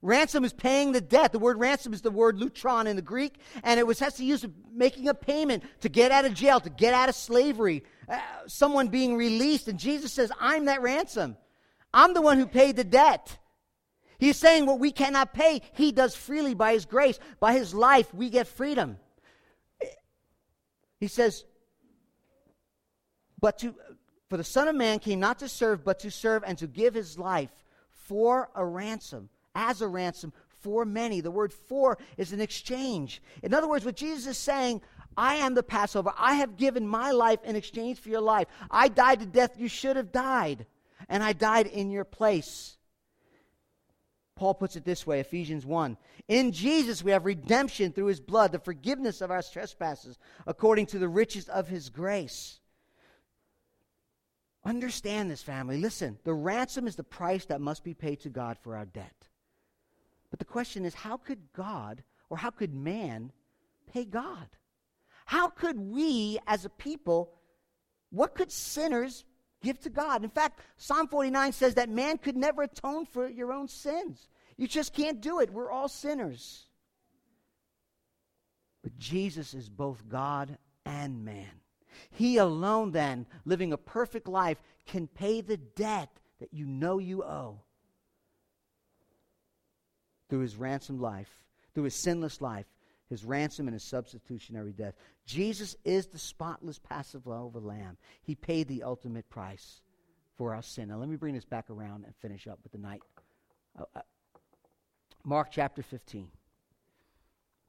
Ransom 0.01 0.43
is 0.43 0.53
paying 0.53 0.91
the 0.91 1.01
debt. 1.01 1.31
The 1.31 1.39
word 1.39 1.59
ransom 1.59 1.93
is 1.93 2.01
the 2.01 2.11
word 2.11 2.37
lutron 2.37 2.85
in 2.85 2.95
the 2.95 3.01
Greek, 3.01 3.39
and 3.63 3.79
it 3.79 3.87
was 3.87 3.99
has 3.99 4.15
to 4.15 4.25
use 4.25 4.45
making 4.71 5.07
a 5.07 5.13
payment 5.13 5.63
to 5.81 5.89
get 5.89 6.11
out 6.11 6.25
of 6.25 6.33
jail, 6.33 6.59
to 6.59 6.69
get 6.69 6.93
out 6.93 7.09
of 7.09 7.15
slavery, 7.15 7.83
uh, 8.07 8.19
someone 8.45 8.89
being 8.89 9.15
released. 9.15 9.67
And 9.67 9.79
Jesus 9.79 10.13
says, 10.13 10.31
I'm 10.39 10.65
that 10.65 10.81
ransom. 10.81 11.37
I'm 11.93 12.13
the 12.13 12.21
one 12.21 12.37
who 12.37 12.47
paid 12.47 12.75
the 12.75 12.83
debt. 12.83 13.37
He's 14.19 14.37
saying 14.37 14.65
what 14.65 14.79
we 14.79 14.91
cannot 14.91 15.33
pay, 15.33 15.61
he 15.73 15.91
does 15.91 16.15
freely 16.15 16.53
by 16.53 16.73
his 16.73 16.85
grace. 16.85 17.19
By 17.39 17.53
his 17.53 17.73
life, 17.73 18.13
we 18.13 18.29
get 18.29 18.47
freedom. 18.47 18.97
He 20.99 21.07
says, 21.07 21.45
but 23.39 23.59
to 23.59 23.75
for 24.29 24.37
the 24.37 24.43
Son 24.43 24.67
of 24.67 24.75
Man 24.75 24.99
came 24.99 25.19
not 25.19 25.39
to 25.39 25.47
serve, 25.47 25.85
but 25.85 25.99
to 25.99 26.11
serve 26.11 26.43
and 26.45 26.57
to 26.57 26.67
give 26.67 26.93
his 26.93 27.17
life 27.17 27.63
for 27.89 28.49
a 28.55 28.65
ransom, 28.65 29.29
as 29.55 29.81
a 29.81 29.87
ransom 29.87 30.33
for 30.59 30.83
many. 30.83 31.21
The 31.21 31.31
word 31.31 31.53
for 31.53 31.97
is 32.17 32.33
an 32.33 32.41
exchange. 32.41 33.21
In 33.41 33.53
other 33.53 33.69
words, 33.69 33.85
what 33.85 33.95
Jesus 33.95 34.27
is 34.27 34.37
saying, 34.37 34.81
I 35.15 35.35
am 35.35 35.53
the 35.53 35.63
Passover. 35.63 36.11
I 36.17 36.35
have 36.35 36.57
given 36.57 36.87
my 36.87 37.11
life 37.11 37.43
in 37.43 37.55
exchange 37.55 37.99
for 37.99 38.09
your 38.09 38.21
life. 38.21 38.47
I 38.69 38.89
died 38.89 39.21
to 39.21 39.25
death 39.25 39.55
you 39.57 39.69
should 39.69 39.95
have 39.95 40.11
died, 40.11 40.65
and 41.09 41.23
I 41.23 41.33
died 41.33 41.67
in 41.67 41.91
your 41.91 42.03
place. 42.03 42.77
Paul 44.35 44.53
puts 44.53 44.75
it 44.75 44.85
this 44.85 45.05
way 45.05 45.19
Ephesians 45.19 45.65
1. 45.65 45.97
In 46.27 46.51
Jesus 46.51 47.03
we 47.03 47.11
have 47.11 47.25
redemption 47.25 47.91
through 47.91 48.05
his 48.05 48.21
blood, 48.21 48.51
the 48.51 48.59
forgiveness 48.59 49.21
of 49.21 49.31
our 49.31 49.41
trespasses, 49.41 50.17
according 50.45 50.85
to 50.87 50.99
the 50.99 51.09
riches 51.09 51.49
of 51.49 51.67
his 51.67 51.89
grace. 51.89 52.59
Understand 54.63 55.31
this, 55.31 55.41
family. 55.41 55.77
Listen, 55.77 56.19
the 56.23 56.33
ransom 56.33 56.87
is 56.87 56.95
the 56.95 57.03
price 57.03 57.45
that 57.45 57.61
must 57.61 57.83
be 57.83 57.93
paid 57.93 58.19
to 58.21 58.29
God 58.29 58.57
for 58.61 58.75
our 58.75 58.85
debt. 58.85 59.27
But 60.29 60.39
the 60.39 60.45
question 60.45 60.85
is 60.85 60.93
how 60.93 61.17
could 61.17 61.53
God 61.53 62.03
or 62.29 62.37
how 62.37 62.49
could 62.49 62.73
man 62.73 63.31
pay 63.91 64.05
God? 64.05 64.47
How 65.25 65.47
could 65.47 65.79
we 65.79 66.37
as 66.47 66.65
a 66.65 66.69
people, 66.69 67.33
what 68.11 68.35
could 68.35 68.51
sinners 68.51 69.25
Give 69.61 69.79
to 69.81 69.89
God. 69.89 70.23
In 70.23 70.29
fact, 70.29 70.59
Psalm 70.77 71.07
49 71.07 71.51
says 71.51 71.73
that 71.75 71.89
man 71.89 72.17
could 72.17 72.37
never 72.37 72.63
atone 72.63 73.05
for 73.05 73.27
your 73.27 73.51
own 73.51 73.67
sins. 73.67 74.27
You 74.55 74.67
just 74.67 74.93
can't 74.93 75.21
do 75.21 75.39
it. 75.39 75.51
We're 75.51 75.71
all 75.71 75.87
sinners. 75.87 76.65
But 78.83 78.97
Jesus 78.97 79.53
is 79.53 79.69
both 79.69 80.07
God 80.07 80.57
and 80.85 81.25
man. 81.25 81.61
He 82.11 82.37
alone, 82.37 82.91
then, 82.91 83.25
living 83.45 83.73
a 83.73 83.77
perfect 83.77 84.27
life, 84.27 84.61
can 84.85 85.07
pay 85.07 85.41
the 85.41 85.57
debt 85.57 86.09
that 86.39 86.53
you 86.53 86.65
know 86.65 86.99
you 86.99 87.23
owe 87.23 87.59
through 90.29 90.39
his 90.39 90.55
ransomed 90.55 91.01
life, 91.01 91.43
through 91.73 91.85
his 91.85 91.95
sinless 91.95 92.41
life, 92.41 92.65
his 93.09 93.23
ransom 93.23 93.67
and 93.67 93.73
his 93.73 93.83
substitutionary 93.83 94.73
death. 94.73 94.95
Jesus 95.25 95.75
is 95.85 96.07
the 96.07 96.19
spotless 96.19 96.79
Passover 96.79 97.59
lamb. 97.59 97.97
He 98.21 98.35
paid 98.35 98.67
the 98.67 98.83
ultimate 98.83 99.29
price 99.29 99.81
for 100.35 100.53
our 100.53 100.61
sin. 100.61 100.89
Now, 100.89 100.97
let 100.97 101.09
me 101.09 101.15
bring 101.15 101.33
this 101.33 101.45
back 101.45 101.69
around 101.69 102.05
and 102.05 102.13
finish 102.15 102.47
up 102.47 102.59
with 102.63 102.71
the 102.71 102.77
night. 102.77 103.01
Uh, 103.77 103.83
uh, 103.95 104.01
Mark 105.23 105.49
chapter 105.51 105.81
15. 105.81 106.27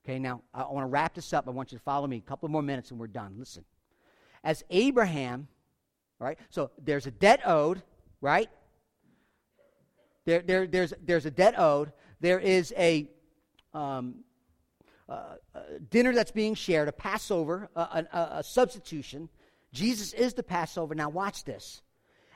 Okay, 0.05 0.19
now 0.19 0.43
I, 0.55 0.63
want 0.63 0.85
to 0.85 0.89
wrap 0.89 1.15
this 1.15 1.33
up. 1.33 1.47
I 1.49 1.51
want 1.51 1.73
you 1.73 1.79
to 1.79 1.85
follow 1.85 2.07
me. 2.07 2.17
A 2.17 2.29
couple 2.29 2.49
more 2.49 2.63
minutes 2.63 2.91
and 2.91 2.99
we're 2.99 3.07
done. 3.07 3.35
Listen. 3.39 3.65
As 4.45 4.65
Abraham, 4.71 5.49
right? 6.19 6.39
So 6.51 6.71
there's 6.83 7.07
a 7.07 7.11
debt 7.11 7.41
owed, 7.45 7.83
right? 8.21 8.49
There, 10.25 10.41
there, 10.41 10.67
there's, 10.67 10.93
there's 11.03 11.27
a 11.27 11.31
debt 11.31 11.59
owed. 11.59 11.93
There 12.21 12.39
is 12.39 12.73
a 12.77 13.09
um, 13.75 14.25
Uh, 15.09 15.37
uh, 15.55 15.61
dinner 15.91 16.13
that's 16.13 16.31
being 16.31 16.55
shared, 16.55 16.87
a 16.87 16.93
Passover, 16.93 17.71
uh, 17.75 17.87
a, 17.93 17.99
a, 17.99 18.17
uh, 18.17 18.39
a 18.41 18.43
substitution. 18.43 19.31
Jesus 19.73 20.13
is 20.13 20.35
the 20.35 20.43
Passover. 20.43 20.95
Now, 20.95 21.09
watch 21.09 21.45
this. 21.45 21.81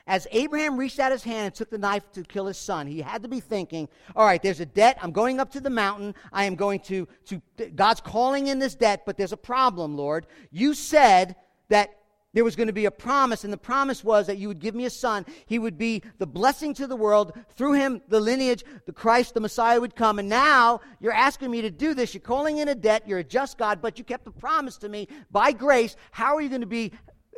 As 0.05 0.27
Abraham 0.31 0.77
reached 0.77 0.99
out 0.99 1.11
his 1.11 1.23
hand 1.23 1.45
and 1.45 1.55
took 1.55 1.69
the 1.69 1.77
knife 1.77 2.03
to 2.13 2.23
kill 2.23 2.47
his 2.47 2.57
son, 2.57 2.87
he 2.87 3.01
had 3.01 3.23
to 3.23 3.29
be 3.29 3.39
thinking, 3.39 3.87
all 4.15 4.25
right, 4.25 4.41
there's 4.41 4.59
a 4.59 4.65
debt. 4.65 4.97
I'm 5.01 5.11
going 5.11 5.39
up 5.39 5.51
to 5.51 5.61
the 5.61 5.69
mountain. 5.69 6.13
I 6.33 6.45
am 6.45 6.55
going 6.55 6.81
to, 6.81 7.07
to 7.27 7.41
God's 7.75 8.01
calling 8.01 8.47
in 8.47 8.59
this 8.59 8.75
debt, 8.75 9.03
but 9.05 9.17
there's 9.17 9.31
a 9.31 9.37
problem, 9.37 9.95
Lord. 9.95 10.25
You 10.51 10.73
said 10.73 11.35
that 11.69 11.95
there 12.33 12.43
was 12.43 12.55
going 12.55 12.67
to 12.67 12.73
be 12.73 12.85
a 12.85 12.91
promise, 12.91 13.43
and 13.43 13.53
the 13.53 13.57
promise 13.57 14.03
was 14.03 14.25
that 14.25 14.39
you 14.39 14.47
would 14.47 14.59
give 14.59 14.73
me 14.73 14.85
a 14.85 14.89
son. 14.89 15.25
He 15.45 15.59
would 15.59 15.77
be 15.77 16.01
the 16.17 16.25
blessing 16.25 16.73
to 16.75 16.87
the 16.87 16.95
world. 16.95 17.33
Through 17.55 17.73
him, 17.73 18.01
the 18.07 18.19
lineage, 18.19 18.63
the 18.87 18.91
Christ, 18.91 19.35
the 19.35 19.39
Messiah 19.39 19.79
would 19.79 19.95
come. 19.95 20.17
And 20.17 20.29
now 20.29 20.81
you're 20.99 21.13
asking 21.13 21.51
me 21.51 21.61
to 21.61 21.69
do 21.69 21.93
this. 21.93 22.13
You're 22.13 22.21
calling 22.21 22.57
in 22.57 22.67
a 22.67 22.75
debt. 22.75 23.07
You're 23.07 23.19
a 23.19 23.23
just 23.23 23.59
God, 23.59 23.81
but 23.81 23.99
you 23.99 24.03
kept 24.03 24.25
the 24.25 24.31
promise 24.31 24.77
to 24.77 24.89
me 24.89 25.07
by 25.29 25.51
grace. 25.51 25.95
How 26.09 26.35
are 26.35 26.41
you 26.41 26.49
going 26.49 26.61
to 26.61 26.67
be 26.67 26.91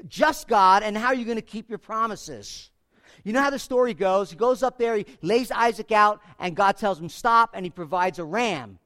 just 0.07 0.47
God, 0.47 0.83
and 0.83 0.97
how 0.97 1.07
are 1.07 1.15
you 1.15 1.25
going 1.25 1.37
to 1.37 1.41
keep 1.41 1.69
your 1.69 1.79
promises? 1.79 2.69
You 3.23 3.33
know 3.33 3.41
how 3.41 3.49
the 3.49 3.59
story 3.59 3.93
goes? 3.93 4.29
He 4.29 4.35
goes 4.35 4.61
up 4.61 4.77
there, 4.77 4.95
he 4.95 5.05
lays 5.21 5.51
Isaac 5.51 5.91
out, 5.91 6.21
and 6.39 6.55
God 6.55 6.77
tells 6.77 6.99
him, 6.99 7.09
Stop, 7.09 7.51
and 7.53 7.65
he 7.65 7.69
provides 7.69 8.19
a 8.19 8.23
ram 8.23 8.79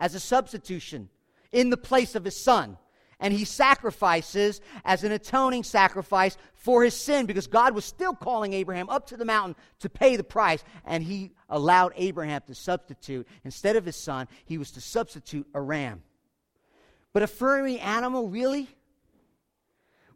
as 0.00 0.14
a 0.14 0.20
substitution 0.20 1.08
in 1.52 1.70
the 1.70 1.76
place 1.76 2.14
of 2.14 2.24
his 2.24 2.36
son 2.36 2.76
and 3.20 3.32
he 3.32 3.44
sacrifices 3.44 4.60
as 4.84 5.04
an 5.04 5.12
atoning 5.12 5.62
sacrifice 5.62 6.36
for 6.54 6.82
his 6.82 6.94
sin 6.94 7.26
because 7.26 7.46
God 7.46 7.74
was 7.74 7.84
still 7.84 8.14
calling 8.14 8.52
Abraham 8.52 8.88
up 8.88 9.06
to 9.08 9.16
the 9.16 9.24
mountain 9.24 9.56
to 9.80 9.88
pay 9.88 10.16
the 10.16 10.24
price, 10.24 10.64
and 10.84 11.02
he 11.02 11.32
allowed 11.48 11.92
Abraham 11.96 12.42
to 12.46 12.54
substitute. 12.54 13.26
Instead 13.44 13.76
of 13.76 13.84
his 13.84 13.96
son, 13.96 14.28
he 14.44 14.58
was 14.58 14.70
to 14.72 14.80
substitute 14.80 15.46
a 15.54 15.60
ram. 15.60 16.02
But 17.12 17.22
a 17.22 17.26
furry 17.26 17.78
animal, 17.78 18.28
really? 18.28 18.68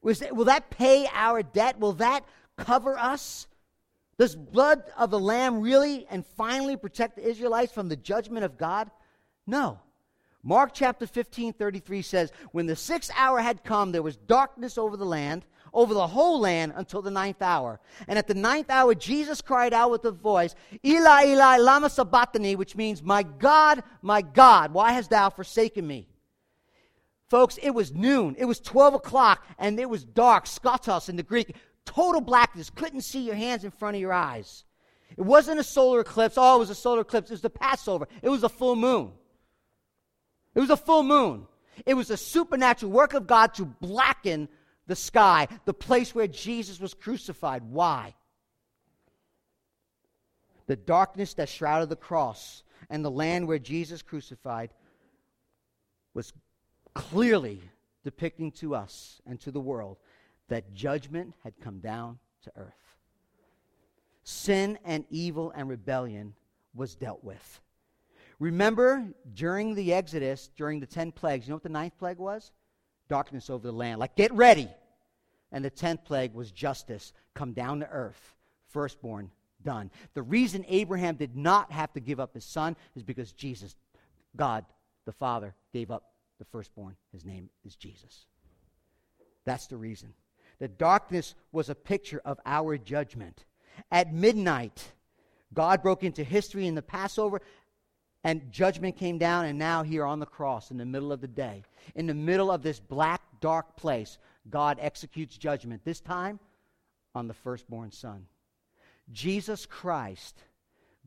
Was 0.03 0.21
that, 0.21 0.35
will 0.35 0.47
that 0.47 0.71
pay 0.71 1.09
our 1.13 1.43
debt? 1.43 1.79
Will 1.79 1.95
that 1.95 2.25
cover 2.57 2.99
us? 2.99 3.47
Does 4.19 4.35
blood 4.35 4.83
of 4.97 5.11
the 5.11 5.19
lamb 5.19 5.61
really 5.61 6.07
and 6.11 6.27
finally 6.27 6.77
protect 6.77 7.17
the 7.17 7.29
Israelites 7.29 7.73
from 7.73 7.89
the 7.89 7.97
judgment 7.97 8.45
of 8.45 8.59
God? 8.59 8.91
No. 9.47 9.79
Mark 10.43 10.71
chapter 10.73 11.07
15, 11.07 11.53
33 11.55 12.03
says, 12.03 12.33
When 12.53 12.67
the 12.67 12.77
sixth 12.77 13.11
hour 13.17 13.41
had 13.41 13.65
come, 13.65 13.93
there 13.93 14.03
was 14.03 14.17
darkness 14.17 14.79
over 14.79 14.97
the 14.97 15.05
land, 15.05 15.45
over 15.75 15.95
the 15.95 16.07
whole 16.07 16.41
land, 16.41 16.73
until 16.77 17.03
the 17.03 17.11
ninth 17.11 17.43
hour. 17.43 17.81
And 18.07 18.19
at 18.19 18.29
the 18.29 18.35
ninth 18.35 18.71
hour, 18.71 18.95
Jesus 18.95 19.41
cried 19.41 19.75
out 19.75 19.91
with 19.91 20.05
a 20.05 20.13
voice, 20.13 20.55
Eli, 20.85 21.27
Eli, 21.27 21.57
lama 21.59 21.91
sabachthani, 21.91 22.57
which 22.57 22.77
means, 22.77 23.03
My 23.03 23.23
God, 23.23 23.83
my 24.01 24.23
God, 24.23 24.73
why 24.73 24.93
hast 24.93 25.11
thou 25.11 25.29
forsaken 25.29 25.87
me? 25.87 26.09
Folks, 27.29 27.59
it 27.63 27.71
was 27.71 27.93
noon. 27.93 28.35
It 28.39 28.47
was 28.47 28.61
12 28.61 28.95
o'clock, 28.95 29.45
and 29.59 29.79
it 29.79 29.91
was 29.91 30.05
dark, 30.05 30.47
skotos 30.47 31.09
in 31.09 31.17
the 31.17 31.23
Greek, 31.23 31.55
total 31.85 32.21
blackness. 32.21 32.71
Couldn't 32.71 33.03
see 33.03 33.21
your 33.21 33.35
hands 33.35 33.65
in 33.65 33.71
front 33.71 33.97
of 33.97 34.01
your 34.01 34.15
eyes. 34.15 34.65
It 35.17 35.23
wasn't 35.23 35.61
a 35.61 35.65
solar 35.65 36.01
eclipse. 36.01 36.37
Oh, 36.39 36.57
it 36.57 36.59
was 36.61 36.71
a 36.71 36.75
solar 36.75 37.03
eclipse. 37.03 37.29
It 37.29 37.35
was 37.35 37.41
the 37.43 37.51
Passover. 37.51 38.09
It 38.23 38.29
was 38.29 38.45
a 38.45 38.49
full 38.49 38.77
moon. 38.77 39.13
It 40.59 40.63
was 40.63 40.71
a 40.71 40.77
full 40.77 41.05
moon. 41.05 41.47
It 41.87 41.95
was 41.95 42.11
a 42.11 42.17
supernatural 42.17 42.91
work 42.91 43.15
of 43.15 43.29
God 43.29 43.55
to 43.55 43.65
blacken 43.65 44.49
the 44.89 44.97
sky, 44.97 45.47
the 45.67 45.73
place 45.73 46.17
where 46.17 46.27
Jesus 46.27 46.81
was 46.81 46.95
crucified. 46.95 47.63
Why? 47.63 48.17
The 50.67 50.75
darkness 50.75 51.35
that 51.35 51.49
shrouded 51.49 51.91
the 51.91 51.95
cross 51.95 52.65
and 52.91 53.05
the 53.05 53.11
land 53.11 53.47
where 53.47 53.61
Jesus 53.61 54.03
crucified 54.03 54.71
was 56.13 56.33
clearly 56.93 57.63
depicting 58.03 58.51
to 58.51 58.75
us 58.75 59.23
and 59.27 59.41
to 59.43 59.53
the 59.53 59.61
world 59.61 59.99
that 60.49 60.75
judgment 60.75 61.35
had 61.45 61.53
come 61.61 61.79
down 61.79 62.19
to 62.43 62.53
earth. 62.57 62.97
Sin 64.25 64.77
and 64.85 65.05
evil 65.09 65.53
and 65.55 65.69
rebellion 65.69 66.35
was 66.75 66.97
dealt 66.97 67.23
with. 67.23 67.61
Remember, 68.39 69.09
during 69.35 69.75
the 69.75 69.93
Exodus, 69.93 70.51
during 70.57 70.81
the 70.81 70.87
10 70.87 71.13
plagues, 71.13 71.47
you 71.47 71.51
know 71.51 71.57
what 71.57 71.65
the 71.65 71.69
ninth 71.69 71.99
plague 71.99 72.19
was? 72.19 72.53
Darkness 73.09 73.51
over 73.51 73.67
the 73.67 73.73
land. 73.73 73.99
Like, 73.99 74.15
get 74.17 74.33
ready. 74.33 74.69
And 75.51 75.65
the 75.65 75.71
10th 75.71 76.05
plague 76.05 76.35
was 76.35 76.53
justice. 76.53 77.13
Come 77.35 77.53
down 77.53 77.81
to 77.81 77.89
earth. 77.89 78.35
Firstborn, 78.69 79.31
done. 79.65 79.91
The 80.15 80.23
reason 80.23 80.65
Abraham 80.69 81.17
did 81.17 81.37
not 81.37 81.73
have 81.73 81.93
to 81.95 82.01
give 82.01 82.21
up 82.21 82.35
his 82.35 82.45
son 82.45 82.77
is 82.95 83.03
because 83.03 83.33
Jesus, 83.33 83.75
God, 84.37 84.65
the 85.05 85.13
Father, 85.13 85.55
gave 85.73 85.91
up 85.91 86.13
the 86.39 86.45
firstborn. 86.45 86.97
His 87.13 87.25
name 87.25 87.51
is 87.65 87.75
Jesus. 87.75 88.27
That's 89.45 89.67
the 89.67 89.79
reason. 89.79 90.13
The 90.61 90.69
darkness 90.69 91.35
was 91.51 91.71
a 91.71 91.75
picture 91.75 92.21
of 92.25 92.39
our 92.45 92.77
judgment. 92.77 93.45
At 93.91 94.13
midnight, 94.13 94.93
God 95.55 95.83
broke 95.83 96.05
into 96.05 96.25
history 96.25 96.67
in 96.67 96.75
the 96.75 96.83
Passover, 96.83 97.41
and 98.29 98.53
judgment 98.53 98.95
came 98.95 99.17
down, 99.17 99.47
and 99.47 99.59
now 99.59 99.83
here 99.83 100.05
on 100.05 100.21
the 100.21 100.27
cross, 100.27 100.71
in 100.71 100.77
the 100.77 100.85
middle 100.85 101.13
of 101.13 101.23
the 101.23 101.27
day, 101.27 101.63
in 101.95 102.07
the 102.07 102.13
middle 102.13 102.51
of 102.51 102.63
this 102.63 102.79
black, 102.79 103.23
dark 103.41 103.75
place, 103.75 104.19
God 104.51 104.77
executes 104.83 105.39
judgment, 105.39 105.83
this 105.83 106.01
time 106.01 106.39
on 107.15 107.27
the 107.27 107.33
firstborn 107.33 107.91
son. 107.91 108.27
Jesus 109.13 109.65
Christ 109.65 110.43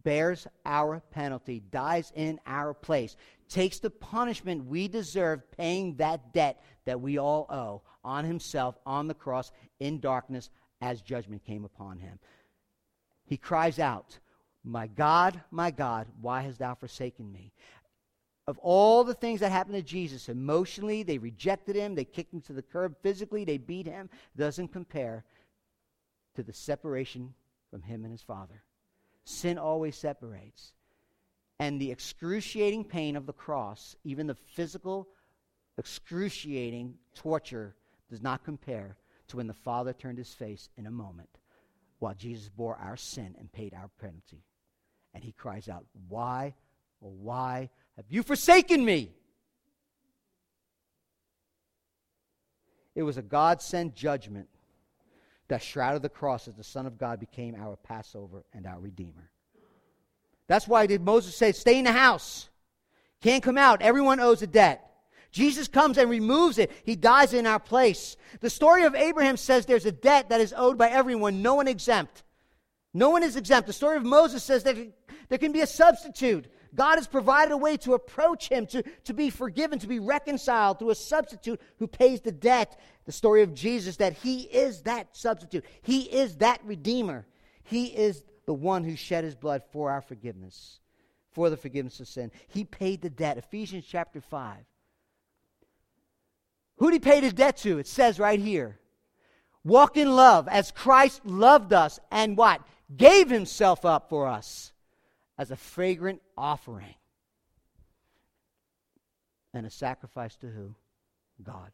bears 0.01 0.47
our 0.65 0.99
penalty, 1.11 1.61
dies 1.69 2.11
in 2.15 2.39
our 2.47 2.73
place, 2.73 3.15
takes 3.47 3.77
the 3.77 3.91
punishment 3.91 4.65
we 4.65 4.87
deserve, 4.87 5.43
paying 5.51 5.97
that 5.97 6.33
debt 6.33 6.59
that 6.85 7.01
we 7.01 7.19
all 7.19 7.45
owe 7.51 7.83
on 8.03 8.25
himself 8.25 8.79
on 8.83 9.07
the 9.07 9.13
cross 9.13 9.51
in 9.79 9.99
darkness 9.99 10.49
as 10.81 11.03
judgment 11.03 11.45
came 11.45 11.65
upon 11.65 11.99
him. 11.99 12.17
He 13.25 13.37
cries 13.37 13.77
out, 13.77 14.17
My 14.63 14.87
God, 14.87 15.41
my 15.49 15.71
God, 15.71 16.07
why 16.19 16.41
hast 16.41 16.59
thou 16.59 16.75
forsaken 16.75 17.31
me? 17.31 17.51
Of 18.47 18.57
all 18.59 19.03
the 19.03 19.13
things 19.13 19.39
that 19.39 19.51
happened 19.51 19.75
to 19.75 19.81
Jesus, 19.81 20.29
emotionally, 20.29 21.03
they 21.03 21.17
rejected 21.17 21.75
him, 21.75 21.95
they 21.95 22.05
kicked 22.05 22.33
him 22.33 22.41
to 22.41 22.53
the 22.53 22.61
curb, 22.61 22.95
physically, 23.01 23.45
they 23.45 23.57
beat 23.57 23.87
him, 23.87 24.09
doesn't 24.35 24.69
compare 24.69 25.23
to 26.35 26.43
the 26.43 26.53
separation 26.53 27.33
from 27.69 27.81
him 27.81 28.03
and 28.03 28.11
his 28.11 28.21
Father. 28.21 28.63
Sin 29.23 29.57
always 29.57 29.95
separates. 29.95 30.73
And 31.59 31.79
the 31.79 31.91
excruciating 31.91 32.85
pain 32.85 33.15
of 33.15 33.25
the 33.25 33.33
cross, 33.33 33.95
even 34.03 34.27
the 34.27 34.35
physical, 34.35 35.07
excruciating 35.77 36.95
torture, 37.15 37.75
does 38.09 38.21
not 38.21 38.43
compare 38.43 38.97
to 39.27 39.37
when 39.37 39.47
the 39.47 39.53
Father 39.53 39.93
turned 39.93 40.17
his 40.17 40.33
face 40.33 40.69
in 40.77 40.87
a 40.87 40.91
moment 40.91 41.29
while 41.99 42.15
Jesus 42.15 42.49
bore 42.49 42.75
our 42.77 42.97
sin 42.97 43.35
and 43.39 43.51
paid 43.51 43.73
our 43.75 43.89
penalty. 43.99 44.43
And 45.13 45.23
he 45.23 45.31
cries 45.31 45.67
out, 45.67 45.85
Why, 46.09 46.53
oh, 47.03 47.13
why 47.21 47.69
have 47.95 48.05
you 48.09 48.23
forsaken 48.23 48.83
me? 48.83 49.11
It 52.95 53.03
was 53.03 53.17
a 53.17 53.21
God 53.21 53.61
sent 53.61 53.95
judgment 53.95 54.47
that 55.47 55.61
shrouded 55.61 56.01
the 56.01 56.09
cross 56.09 56.47
as 56.47 56.55
the 56.55 56.63
Son 56.63 56.85
of 56.85 56.97
God 56.97 57.19
became 57.19 57.55
our 57.55 57.75
Passover 57.75 58.43
and 58.53 58.65
our 58.65 58.79
Redeemer. 58.79 59.29
That's 60.47 60.67
why 60.67 60.85
did 60.85 61.01
Moses 61.01 61.35
say, 61.35 61.51
Stay 61.51 61.79
in 61.79 61.85
the 61.85 61.91
house. 61.91 62.49
Can't 63.21 63.43
come 63.43 63.57
out. 63.57 63.81
Everyone 63.81 64.19
owes 64.19 64.41
a 64.41 64.47
debt. 64.47 64.87
Jesus 65.31 65.67
comes 65.67 65.97
and 65.97 66.09
removes 66.09 66.57
it. 66.57 66.71
He 66.83 66.95
dies 66.95 67.33
in 67.33 67.47
our 67.47 67.59
place. 67.59 68.17
The 68.41 68.49
story 68.49 68.83
of 68.83 68.95
Abraham 68.95 69.37
says 69.37 69.65
there's 69.65 69.85
a 69.85 69.91
debt 69.91 70.29
that 70.29 70.41
is 70.41 70.53
owed 70.55 70.77
by 70.77 70.89
everyone, 70.89 71.41
no 71.41 71.55
one 71.55 71.67
exempt. 71.67 72.23
No 72.93 73.09
one 73.09 73.23
is 73.23 73.35
exempt. 73.35 73.67
The 73.67 73.73
story 73.73 73.97
of 73.97 74.03
Moses 74.03 74.43
says 74.43 74.63
that 74.63 74.75
there 75.29 75.37
can 75.37 75.51
be 75.51 75.61
a 75.61 75.67
substitute. 75.67 76.47
God 76.73 76.95
has 76.95 77.07
provided 77.07 77.51
a 77.51 77.57
way 77.57 77.77
to 77.77 77.93
approach 77.93 78.49
him, 78.49 78.65
to, 78.67 78.83
to 79.05 79.13
be 79.13 79.29
forgiven, 79.29 79.79
to 79.79 79.87
be 79.87 79.99
reconciled 79.99 80.79
through 80.79 80.91
a 80.91 80.95
substitute 80.95 81.59
who 81.79 81.87
pays 81.87 82.21
the 82.21 82.31
debt. 82.31 82.79
The 83.05 83.11
story 83.11 83.41
of 83.41 83.53
Jesus 83.53 83.97
that 83.97 84.13
he 84.13 84.41
is 84.41 84.81
that 84.83 85.15
substitute. 85.15 85.65
He 85.81 86.01
is 86.01 86.37
that 86.37 86.61
redeemer. 86.63 87.25
He 87.63 87.85
is 87.85 88.23
the 88.45 88.53
one 88.53 88.83
who 88.83 88.95
shed 88.95 89.23
his 89.23 89.35
blood 89.35 89.63
for 89.71 89.91
our 89.91 90.01
forgiveness, 90.01 90.79
for 91.31 91.49
the 91.49 91.57
forgiveness 91.57 91.99
of 91.99 92.07
sin. 92.07 92.31
He 92.47 92.63
paid 92.63 93.01
the 93.01 93.09
debt. 93.09 93.37
Ephesians 93.37 93.85
chapter 93.87 94.19
5. 94.21 94.57
Who 96.77 96.91
did 96.91 97.03
he 97.03 97.11
pay 97.11 97.19
the 97.21 97.31
debt 97.31 97.57
to? 97.57 97.79
It 97.79 97.87
says 97.87 98.19
right 98.19 98.39
here. 98.39 98.79
Walk 99.63 99.97
in 99.97 100.15
love 100.15 100.47
as 100.47 100.71
Christ 100.71 101.25
loved 101.25 101.71
us 101.71 101.99
and 102.11 102.35
what? 102.35 102.61
Gave 102.95 103.29
himself 103.29 103.85
up 103.85 104.09
for 104.09 104.27
us 104.27 104.73
as 105.37 105.51
a 105.51 105.55
fragrant 105.55 106.21
offering 106.37 106.95
and 109.53 109.65
a 109.65 109.69
sacrifice 109.69 110.35
to 110.37 110.47
who? 110.47 110.75
God. 111.43 111.71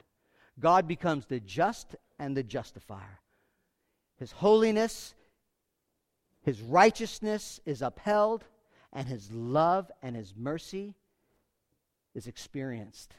God 0.59 0.87
becomes 0.87 1.25
the 1.25 1.39
just 1.39 1.95
and 2.19 2.35
the 2.35 2.43
justifier. 2.43 3.19
His 4.17 4.31
holiness, 4.31 5.13
his 6.41 6.61
righteousness 6.61 7.59
is 7.65 7.81
upheld, 7.81 8.43
and 8.93 9.07
his 9.07 9.31
love 9.31 9.91
and 10.01 10.15
his 10.15 10.33
mercy 10.35 10.95
is 12.15 12.27
experienced 12.27 13.13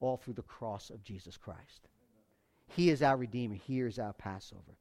all 0.00 0.16
through 0.16 0.34
the 0.34 0.42
cross 0.42 0.90
of 0.90 1.02
Jesus 1.02 1.36
Christ. 1.36 1.88
He 2.68 2.90
is 2.90 3.02
our 3.02 3.16
Redeemer, 3.16 3.56
He 3.56 3.80
is 3.80 3.98
our 3.98 4.12
Passover. 4.12 4.76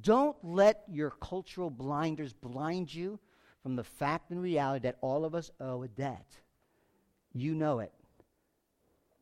Don't 0.00 0.36
let 0.42 0.82
your 0.88 1.10
cultural 1.10 1.70
blinders 1.70 2.32
blind 2.32 2.92
you 2.92 3.18
from 3.62 3.76
the 3.76 3.84
fact 3.84 4.30
and 4.30 4.42
reality 4.42 4.82
that 4.84 4.98
all 5.00 5.24
of 5.24 5.34
us 5.34 5.50
owe 5.60 5.82
a 5.82 5.88
debt. 5.88 6.26
You 7.32 7.54
know 7.54 7.80
it. 7.80 7.92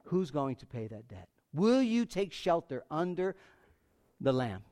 Who's 0.05 0.31
going 0.31 0.57
to 0.57 0.67
pay 0.67 0.87
that 0.89 1.09
debt? 1.09 1.29
Will 1.53 1.83
you 1.83 2.05
take 2.05 2.33
shelter 2.33 2.85
under 2.91 3.37
the 4.21 4.33
Lamb? 4.33 4.63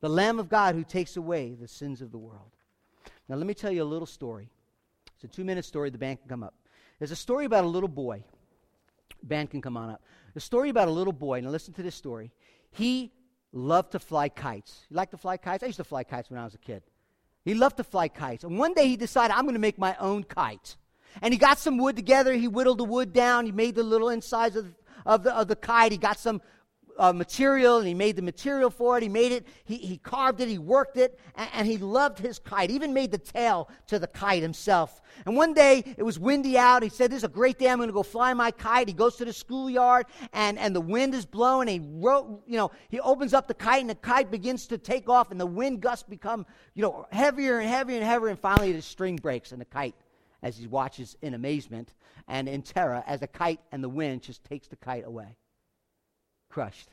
The 0.00 0.08
Lamb 0.08 0.38
of 0.38 0.48
God 0.48 0.74
who 0.74 0.84
takes 0.84 1.16
away 1.16 1.54
the 1.54 1.68
sins 1.68 2.00
of 2.00 2.12
the 2.12 2.18
world. 2.18 2.50
Now, 3.28 3.36
let 3.36 3.46
me 3.46 3.54
tell 3.54 3.70
you 3.70 3.82
a 3.82 3.84
little 3.84 4.06
story. 4.06 4.50
It's 5.14 5.24
a 5.24 5.28
two 5.28 5.44
minute 5.44 5.64
story. 5.64 5.90
The 5.90 5.98
band 5.98 6.20
can 6.20 6.28
come 6.28 6.42
up. 6.42 6.54
There's 6.98 7.12
a 7.12 7.16
story 7.16 7.44
about 7.44 7.64
a 7.64 7.68
little 7.68 7.88
boy 7.88 8.24
Band 9.22 9.50
can 9.50 9.60
come 9.60 9.76
on 9.76 9.90
up. 9.90 10.02
A 10.34 10.40
story 10.40 10.70
about 10.70 10.88
a 10.88 10.90
little 10.90 11.12
boy. 11.12 11.40
Now 11.40 11.50
listen 11.50 11.74
to 11.74 11.82
this 11.82 11.94
story. 11.94 12.32
He 12.70 13.12
loved 13.52 13.92
to 13.92 13.98
fly 13.98 14.28
kites. 14.28 14.86
You 14.90 14.96
like 14.96 15.10
to 15.10 15.16
fly 15.16 15.36
kites? 15.36 15.62
I 15.62 15.66
used 15.66 15.78
to 15.78 15.84
fly 15.84 16.04
kites 16.04 16.30
when 16.30 16.40
I 16.40 16.44
was 16.44 16.54
a 16.54 16.58
kid. 16.58 16.82
He 17.44 17.54
loved 17.54 17.76
to 17.78 17.84
fly 17.84 18.08
kites. 18.08 18.44
And 18.44 18.58
one 18.58 18.72
day 18.74 18.88
he 18.88 18.96
decided, 18.96 19.34
I'm 19.34 19.42
going 19.42 19.54
to 19.54 19.60
make 19.60 19.78
my 19.78 19.96
own 19.98 20.24
kite. 20.24 20.76
And 21.20 21.34
he 21.34 21.38
got 21.38 21.58
some 21.58 21.76
wood 21.76 21.96
together. 21.96 22.32
He 22.32 22.48
whittled 22.48 22.78
the 22.78 22.84
wood 22.84 23.12
down. 23.12 23.46
He 23.46 23.52
made 23.52 23.74
the 23.74 23.82
little 23.82 24.08
insides 24.08 24.56
of, 24.56 24.74
of, 25.04 25.24
the, 25.24 25.34
of 25.36 25.48
the 25.48 25.56
kite. 25.56 25.92
He 25.92 25.98
got 25.98 26.18
some 26.18 26.40
uh, 27.02 27.12
material 27.12 27.78
and 27.78 27.88
he 27.88 27.94
made 27.94 28.14
the 28.14 28.22
material 28.22 28.70
for 28.70 28.96
it. 28.96 29.02
He 29.02 29.08
made 29.08 29.32
it, 29.32 29.44
he, 29.64 29.76
he 29.76 29.96
carved 29.98 30.40
it, 30.40 30.48
he 30.48 30.58
worked 30.58 30.96
it, 30.96 31.18
and, 31.34 31.50
and 31.52 31.66
he 31.66 31.76
loved 31.76 32.20
his 32.20 32.38
kite. 32.38 32.70
Even 32.70 32.94
made 32.94 33.10
the 33.10 33.18
tail 33.18 33.68
to 33.88 33.98
the 33.98 34.06
kite 34.06 34.40
himself. 34.40 35.02
And 35.26 35.36
one 35.36 35.52
day 35.52 35.82
it 35.96 36.04
was 36.04 36.20
windy 36.20 36.56
out. 36.56 36.84
He 36.84 36.88
said, 36.88 37.10
This 37.10 37.18
is 37.18 37.24
a 37.24 37.28
great 37.28 37.58
day. 37.58 37.68
I'm 37.68 37.78
going 37.78 37.88
to 37.88 37.92
go 37.92 38.04
fly 38.04 38.32
my 38.34 38.52
kite. 38.52 38.86
He 38.86 38.94
goes 38.94 39.16
to 39.16 39.24
the 39.24 39.32
schoolyard 39.32 40.06
and, 40.32 40.56
and 40.60 40.76
the 40.76 40.80
wind 40.80 41.12
is 41.12 41.26
blowing. 41.26 41.66
He 41.66 41.80
wrote, 41.82 42.44
you 42.46 42.56
know, 42.56 42.70
he 42.88 43.00
opens 43.00 43.34
up 43.34 43.48
the 43.48 43.54
kite 43.54 43.80
and 43.80 43.90
the 43.90 43.96
kite 43.96 44.30
begins 44.30 44.68
to 44.68 44.78
take 44.78 45.08
off 45.08 45.32
and 45.32 45.40
the 45.40 45.46
wind 45.46 45.80
gusts 45.80 46.08
become, 46.08 46.46
you 46.74 46.82
know, 46.82 47.08
heavier 47.10 47.58
and 47.58 47.68
heavier 47.68 47.96
and 47.96 48.06
heavier. 48.06 48.28
And 48.28 48.38
finally 48.38 48.70
the 48.70 48.80
string 48.80 49.16
breaks 49.16 49.50
and 49.50 49.60
the 49.60 49.66
kite, 49.66 49.96
as 50.40 50.56
he 50.56 50.68
watches 50.68 51.16
in 51.20 51.34
amazement 51.34 51.94
and 52.28 52.48
in 52.48 52.62
terror, 52.62 53.02
as 53.08 53.18
the 53.18 53.26
kite 53.26 53.58
and 53.72 53.82
the 53.82 53.88
wind 53.88 54.22
just 54.22 54.44
takes 54.44 54.68
the 54.68 54.76
kite 54.76 55.04
away 55.04 55.36
crushed. 56.52 56.90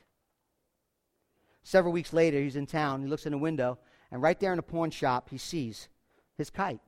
Several 1.62 1.92
weeks 1.92 2.12
later, 2.12 2.40
he's 2.40 2.56
in 2.56 2.66
town. 2.66 3.02
He 3.02 3.08
looks 3.08 3.26
in 3.26 3.34
a 3.34 3.38
window, 3.38 3.78
and 4.10 4.22
right 4.22 4.40
there 4.40 4.52
in 4.52 4.58
a 4.58 4.62
pawn 4.62 4.90
shop, 4.90 5.28
he 5.30 5.38
sees 5.38 5.88
his 6.36 6.50
kite. 6.50 6.80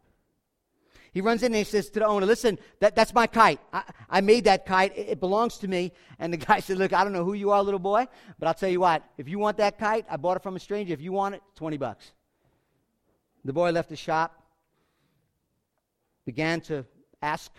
He 1.13 1.21
runs 1.21 1.43
in 1.43 1.53
and 1.53 1.57
he 1.57 1.65
says 1.65 1.91
to 1.91 2.01
the 2.01 2.07
owner, 2.07 2.25
Listen, 2.25 2.59
that, 2.81 2.97
that's 2.97 3.13
my 3.13 3.27
kite. 3.27 3.61
I, 3.71 3.83
I 4.09 4.21
made 4.23 4.45
that 4.45 4.65
kite. 4.65 4.97
It, 4.97 5.11
it, 5.11 5.21
belongs 5.21 5.59
to 5.59 5.69
me. 5.69 5.93
And 6.19 6.33
the 6.33 6.37
guy 6.49 6.61
said, 6.61 6.79
Look, 6.79 6.95
I 6.95 7.05
don't 7.05 7.13
know 7.13 7.25
who 7.25 7.35
you 7.35 7.51
are, 7.51 7.63
little 7.63 7.79
boy, 7.79 8.09
but 8.39 8.49
I'll 8.49 8.55
tell 8.55 8.71
you 8.71 8.81
what. 8.81 9.05
If 9.19 9.29
you 9.29 9.39
want 9.39 9.59
that 9.59 9.79
kite, 9.79 10.07
I 10.11 10.17
bought 10.17 10.39
it 10.39 10.43
from 10.43 10.57
a 10.57 10.59
stranger. 10.59 10.95
If 10.95 11.03
you 11.03 11.13
want 11.13 11.35
it, 11.35 11.43
20 11.57 11.77
bucks. 11.77 12.13
The 13.45 13.53
boy 13.53 13.73
left 13.73 13.91
the 13.91 13.97
shop, 13.97 14.43
began 16.25 16.63
to 16.63 16.87
ask 17.21 17.53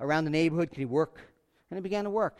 around 0.00 0.24
the 0.24 0.30
neighborhood, 0.30 0.70
Can 0.70 0.80
he 0.80 0.84
work? 0.84 1.18
And 1.70 1.78
he 1.78 1.82
began 1.82 2.04
to 2.04 2.10
work 2.10 2.38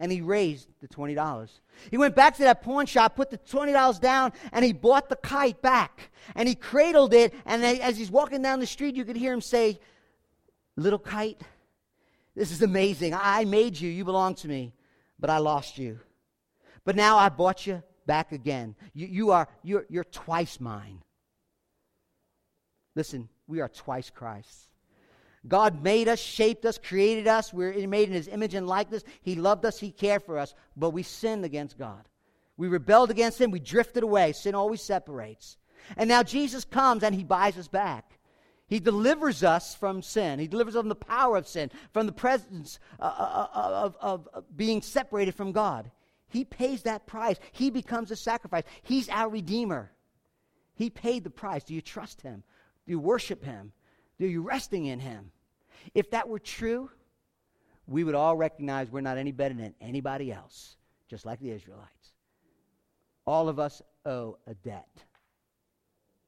and 0.00 0.10
he 0.10 0.22
raised 0.22 0.66
the 0.80 0.88
$20. 0.88 1.50
He 1.90 1.98
went 1.98 2.16
back 2.16 2.36
to 2.38 2.42
that 2.44 2.62
pawn 2.62 2.86
shop, 2.86 3.14
put 3.14 3.30
the 3.30 3.38
$20 3.38 4.00
down, 4.00 4.32
and 4.50 4.64
he 4.64 4.72
bought 4.72 5.10
the 5.10 5.16
kite 5.16 5.60
back. 5.60 6.10
And 6.34 6.48
he 6.48 6.54
cradled 6.54 7.12
it, 7.12 7.34
and 7.44 7.62
as 7.62 7.98
he's 7.98 8.10
walking 8.10 8.40
down 8.40 8.60
the 8.60 8.66
street, 8.66 8.96
you 8.96 9.04
could 9.04 9.16
hear 9.16 9.32
him 9.32 9.42
say, 9.42 9.78
Little 10.76 10.98
kite, 10.98 11.42
this 12.34 12.50
is 12.50 12.62
amazing. 12.62 13.12
I 13.14 13.44
made 13.44 13.78
you, 13.78 13.90
you 13.90 14.04
belong 14.04 14.34
to 14.36 14.48
me, 14.48 14.72
but 15.18 15.28
I 15.28 15.36
lost 15.38 15.76
you. 15.76 16.00
But 16.84 16.96
now 16.96 17.18
I 17.18 17.28
bought 17.28 17.66
you 17.66 17.82
back 18.06 18.32
again. 18.32 18.74
You, 18.94 19.06
you 19.06 19.30
are, 19.32 19.48
you're, 19.62 19.84
you're 19.90 20.04
twice 20.04 20.58
mine. 20.58 21.02
Listen, 22.96 23.28
we 23.46 23.60
are 23.60 23.68
twice 23.68 24.08
Christ. 24.08 24.69
God 25.48 25.82
made 25.82 26.08
us, 26.08 26.18
shaped 26.18 26.64
us, 26.66 26.78
created 26.78 27.26
us. 27.26 27.52
We're 27.52 27.86
made 27.88 28.08
in 28.08 28.14
His 28.14 28.28
image 28.28 28.54
and 28.54 28.66
likeness. 28.66 29.04
He 29.22 29.34
loved 29.34 29.64
us, 29.64 29.78
He 29.78 29.90
cared 29.90 30.22
for 30.22 30.38
us, 30.38 30.54
but 30.76 30.90
we 30.90 31.02
sinned 31.02 31.44
against 31.44 31.78
God. 31.78 32.08
We 32.56 32.68
rebelled 32.68 33.10
against 33.10 33.40
Him, 33.40 33.50
we 33.50 33.60
drifted 33.60 34.02
away. 34.02 34.32
Sin 34.32 34.54
always 34.54 34.82
separates. 34.82 35.56
And 35.96 36.08
now 36.08 36.22
Jesus 36.22 36.64
comes 36.64 37.02
and 37.02 37.14
He 37.14 37.24
buys 37.24 37.56
us 37.56 37.68
back. 37.68 38.18
He 38.66 38.78
delivers 38.78 39.42
us 39.42 39.74
from 39.74 40.00
sin. 40.00 40.38
He 40.38 40.46
delivers 40.46 40.76
us 40.76 40.82
from 40.82 40.88
the 40.88 40.94
power 40.94 41.36
of 41.36 41.48
sin, 41.48 41.72
from 41.92 42.06
the 42.06 42.12
presence 42.12 42.78
uh, 43.00 43.04
uh, 43.04 43.46
uh, 43.52 43.68
of, 43.84 43.96
of, 44.00 44.28
of 44.32 44.56
being 44.56 44.80
separated 44.80 45.34
from 45.34 45.50
God. 45.50 45.90
He 46.28 46.44
pays 46.44 46.82
that 46.82 47.06
price. 47.06 47.36
He 47.50 47.70
becomes 47.70 48.12
a 48.12 48.16
sacrifice. 48.16 48.62
He's 48.82 49.08
our 49.08 49.28
Redeemer. 49.28 49.90
He 50.74 50.88
paid 50.88 51.24
the 51.24 51.30
price. 51.30 51.64
Do 51.64 51.74
you 51.74 51.80
trust 51.80 52.22
Him? 52.22 52.44
Do 52.86 52.92
you 52.92 53.00
worship 53.00 53.44
Him? 53.44 53.72
Do 54.20 54.26
you 54.26 54.42
resting 54.42 54.84
in 54.84 55.00
Him? 55.00 55.32
If 55.94 56.10
that 56.10 56.28
were 56.28 56.38
true, 56.38 56.90
we 57.86 58.04
would 58.04 58.14
all 58.14 58.36
recognize 58.36 58.90
we're 58.90 59.00
not 59.00 59.16
any 59.16 59.32
better 59.32 59.54
than 59.54 59.74
anybody 59.80 60.30
else, 60.30 60.76
just 61.08 61.24
like 61.24 61.40
the 61.40 61.50
Israelites. 61.50 62.12
All 63.26 63.48
of 63.48 63.58
us 63.58 63.80
owe 64.04 64.36
a 64.46 64.52
debt. 64.54 64.90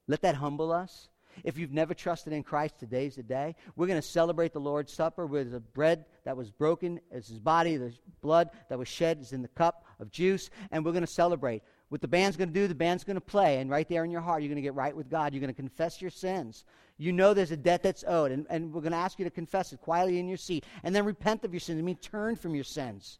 Let 0.08 0.22
that 0.22 0.36
humble 0.36 0.72
us. 0.72 1.10
If 1.44 1.58
you've 1.58 1.72
never 1.72 1.92
trusted 1.92 2.32
in 2.32 2.42
Christ, 2.42 2.78
today's 2.78 3.16
the 3.16 3.22
day. 3.22 3.54
We're 3.76 3.86
going 3.86 4.00
to 4.00 4.06
celebrate 4.06 4.54
the 4.54 4.60
Lord's 4.60 4.92
Supper 4.92 5.26
with 5.26 5.52
the 5.52 5.60
bread 5.60 6.06
that 6.24 6.36
was 6.36 6.50
broken 6.50 6.98
as 7.10 7.28
his 7.28 7.40
body, 7.40 7.76
the 7.76 7.92
blood 8.22 8.50
that 8.70 8.78
was 8.78 8.88
shed 8.88 9.20
is 9.20 9.32
in 9.32 9.42
the 9.42 9.48
cup 9.48 9.84
of 10.00 10.10
juice, 10.10 10.48
and 10.70 10.84
we're 10.84 10.92
going 10.92 11.04
to 11.04 11.06
celebrate. 11.06 11.62
What 11.92 12.00
the 12.00 12.08
band's 12.08 12.38
going 12.38 12.48
to 12.48 12.54
do, 12.54 12.66
the 12.66 12.74
band's 12.74 13.04
going 13.04 13.16
to 13.16 13.20
play, 13.20 13.58
and 13.58 13.68
right 13.68 13.86
there 13.86 14.02
in 14.02 14.10
your 14.10 14.22
heart, 14.22 14.40
you're 14.40 14.48
going 14.48 14.56
to 14.56 14.62
get 14.62 14.72
right 14.72 14.96
with 14.96 15.10
God. 15.10 15.34
You're 15.34 15.42
going 15.42 15.52
to 15.52 15.54
confess 15.54 16.00
your 16.00 16.10
sins. 16.10 16.64
You 16.96 17.12
know 17.12 17.34
there's 17.34 17.50
a 17.50 17.56
debt 17.58 17.82
that's 17.82 18.02
owed, 18.08 18.32
and, 18.32 18.46
and 18.48 18.72
we're 18.72 18.80
going 18.80 18.92
to 18.92 18.98
ask 18.98 19.18
you 19.18 19.26
to 19.26 19.30
confess 19.30 19.74
it 19.74 19.82
quietly 19.82 20.18
in 20.18 20.26
your 20.26 20.38
seat, 20.38 20.64
and 20.84 20.96
then 20.96 21.04
repent 21.04 21.44
of 21.44 21.52
your 21.52 21.60
sins. 21.60 21.78
I 21.78 21.82
mean, 21.82 21.96
turn 21.96 22.36
from 22.36 22.54
your 22.54 22.64
sins. 22.64 23.18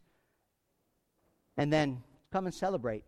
And 1.55 1.71
then 1.71 2.01
come 2.31 2.47
and 2.47 2.55
celebrate. 2.55 3.03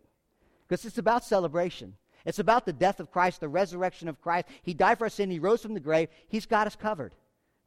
Because 0.68 0.84
it's 0.84 0.98
about 0.98 1.24
celebration. 1.24 1.94
It's 2.24 2.38
about 2.38 2.64
the 2.64 2.72
death 2.72 3.00
of 3.00 3.10
Christ, 3.10 3.40
the 3.40 3.48
resurrection 3.48 4.08
of 4.08 4.20
Christ. 4.20 4.46
He 4.62 4.72
died 4.72 4.98
for 4.98 5.06
our 5.06 5.10
sin. 5.10 5.32
He 5.32 5.40
rose 5.40 5.62
from 5.62 5.74
the 5.74 5.80
grave. 5.80 6.10
He's 6.28 6.46
got 6.46 6.68
us 6.68 6.76
covered. 6.76 7.12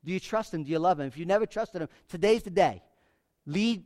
Do 0.05 0.13
you 0.13 0.21
trust 0.21 0.53
him? 0.53 0.63
Do 0.63 0.71
you 0.71 0.79
love 0.79 1.01
him? 1.01 1.07
If 1.07 1.17
you 1.17 1.25
never 1.25 1.45
trusted 1.45 1.81
him, 1.81 1.89
today's 2.07 2.43
the 2.43 2.49
day. 2.49 2.81
Lead, 3.45 3.83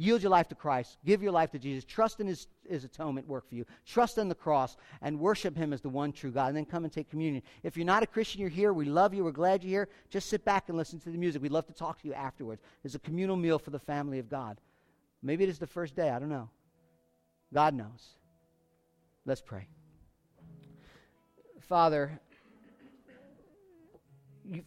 yield 0.00 0.22
your 0.22 0.30
life 0.30 0.48
to 0.48 0.54
Christ. 0.54 0.96
Give 1.04 1.22
your 1.22 1.32
life 1.32 1.50
to 1.50 1.58
Jesus. 1.58 1.84
Trust 1.84 2.20
in 2.20 2.26
his, 2.26 2.46
his 2.66 2.84
atonement 2.84 3.28
work 3.28 3.46
for 3.48 3.54
you. 3.54 3.66
Trust 3.84 4.16
in 4.16 4.28
the 4.28 4.34
cross 4.34 4.76
and 5.02 5.20
worship 5.20 5.54
him 5.54 5.74
as 5.74 5.82
the 5.82 5.90
one 5.90 6.10
true 6.10 6.30
God. 6.30 6.48
And 6.48 6.56
then 6.56 6.64
come 6.64 6.84
and 6.84 6.92
take 6.92 7.10
communion. 7.10 7.42
If 7.62 7.76
you're 7.76 7.86
not 7.86 8.02
a 8.02 8.06
Christian, 8.06 8.40
you're 8.40 8.48
here. 8.48 8.72
We 8.72 8.86
love 8.86 9.12
you. 9.12 9.24
We're 9.24 9.32
glad 9.32 9.62
you're 9.62 9.70
here. 9.70 9.88
Just 10.08 10.30
sit 10.30 10.42
back 10.44 10.68
and 10.68 10.78
listen 10.78 10.98
to 11.00 11.10
the 11.10 11.18
music. 11.18 11.42
We'd 11.42 11.52
love 11.52 11.66
to 11.66 11.74
talk 11.74 12.00
to 12.00 12.08
you 12.08 12.14
afterwards. 12.14 12.62
It's 12.82 12.94
a 12.94 12.98
communal 12.98 13.36
meal 13.36 13.58
for 13.58 13.70
the 13.70 13.78
family 13.78 14.18
of 14.18 14.30
God. 14.30 14.58
Maybe 15.22 15.44
it 15.44 15.50
is 15.50 15.58
the 15.58 15.66
first 15.66 15.94
day. 15.94 16.08
I 16.08 16.18
don't 16.18 16.30
know. 16.30 16.48
God 17.52 17.74
knows. 17.74 18.08
Let's 19.26 19.42
pray. 19.42 19.66
Father, 21.60 22.18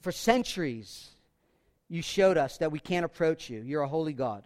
for 0.02 0.12
centuries, 0.12 1.10
you 1.90 2.04
showed 2.04 2.38
us 2.38 2.60
that 2.60 2.72
we 2.72 2.80
can't 2.80 3.04
approach 3.04 3.50
you. 3.50 3.62
You're 3.62 3.82
a 3.82 3.88
holy 3.88 4.14
God. 4.14 4.44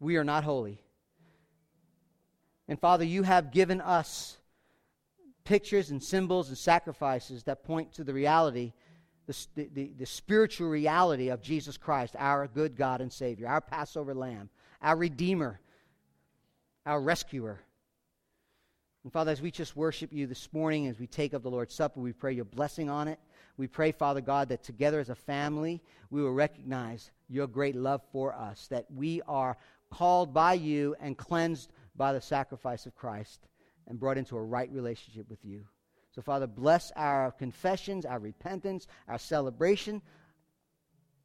We 0.00 0.16
are 0.16 0.24
not 0.24 0.44
holy. 0.44 0.80
And 2.68 2.78
Father, 2.78 3.04
you 3.04 3.22
have 3.22 3.52
given 3.52 3.80
us 3.80 4.36
pictures 5.44 5.90
and 5.90 6.02
symbols 6.02 6.48
and 6.48 6.58
sacrifices 6.58 7.44
that 7.44 7.64
point 7.64 7.92
to 7.94 8.04
the 8.04 8.12
reality, 8.12 8.72
the, 9.26 9.46
the, 9.54 9.92
the, 9.96 10.06
spiritual 10.06 10.68
reality 10.68 11.28
of 11.28 11.40
Jesus 11.40 11.76
Christ, 11.76 12.16
our 12.18 12.48
good 12.48 12.76
God 12.76 13.00
and 13.00 13.12
Savior, 13.12 13.46
our 13.46 13.60
Passover 13.60 14.14
lamb, 14.14 14.50
our 14.82 14.96
Redeemer, 14.96 15.60
our 16.84 17.00
rescuer. 17.00 17.60
And 19.04 19.12
Father, 19.12 19.30
as 19.30 19.40
we 19.40 19.52
just 19.52 19.76
worship 19.76 20.12
you 20.12 20.26
this 20.26 20.52
morning, 20.52 20.88
as 20.88 20.98
we 20.98 21.06
take 21.06 21.32
up 21.32 21.44
the 21.44 21.50
Lord's 21.50 21.74
Supper, 21.74 22.00
we 22.00 22.12
pray 22.12 22.32
your 22.32 22.44
blessing 22.44 22.90
on 22.90 23.06
it. 23.06 23.20
We 23.56 23.68
pray, 23.68 23.92
Father 23.92 24.20
God, 24.20 24.48
that 24.48 24.64
together 24.64 24.98
as 24.98 25.08
a 25.08 25.14
family, 25.14 25.80
we 26.10 26.20
will 26.20 26.32
recognize 26.32 27.12
your 27.28 27.46
great 27.46 27.76
love 27.76 28.02
for 28.12 28.34
us, 28.34 28.66
that 28.68 28.86
we 28.90 29.22
are 29.28 29.56
called 29.90 30.34
by 30.34 30.54
you 30.54 30.94
and 31.00 31.16
cleansed 31.16 31.72
by 31.96 32.12
the 32.12 32.20
sacrifice 32.20 32.86
of 32.86 32.94
Christ 32.94 33.46
and 33.86 33.98
brought 33.98 34.18
into 34.18 34.36
a 34.36 34.42
right 34.42 34.70
relationship 34.70 35.28
with 35.30 35.44
you. 35.44 35.64
So, 36.14 36.22
Father, 36.22 36.46
bless 36.46 36.92
our 36.96 37.30
confessions, 37.32 38.06
our 38.06 38.18
repentance, 38.18 38.86
our 39.06 39.18
celebration 39.18 40.00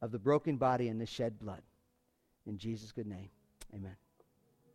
of 0.02 0.12
the 0.12 0.18
broken 0.18 0.56
body 0.56 0.88
and 0.88 1.00
the 1.00 1.06
shed 1.06 1.38
blood. 1.38 1.62
In 2.46 2.58
Jesus' 2.58 2.92
good 2.92 3.06
name, 3.06 3.30
amen. 3.74 3.96